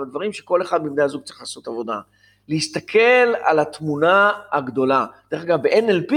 הדברים 0.03 0.33
שכל 0.33 0.63
אחד 0.63 0.85
מבני 0.85 1.03
הזוג 1.03 1.23
צריך 1.23 1.41
לעשות 1.41 1.67
עבודה. 1.67 2.01
להסתכל 2.49 3.35
על 3.43 3.59
התמונה 3.59 4.33
הגדולה. 4.53 5.07
דרך 5.31 5.43
אגב, 5.43 5.63
ב-NLP 5.63 6.15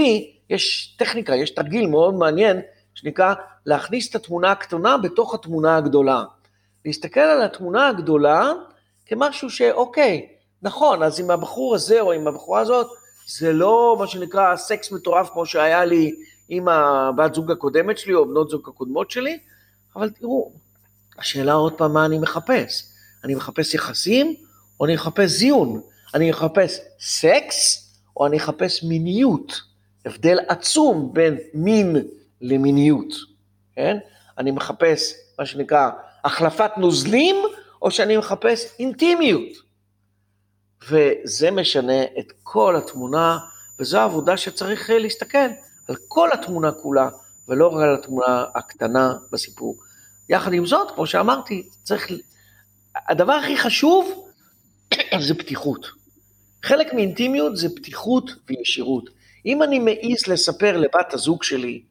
יש 0.50 0.96
טכניקה, 0.98 1.36
יש 1.36 1.50
תרגיל 1.50 1.86
מאוד 1.86 2.14
מעניין, 2.14 2.60
שנקרא 2.94 3.34
להכניס 3.66 4.10
את 4.10 4.14
התמונה 4.14 4.50
הקטנה 4.52 4.98
בתוך 4.98 5.34
התמונה 5.34 5.76
הגדולה. 5.76 6.24
להסתכל 6.84 7.20
על 7.20 7.42
התמונה 7.42 7.88
הגדולה 7.88 8.52
כמשהו 9.06 9.50
שאוקיי, 9.50 10.26
נכון, 10.62 11.02
אז 11.02 11.20
עם 11.20 11.30
הבחור 11.30 11.74
הזה 11.74 12.00
או 12.00 12.12
עם 12.12 12.28
הבחורה 12.28 12.60
הזאת, 12.60 12.86
זה 13.26 13.52
לא 13.52 13.96
מה 13.98 14.06
שנקרא 14.06 14.56
סקס 14.56 14.92
מטורף 14.92 15.30
כמו 15.30 15.46
שהיה 15.46 15.84
לי 15.84 16.14
עם 16.48 16.68
הבת 16.68 17.34
זוג 17.34 17.50
הקודמת 17.50 17.98
שלי 17.98 18.14
או 18.14 18.28
בנות 18.28 18.50
זוג 18.50 18.68
הקודמות 18.68 19.10
שלי, 19.10 19.38
אבל 19.96 20.10
תראו, 20.10 20.52
השאלה 21.18 21.52
עוד 21.52 21.72
פעם 21.72 21.92
מה 21.92 22.06
אני 22.06 22.18
מחפש. 22.18 22.84
אני 23.24 23.34
מחפש 23.34 23.74
יחסים 23.74 24.34
או 24.80 24.84
אני 24.84 24.94
מחפש 24.94 25.30
זיון? 25.30 25.80
אני 26.14 26.30
מחפש 26.30 26.78
סקס 27.00 27.92
או 28.16 28.26
אני 28.26 28.36
מחפש 28.36 28.84
מיניות? 28.84 29.60
הבדל 30.04 30.38
עצום 30.48 31.10
בין 31.12 31.38
מין 31.54 31.96
למיניות, 32.40 33.14
כן? 33.76 33.96
אני 34.38 34.50
מחפש 34.50 35.14
מה 35.38 35.46
שנקרא 35.46 35.90
החלפת 36.24 36.70
נוזלים 36.76 37.36
או 37.82 37.90
שאני 37.90 38.16
מחפש 38.16 38.66
אינטימיות. 38.78 39.68
וזה 40.88 41.50
משנה 41.50 42.02
את 42.18 42.32
כל 42.42 42.76
התמונה, 42.76 43.38
וזו 43.80 43.98
העבודה 43.98 44.36
שצריך 44.36 44.90
להסתכל 44.90 45.48
על 45.88 45.96
כל 46.08 46.32
התמונה 46.32 46.72
כולה, 46.72 47.08
ולא 47.48 47.68
רק 47.68 47.82
על 47.82 47.94
התמונה 47.94 48.44
הקטנה 48.54 49.14
בסיפור. 49.32 49.76
יחד 50.28 50.52
עם 50.52 50.66
זאת, 50.66 50.90
כמו 50.94 51.06
שאמרתי, 51.06 51.68
צריך... 51.82 52.10
הדבר 53.08 53.32
הכי 53.32 53.56
חשוב 53.56 54.30
זה 55.26 55.34
פתיחות. 55.34 55.97
חלק 56.62 56.94
מאינטימיות 56.94 57.56
זה 57.56 57.68
פתיחות 57.76 58.30
וישירות. 58.48 59.10
אם 59.46 59.62
אני 59.62 59.78
מעז 59.78 60.26
לספר 60.28 60.76
לבת 60.76 61.14
הזוג 61.14 61.42
שלי, 61.42 61.82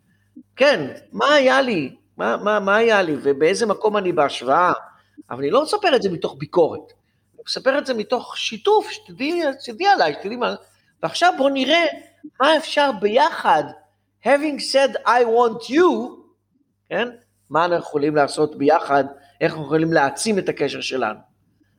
כן, 0.56 0.92
מה 1.12 1.34
היה 1.34 1.62
לי, 1.62 1.96
מה, 2.18 2.38
מה, 2.38 2.60
מה 2.60 2.76
היה 2.76 3.02
לי 3.02 3.16
ובאיזה 3.22 3.66
מקום 3.66 3.98
אני 3.98 4.12
בהשוואה, 4.12 4.74
אבל 5.30 5.40
אני 5.40 5.50
לא 5.50 5.64
מספר 5.64 5.96
את 5.96 6.02
זה 6.02 6.10
מתוך 6.10 6.36
ביקורת. 6.38 6.94
מספר 7.48 7.78
את 7.78 7.86
זה 7.86 7.94
מתוך 7.94 8.38
שיתוף, 8.38 8.90
שתדעי, 8.90 9.42
שתדעי 9.60 9.88
עליי, 9.88 10.14
שתדעי 10.14 10.36
מה... 10.36 10.56
ועכשיו 11.04 11.34
בואו 11.38 11.50
נראה 11.50 11.86
מה 12.42 12.58
אפשר 12.58 12.92
ביחד, 13.02 13.64
having 14.26 14.60
said 14.74 15.08
I 15.08 15.24
want 15.26 15.70
you, 15.70 16.12
כן? 16.90 17.08
מה 17.50 17.66
אנחנו 17.66 17.78
יכולים 17.78 18.16
לעשות 18.16 18.58
ביחד, 18.58 19.04
איך 19.42 19.52
אנחנו 19.52 19.66
יכולים 19.66 19.94
להעצים 19.94 20.40
את 20.40 20.50
הקשר 20.50 20.82
שלנו. 20.82 21.20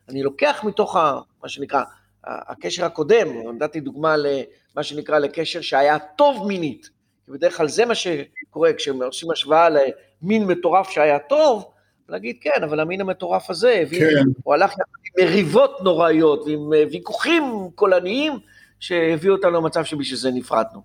אני 0.08 0.22
לוקח 0.22 0.60
מתוך 0.64 0.96
ה, 0.96 1.18
מה 1.42 1.48
שנקרא, 1.48 1.82
הקשר 2.24 2.84
הקודם, 2.84 3.28
נתתי 3.58 3.80
דוגמה 3.80 4.16
למה 4.16 4.82
שנקרא 4.82 5.18
לקשר 5.18 5.60
שהיה 5.60 5.98
טוב 5.98 6.46
מינית, 6.46 6.90
כי 7.26 7.32
בדרך 7.32 7.56
כלל 7.56 7.68
זה 7.68 7.84
מה 7.84 7.94
שקורה 7.94 8.72
כשעושים 8.72 9.30
השוואה 9.30 9.68
למין 9.68 10.44
מטורף 10.44 10.90
שהיה 10.90 11.18
טוב, 11.18 11.70
להגיד 12.08 12.36
כן, 12.40 12.62
אבל 12.64 12.80
המין 12.80 13.00
המטורף 13.00 13.50
הזה, 13.50 13.82
כן. 13.90 14.24
הוא 14.42 14.54
הלך 14.54 14.72
עם 14.72 15.24
מריבות 15.24 15.80
נוראיות 15.82 16.42
ועם 16.42 16.72
אה, 16.72 16.84
ויכוחים 16.90 17.44
קולניים 17.74 18.32
שהביאו 18.80 19.34
אותנו 19.34 19.50
למצב 19.50 19.84
שבשביל 19.84 20.18
זה 20.18 20.30
נפרדנו. 20.30 20.82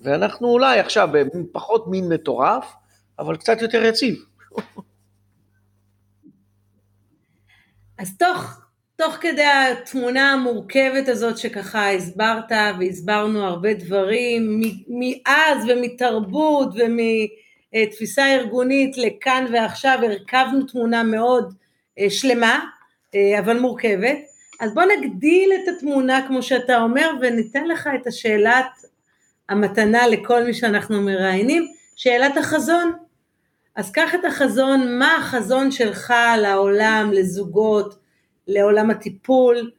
ואנחנו 0.00 0.48
אולי 0.48 0.78
עכשיו 0.80 1.08
פחות 1.52 1.86
מין 1.86 2.08
מטורף, 2.08 2.74
אבל 3.18 3.36
קצת 3.36 3.62
יותר 3.62 3.84
יציב. 3.84 4.24
אז 7.98 8.16
תוך, 8.18 8.63
תוך 8.96 9.14
כדי 9.20 9.44
התמונה 9.44 10.32
המורכבת 10.32 11.08
הזאת 11.08 11.38
שככה 11.38 11.90
הסברת 11.90 12.52
והסברנו 12.80 13.44
הרבה 13.44 13.74
דברים 13.74 14.60
מאז 14.88 15.64
ומתרבות 15.68 16.68
ומ... 16.74 16.98
אה, 17.74 17.86
תפיסה 17.86 18.34
ארגונית 18.34 18.96
לכאן 18.96 19.46
ועכשיו, 19.52 19.98
הרכבנו 20.02 20.66
תמונה 20.66 21.02
מאוד 21.02 21.54
אה, 21.98 22.10
שלמה, 22.10 22.64
אה, 23.14 23.38
אבל 23.38 23.58
מורכבת. 23.60 24.18
אז 24.60 24.74
בוא 24.74 24.82
נגדיל 24.82 25.50
את 25.54 25.68
התמונה 25.76 26.26
כמו 26.26 26.42
שאתה 26.42 26.80
אומר 26.80 27.10
וניתן 27.20 27.64
לך 27.64 27.88
את 28.00 28.06
השאלת 28.06 28.66
המתנה 29.48 30.06
לכל 30.06 30.44
מי 30.44 30.54
שאנחנו 30.54 31.02
מראיינים, 31.02 31.66
שאלת 31.96 32.36
החזון. 32.36 32.92
אז 33.76 33.92
קח 33.92 34.14
את 34.14 34.24
החזון, 34.24 34.98
מה 34.98 35.16
החזון 35.16 35.70
שלך 35.70 36.14
לעולם, 36.38 37.10
לזוגות, 37.12 38.03
לעולם 38.48 38.90
הטיפול, 38.90 39.70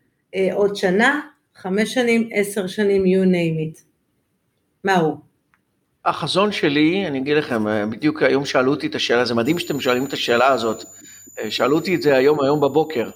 עוד 0.54 0.76
שנה, 0.76 1.22
חמש 1.56 1.94
שנים, 1.94 2.30
עשר 2.32 2.68
שנים, 2.68 3.04
you 3.04 3.28
name 3.28 3.78
it. 3.78 3.82
מה 4.84 4.96
הוא? 4.96 5.18
החזון 6.06 6.52
שלי, 6.52 7.08
אני 7.08 7.20
אגיד 7.20 7.38
לכם, 7.38 7.68
אה, 7.68 7.86
בדיוק 7.86 8.24
היום 8.24 8.46
שאלו 8.46 8.72
אותי 8.72 8.88
את 8.88 8.96
השאלה, 8.96 9.26
זה 9.26 9.36
מדהים 9.36 9.60
שאתם 9.60 9.80
שואלים 9.80 10.06
את 10.06 10.14
השאלה 10.14 10.48
הזאת. 10.48 10.84
אה, 11.40 11.52
שאלו 11.52 11.76
אותי 11.76 11.96
את 11.96 12.02
זה 12.02 12.18
היום, 12.18 12.42
היום 12.42 12.62
בבוקר. 12.62 13.10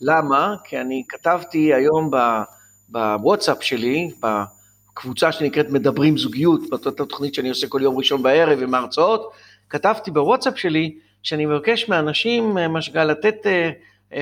למה? 0.00 0.54
כי 0.64 0.80
אני 0.80 1.02
כתבתי 1.08 1.74
היום 1.74 2.10
בוואטסאפ 2.88 3.62
שלי, 3.62 4.10
בקבוצה 4.20 5.32
שנקראת 5.32 5.70
מדברים 5.70 6.18
זוגיות, 6.18 6.60
באותה 6.70 7.04
תוכנית 7.04 7.34
שאני 7.34 7.48
עושה 7.48 7.68
כל 7.68 7.82
יום 7.82 7.98
ראשון 7.98 8.22
בערב 8.22 8.62
עם 8.62 8.74
ההרצאות, 8.74 9.32
כתבתי 9.70 10.10
בוואטסאפ 10.10 10.58
שלי 10.58 10.94
שאני 11.22 11.46
מבקש 11.46 11.88
מאנשים, 11.88 12.58
אה, 12.58 12.68
מה 12.68 12.82
שנקרא, 12.82 13.04
לתת 13.04 13.46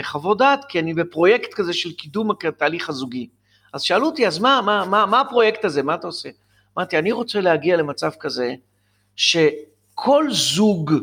חוות 0.02 0.38
דעת, 0.38 0.64
כי 0.68 0.78
אני 0.80 0.94
בפרויקט 0.94 1.54
כזה 1.54 1.72
של 1.72 1.92
קידום 1.92 2.30
התהליך 2.30 2.88
הזוגי. 2.88 3.28
אז 3.72 3.82
שאלו 3.82 4.06
אותי, 4.06 4.26
אז 4.26 4.38
מה, 4.38 4.60
מה, 4.64 4.84
מה, 4.84 5.06
מה 5.06 5.20
הפרויקט 5.20 5.64
הזה, 5.64 5.82
מה 5.82 5.94
אתה 5.94 6.06
עושה? 6.06 6.28
אמרתי, 6.78 6.98
אני 6.98 7.12
רוצה 7.12 7.40
להגיע 7.40 7.76
למצב 7.76 8.10
כזה, 8.20 8.54
שכל 9.16 10.24
זוג, 10.30 10.94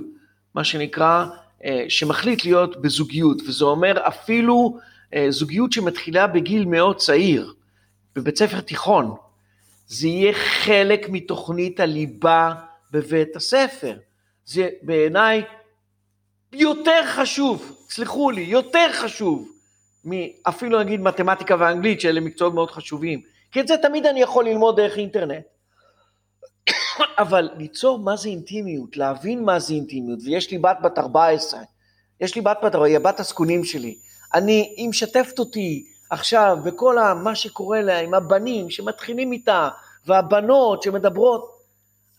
מה 0.55 0.63
שנקרא, 0.63 1.25
אה, 1.65 1.85
שמחליט 1.89 2.45
להיות 2.45 2.81
בזוגיות, 2.81 3.41
וזה 3.47 3.65
אומר 3.65 4.07
אפילו 4.07 4.77
אה, 5.13 5.27
זוגיות 5.29 5.71
שמתחילה 5.71 6.27
בגיל 6.27 6.65
מאוד 6.65 6.97
צעיר, 6.97 7.53
בבית 8.15 8.37
ספר 8.37 8.59
תיכון, 8.59 9.15
זה 9.87 10.07
יהיה 10.07 10.33
חלק 10.33 11.09
מתוכנית 11.09 11.79
הליבה 11.79 12.53
בבית 12.91 13.35
הספר. 13.35 13.97
זה 14.45 14.69
בעיניי 14.81 15.43
יותר 16.53 17.01
חשוב, 17.05 17.77
סלחו 17.89 18.31
לי, 18.31 18.41
יותר 18.41 18.87
חשוב 18.93 19.49
מאפילו 20.05 20.79
נגיד 20.79 21.01
מתמטיקה 21.01 21.55
ואנגלית, 21.59 22.01
שאלה 22.01 22.21
מקצועות 22.21 22.53
מאוד 22.53 22.71
חשובים. 22.71 23.21
כי 23.51 23.59
את 23.59 23.67
זה 23.67 23.77
תמיד 23.77 24.05
אני 24.05 24.21
יכול 24.21 24.45
ללמוד 24.45 24.75
דרך 24.75 24.97
אינטרנט. 24.97 25.43
אבל 27.23 27.49
ליצור 27.57 27.99
מה 27.99 28.15
זה 28.15 28.29
אינטימיות, 28.29 28.97
להבין 28.97 29.43
מה 29.43 29.59
זה 29.59 29.73
אינטימיות, 29.73 30.19
ויש 30.25 30.51
לי 30.51 30.57
בת 30.57 30.77
בת 30.83 30.99
14, 30.99 31.59
יש 32.21 32.35
לי 32.35 32.41
בת 32.41 32.57
בת 32.57 32.75
14, 32.75 32.87
היא 32.87 32.95
הבת 32.95 33.19
הזקונים 33.19 33.63
שלי. 33.63 33.97
אני, 34.33 34.73
היא 34.77 34.89
משתפת 34.89 35.39
אותי 35.39 35.85
עכשיו 36.09 36.57
בכל 36.63 36.97
מה 37.23 37.35
שקורה 37.35 37.81
לה 37.81 37.99
עם 37.99 38.13
הבנים 38.13 38.69
שמתחילים 38.69 39.31
איתה, 39.31 39.69
והבנות 40.05 40.83
שמדברות. 40.83 41.57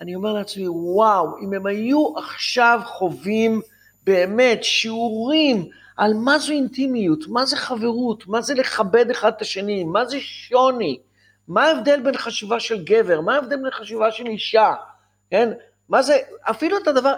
אני 0.01 0.15
אומר 0.15 0.33
לעצמי, 0.33 0.69
וואו, 0.69 1.27
אם 1.43 1.53
הם 1.53 1.67
היו 1.67 2.19
עכשיו 2.19 2.81
חווים 2.85 3.61
באמת 4.09 4.65
שיעורים 4.65 5.69
על 5.97 6.15
מה 6.15 6.39
זו 6.39 6.53
אינטימיות, 6.53 7.29
מה 7.29 7.47
זה 7.47 7.57
חברות, 7.57 8.27
מה 8.27 8.41
זה 8.41 8.55
לכבד 8.55 9.11
אחד 9.11 9.33
את 9.37 9.43
השני, 9.43 9.85
מה 9.85 10.05
זה 10.05 10.21
שוני, 10.21 10.99
מה 11.49 11.65
ההבדל 11.65 12.01
בין 12.01 12.17
חשיבה 12.17 12.61
של 12.61 12.85
גבר, 12.85 13.21
מה 13.21 13.35
ההבדל 13.35 13.57
בין 13.57 13.71
חשיבה 13.71 14.11
של 14.11 14.27
אישה, 14.27 14.75
כן? 15.31 15.49
מה 15.89 16.03
זה, 16.03 16.19
אפילו 16.43 16.79
את 16.79 16.89
הדבר, 16.89 17.13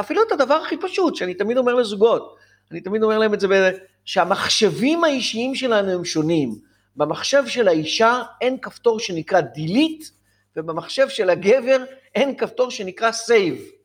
אפילו 0.00 0.22
את 0.26 0.32
הדבר 0.32 0.54
הכי 0.54 0.76
פשוט, 0.76 1.16
שאני 1.16 1.34
תמיד 1.34 1.56
אומר 1.56 1.74
לזוגות, 1.74 2.36
אני 2.70 2.80
תמיד 2.80 3.02
אומר 3.02 3.18
להם 3.18 3.34
את 3.34 3.40
זה, 3.40 3.70
שהמחשבים 4.04 5.04
האישיים 5.04 5.54
שלנו 5.54 5.90
הם 5.90 6.04
שונים. 6.04 6.54
במחשב 6.96 7.42
של 7.46 7.68
האישה 7.68 8.22
אין 8.40 8.58
כפתור 8.58 9.00
שנקרא 9.00 9.40
delete, 9.40 10.04
ובמחשב 10.56 11.08
של 11.08 11.30
הגבר 11.30 11.84
אין 12.14 12.36
כפתור 12.36 12.70
שנקרא 12.70 13.10
save. 13.10 13.83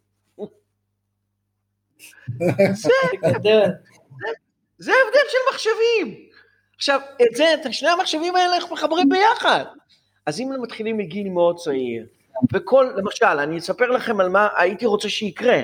זה, 4.78 4.92
ההבדל 4.94 5.28
של 5.30 5.38
מחשבים. 5.54 6.16
עכשיו, 6.76 7.00
את 7.22 7.36
זה, 7.36 7.54
את 7.54 7.74
שני 7.74 7.90
המחשבים 7.90 8.36
האלה 8.36 8.56
אנחנו 8.56 8.76
מחברים 8.76 9.10
ביחד. 9.10 9.66
אז 10.26 10.40
אם 10.40 10.50
מתחילים 10.62 10.98
מגיל 10.98 11.30
מאוד 11.30 11.58
צעיר, 11.58 12.06
וכל, 12.54 12.88
למשל, 12.96 13.26
אני 13.26 13.58
אספר 13.58 13.92
לכם 13.92 14.20
על 14.20 14.30
מה 14.30 14.48
הייתי 14.58 14.86
רוצה 14.86 15.10
שיקרה, 15.10 15.62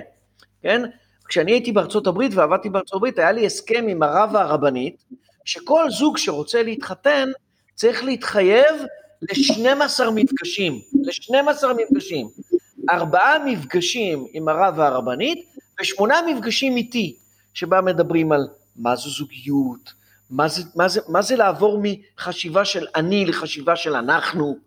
כן? 0.61 0.81
כשאני 1.27 1.51
הייתי 1.51 1.71
בארצות 1.71 2.07
הברית 2.07 2.31
ועבדתי 2.35 2.69
בארצות 2.69 2.93
הברית, 2.93 3.19
היה 3.19 3.31
לי 3.31 3.45
הסכם 3.45 3.85
עם 3.89 4.03
הרב 4.03 4.29
והרבנית, 4.33 5.03
שכל 5.45 5.89
זוג 5.89 6.17
שרוצה 6.17 6.63
להתחתן 6.63 7.29
צריך 7.75 8.03
להתחייב 8.03 8.75
ל-12 9.21 10.11
מפגשים, 10.15 10.79
ל-12 11.03 11.67
מפגשים. 11.77 12.27
ארבעה 12.89 13.39
מפגשים 13.45 14.25
עם 14.33 14.47
הרב 14.47 14.73
והרבנית, 14.77 15.45
ושמונה 15.81 16.21
מפגשים 16.27 16.77
איתי, 16.77 17.15
שבה 17.53 17.81
מדברים 17.81 18.31
על 18.31 18.47
מה 18.75 18.95
זו 18.95 19.09
זוגיות, 19.09 19.93
מה 20.29 20.47
זה, 20.47 20.61
מה, 20.75 20.87
זה, 20.87 21.01
מה 21.07 21.21
זה 21.21 21.35
לעבור 21.35 21.81
מחשיבה 21.83 22.65
של 22.65 22.87
אני 22.95 23.25
לחשיבה 23.25 23.75
של 23.75 23.95
אנחנו. 23.95 24.57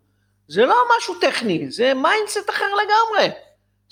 זה 0.47 0.65
לא 0.65 0.75
משהו 0.97 1.15
טכני, 1.21 1.71
זה 1.71 1.93
mindset 1.93 2.49
אחר 2.49 2.65
לגמרי. 2.65 3.35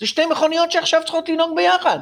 זה 0.00 0.06
שתי 0.06 0.26
מכוניות 0.26 0.72
שעכשיו 0.72 1.00
צריכות 1.04 1.28
לנהוג 1.28 1.56
ביחד. 1.56 1.98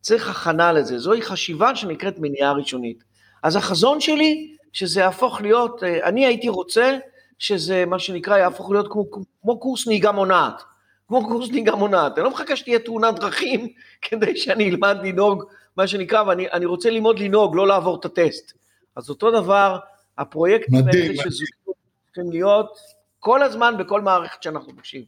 צריך 0.00 0.30
הכנה 0.30 0.72
לזה, 0.72 0.98
זוהי 0.98 1.22
חשיבה 1.22 1.74
שנקראת 1.74 2.14
מניעה 2.18 2.52
ראשונית. 2.52 3.04
אז 3.42 3.56
החזון 3.56 4.00
שלי, 4.00 4.56
שזה 4.72 5.00
יהפוך 5.00 5.40
להיות, 5.40 5.82
אה, 5.82 6.08
אני 6.08 6.26
הייתי 6.26 6.48
רוצה 6.48 6.98
שזה 7.38 7.84
מה 7.86 7.98
שנקרא 7.98 8.38
יהפוך 8.38 8.70
להיות 8.70 8.92
כמו, 8.92 9.10
כמו 9.42 9.60
קורס 9.60 9.86
נהיגה 9.86 10.12
מונעת. 10.12 10.62
כמו 11.08 11.28
קורס 11.28 11.50
נהיגה 11.50 11.74
מונעת. 11.74 12.18
אני 12.18 12.24
לא 12.24 12.30
מחכה 12.30 12.56
שתהיה 12.56 12.78
תאונת 12.78 13.14
דרכים 13.14 13.68
כדי 14.02 14.36
שאני 14.36 14.70
אלמד 14.70 14.96
לנהוג, 15.02 15.44
מה 15.76 15.86
שנקרא, 15.86 16.22
ואני 16.22 16.64
רוצה 16.64 16.90
ללמוד 16.90 17.18
לנהוג, 17.18 17.56
לא 17.56 17.66
לעבור 17.66 18.00
את 18.00 18.04
הטסט. 18.04 18.52
אז 18.96 19.10
אותו 19.10 19.30
דבר, 19.30 19.78
הפרויקטים 20.18 20.88
האלה 20.88 21.14
של 21.16 21.30
זוגיות 21.30 21.76
צריכים 22.06 22.30
להיות 22.30 22.78
כל 23.20 23.42
הזמן 23.42 23.74
בכל 23.78 24.00
מערכת 24.00 24.42
שאנחנו 24.42 24.76
פוגשים. 24.76 25.04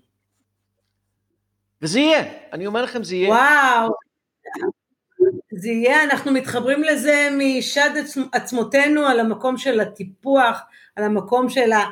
וזה 1.83 2.01
יהיה, 2.01 2.25
אני 2.53 2.67
אומר 2.67 2.83
לכם, 2.83 3.05
זה 3.05 3.15
יהיה. 3.15 3.29
וואו, 3.29 3.95
זה 5.53 5.69
יהיה, 5.69 6.05
אנחנו 6.05 6.33
מתחברים 6.33 6.83
לזה 6.83 7.29
משד 7.39 7.91
עצמותינו 8.33 9.07
על 9.07 9.21
המקום 9.21 9.57
של 9.57 9.81
הטיפוח, 9.81 10.61
על 10.97 11.05
המקום 11.05 11.49
של 11.49 11.73
ה... 11.73 11.85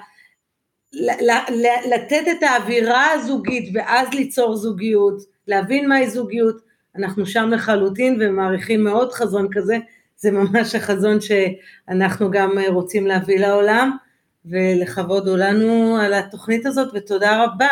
לתת 1.94 2.22
את 2.30 2.42
האווירה 2.42 3.10
הזוגית 3.10 3.70
ואז 3.74 4.08
ליצור 4.14 4.56
זוגיות, 4.56 5.22
להבין 5.48 5.88
מהי 5.88 6.10
זוגיות, 6.10 6.56
אנחנו 6.96 7.26
שם 7.26 7.50
לחלוטין 7.50 8.18
ומעריכים 8.20 8.84
מאוד 8.84 9.12
חזון 9.12 9.48
כזה, 9.52 9.78
זה 10.16 10.30
ממש 10.30 10.74
החזון 10.74 11.18
שאנחנו 11.20 12.30
גם 12.30 12.50
רוצים 12.68 13.06
להביא 13.06 13.38
לעולם, 13.38 13.96
ולכבוד 14.44 15.28
הוא 15.28 15.36
לנו 15.36 15.98
על 16.02 16.14
התוכנית 16.14 16.66
הזאת, 16.66 16.88
ותודה 16.94 17.44
רבה. 17.44 17.68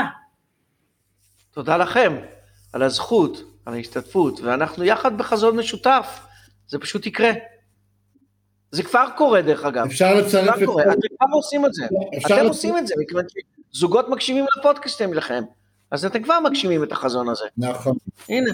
תודה 1.50 1.76
לכם 1.76 2.16
על 2.72 2.82
הזכות, 2.82 3.44
על 3.66 3.74
ההשתתפות, 3.74 4.40
ואנחנו 4.40 4.84
יחד 4.84 5.18
בחזון 5.18 5.56
משותף, 5.56 6.20
זה 6.68 6.78
פשוט 6.78 7.06
יקרה. 7.06 7.32
זה 8.72 8.82
כבר 8.82 9.08
קורה 9.16 9.42
דרך 9.42 9.64
אגב. 9.64 9.86
אפשר 9.86 10.14
לצרף 10.14 10.56
את... 10.56 10.62
אתם 10.62 11.16
כבר 11.16 11.26
עושים 11.32 11.66
את 11.66 11.74
זה. 11.74 11.84
אתם 12.26 12.46
עושים 12.46 12.78
את 12.78 12.86
זה, 12.86 12.94
מכיוון 12.98 13.24
שזוגות 13.72 14.08
מקשיבים 14.08 14.44
לפודקאסטים 14.58 15.14
לכם, 15.14 15.42
אז 15.90 16.04
אתם 16.04 16.22
כבר 16.22 16.40
מגשימים 16.40 16.84
את 16.84 16.92
החזון 16.92 17.28
הזה. 17.28 17.44
נכון. 17.56 17.96
הנה. 18.28 18.50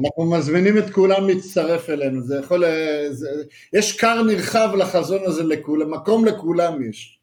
אנחנו 0.00 0.30
מזמינים 0.30 0.78
את 0.78 0.90
כולם 0.90 1.26
להצטרף 1.28 1.90
אלינו, 1.90 2.22
זה 2.22 2.38
יכול, 2.38 2.64
זה, 3.10 3.28
יש 3.72 4.00
כר 4.00 4.22
נרחב 4.22 4.68
לחזון 4.78 5.20
הזה 5.24 5.44
לכולם, 5.44 5.94
מקום 5.94 6.24
לכולם 6.24 6.90
יש. 6.90 7.18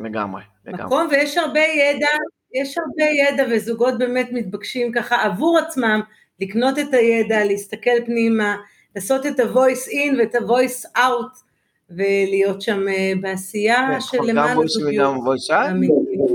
לגמרי, 0.00 0.42
לגמרי. 0.66 0.84
מקום 0.84 1.08
ויש 1.10 1.38
הרבה 1.38 1.60
ידע, 1.60 2.06
יש 2.54 2.78
הרבה 2.78 3.04
ידע 3.04 3.44
וזוגות 3.50 3.98
באמת 3.98 4.28
מתבקשים 4.32 4.92
ככה 4.92 5.22
עבור 5.22 5.58
עצמם 5.58 6.00
לקנות 6.40 6.78
את 6.78 6.94
הידע, 6.94 7.44
להסתכל 7.44 8.04
פנימה, 8.06 8.56
לעשות 8.96 9.26
את 9.26 9.40
ה-voice 9.40 9.88
in 9.88 10.18
ואת 10.18 10.34
ה-voice 10.34 10.96
out 10.96 11.42
ולהיות 11.90 12.62
שם 12.62 12.88
אה, 12.88 13.12
בעשייה 13.20 13.96
נכון, 13.96 14.00
של 14.00 14.30
למען 14.30 14.58
הזוגיות. 14.64 15.14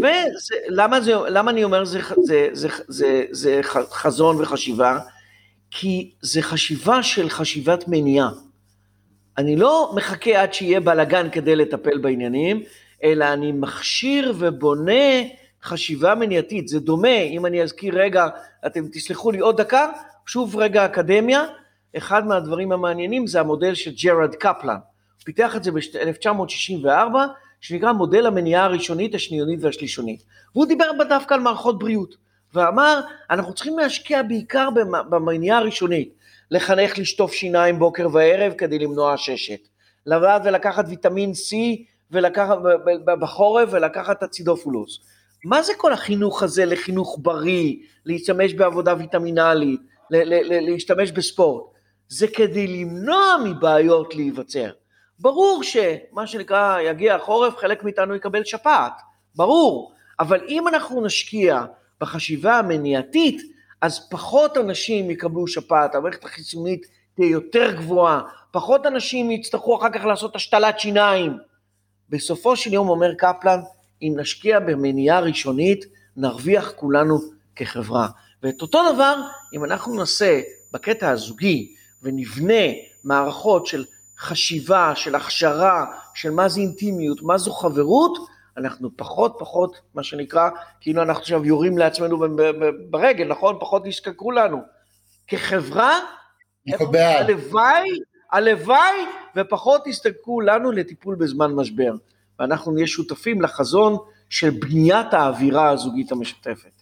ולמה 0.01 1.51
אני 1.51 1.63
אומר 1.63 1.85
זה, 1.85 1.99
זה, 2.23 2.49
זה, 2.53 2.69
זה, 2.87 3.25
זה 3.31 3.59
חזון 3.89 4.41
וחשיבה? 4.41 4.99
כי 5.71 6.11
זה 6.21 6.41
חשיבה 6.41 7.03
של 7.03 7.29
חשיבת 7.29 7.83
מניעה. 7.87 8.29
אני 9.37 9.55
לא 9.55 9.91
מחכה 9.95 10.41
עד 10.41 10.53
שיהיה 10.53 10.79
בלאגן 10.79 11.29
כדי 11.29 11.55
לטפל 11.55 11.97
בעניינים, 11.97 12.63
אלא 13.03 13.25
אני 13.33 13.51
מכשיר 13.51 14.33
ובונה 14.37 15.21
חשיבה 15.63 16.15
מניעתית. 16.15 16.67
זה 16.67 16.79
דומה, 16.79 17.21
אם 17.21 17.45
אני 17.45 17.61
אזכיר 17.61 18.01
רגע, 18.01 18.27
אתם 18.65 18.87
תסלחו 18.91 19.31
לי 19.31 19.39
עוד 19.39 19.61
דקה, 19.61 19.91
שוב 20.25 20.55
רגע 20.55 20.85
אקדמיה, 20.85 21.45
אחד 21.97 22.27
מהדברים 22.27 22.71
המעניינים 22.71 23.27
זה 23.27 23.39
המודל 23.39 23.73
של 23.73 23.91
ג'רד 24.03 24.35
קפלן. 24.35 24.73
הוא 24.75 25.25
פיתח 25.25 25.55
את 25.55 25.63
זה 25.63 25.71
ב-1964, 25.71 27.15
שנקרא 27.61 27.91
מודל 27.91 28.25
המניעה 28.25 28.65
הראשונית, 28.65 29.15
השניונית 29.15 29.59
והשלישונית. 29.63 30.23
והוא 30.55 30.65
דיבר 30.65 30.85
דווקא 31.09 31.33
על 31.33 31.39
מערכות 31.39 31.79
בריאות. 31.79 32.15
ואמר, 32.53 33.01
אנחנו 33.29 33.53
צריכים 33.53 33.79
להשקיע 33.79 34.23
בעיקר 34.23 34.69
במניעה 35.09 35.57
הראשונית, 35.57 36.13
לחנך 36.51 36.97
לשטוף 36.97 37.33
שיניים 37.33 37.79
בוקר 37.79 38.07
וערב 38.11 38.53
כדי 38.53 38.79
למנוע 38.79 39.13
עששת, 39.13 39.59
לבד 40.05 40.39
ולקחת 40.45 40.85
ויטמין 40.87 41.31
C 41.31 41.55
ולקחת 42.11 42.57
בחורף 43.05 43.69
ולקחת 43.71 44.23
אצידופולוס. 44.23 44.99
מה 45.45 45.61
זה 45.61 45.73
כל 45.77 45.93
החינוך 45.93 46.43
הזה 46.43 46.65
לחינוך 46.65 47.19
בריא, 47.21 47.75
להשתמש 48.05 48.53
בעבודה 48.53 48.95
ויטמינלית, 48.97 49.79
להשתמש 50.09 51.11
בספורט? 51.11 51.76
זה 52.09 52.27
כדי 52.27 52.67
למנוע 52.67 53.35
מבעיות 53.45 54.15
להיווצר. 54.15 54.71
ברור 55.19 55.63
שמה 55.63 56.27
שנקרא 56.27 56.79
יגיע 56.79 57.15
החורף, 57.15 57.57
חלק 57.57 57.83
מאיתנו 57.83 58.15
יקבל 58.15 58.43
שפעת, 58.43 58.93
ברור, 59.35 59.91
אבל 60.19 60.39
אם 60.47 60.67
אנחנו 60.67 61.05
נשקיע 61.05 61.65
בחשיבה 62.01 62.59
המניעתית, 62.59 63.41
אז 63.81 64.09
פחות 64.09 64.57
אנשים 64.57 65.11
יקבלו 65.11 65.47
שפעת, 65.47 65.95
המערכת 65.95 66.25
החיסונית 66.25 66.85
תהיה 67.15 67.29
יותר 67.29 67.71
גבוהה, 67.71 68.21
פחות 68.51 68.85
אנשים 68.85 69.31
יצטרכו 69.31 69.77
אחר 69.77 69.89
כך 69.89 70.05
לעשות 70.05 70.35
השתלת 70.35 70.79
שיניים. 70.79 71.37
בסופו 72.09 72.55
של 72.55 72.73
יום 72.73 72.89
אומר 72.89 73.13
קפלן, 73.13 73.59
אם 74.01 74.13
נשקיע 74.17 74.59
במניעה 74.59 75.19
ראשונית, 75.19 75.85
נרוויח 76.17 76.71
כולנו 76.75 77.17
כחברה. 77.55 78.07
ואת 78.43 78.61
אותו 78.61 78.93
דבר, 78.93 79.21
אם 79.53 79.65
אנחנו 79.65 79.95
נעשה 79.95 80.41
בקטע 80.73 81.09
הזוגי 81.09 81.75
ונבנה 82.03 82.63
מערכות 83.03 83.67
של 83.67 83.85
חשיבה, 84.19 84.95
של 84.95 85.15
הכשרה, 85.15 85.85
של 86.13 86.29
מה 86.29 86.49
זה 86.49 86.61
אינטימיות, 86.61 87.21
מה 87.21 87.37
זו 87.37 87.51
חברות, 87.51 88.17
אנחנו 88.57 88.89
פחות 88.95 89.35
פחות, 89.39 89.77
מה 89.95 90.03
שנקרא, 90.03 90.49
כאילו 90.81 91.01
אנחנו 91.01 91.21
עכשיו 91.21 91.45
יורים 91.45 91.77
לעצמנו 91.77 92.17
ברגל, 92.89 93.27
נכון? 93.27 93.57
פחות 93.59 93.85
ישתכרו 93.85 94.31
לנו. 94.31 94.61
כחברה, 95.27 95.99
הלוואי, 97.19 97.89
הלוואי 98.31 99.05
ופחות 99.35 99.87
יסתכלו 99.87 100.41
לנו 100.41 100.71
לטיפול 100.71 101.15
בזמן 101.15 101.53
משבר. 101.53 101.93
ואנחנו 102.39 102.71
נהיה 102.71 102.87
שותפים 102.87 103.41
לחזון 103.41 103.97
של 104.29 104.49
בניית 104.49 105.13
האווירה 105.13 105.69
הזוגית 105.69 106.11
המשותפת. 106.11 106.76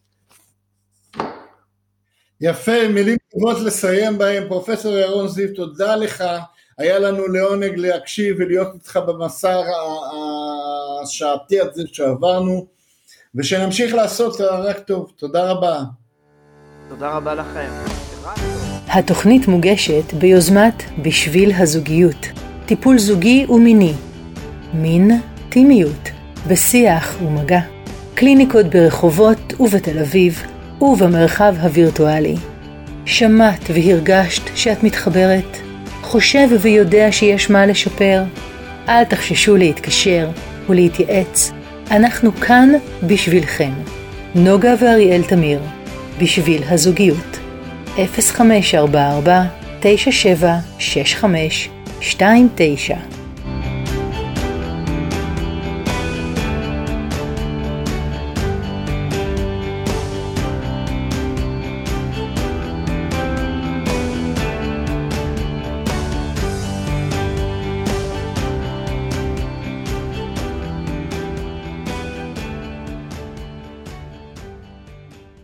יפה, 2.42 2.88
מילים 2.88 3.18
טובות 3.32 3.60
לסיים 3.60 4.18
בהם. 4.18 4.48
פרופסור 4.48 4.98
ירון 4.98 5.28
זיו, 5.28 5.54
תודה 5.56 5.96
לך. 5.96 6.24
היה 6.78 7.00
לנו 7.00 7.28
לעונג 7.28 7.78
להקשיב 7.78 8.36
ולהיות 8.40 8.68
איתך 8.74 9.00
במסע 9.08 9.62
השעתי 11.04 11.60
הזה 11.62 11.84
שעברנו, 11.94 12.66
ושנמשיך 13.36 13.94
לעשות 13.94 14.42
רק 14.42 14.80
טוב. 14.80 15.12
תודה 15.16 15.52
רבה. 15.52 15.80
תודה 16.90 17.10
רבה 17.10 17.34
לכם. 17.36 17.70
התוכנית 18.88 19.48
מוגשת 19.48 20.14
ביוזמת 20.14 20.84
בשביל 21.02 21.52
הזוגיות, 21.58 22.26
טיפול 22.66 22.98
זוגי 22.98 23.46
ומיני, 23.50 23.94
מין, 24.74 25.12
טימיות, 25.50 26.10
בשיח 26.48 27.18
ומגע, 27.22 27.60
קליניקות 28.14 28.66
ברחובות 28.66 29.54
ובתל 29.60 30.00
אביב 30.00 30.55
ובמרחב 30.82 31.55
הווירטואלי. 31.61 32.36
שמעת 33.05 33.69
והרגשת 33.73 34.41
שאת 34.55 34.84
מתחברת? 34.84 35.57
חושב 36.01 36.47
ויודע 36.61 37.07
שיש 37.11 37.49
מה 37.49 37.65
לשפר? 37.65 38.23
אל 38.89 39.03
תחששו 39.03 39.57
להתקשר 39.57 40.30
ולהתייעץ, 40.69 41.51
אנחנו 41.91 42.36
כאן 42.36 42.69
בשבילכם. 43.03 43.71
נוגה 44.36 44.73
ואריאל 44.80 45.23
תמיר, 45.23 45.59
בשביל 46.21 46.63
הזוגיות. 46.63 47.39
0544 47.95 49.43
9765 49.80 51.69
29 52.01 52.95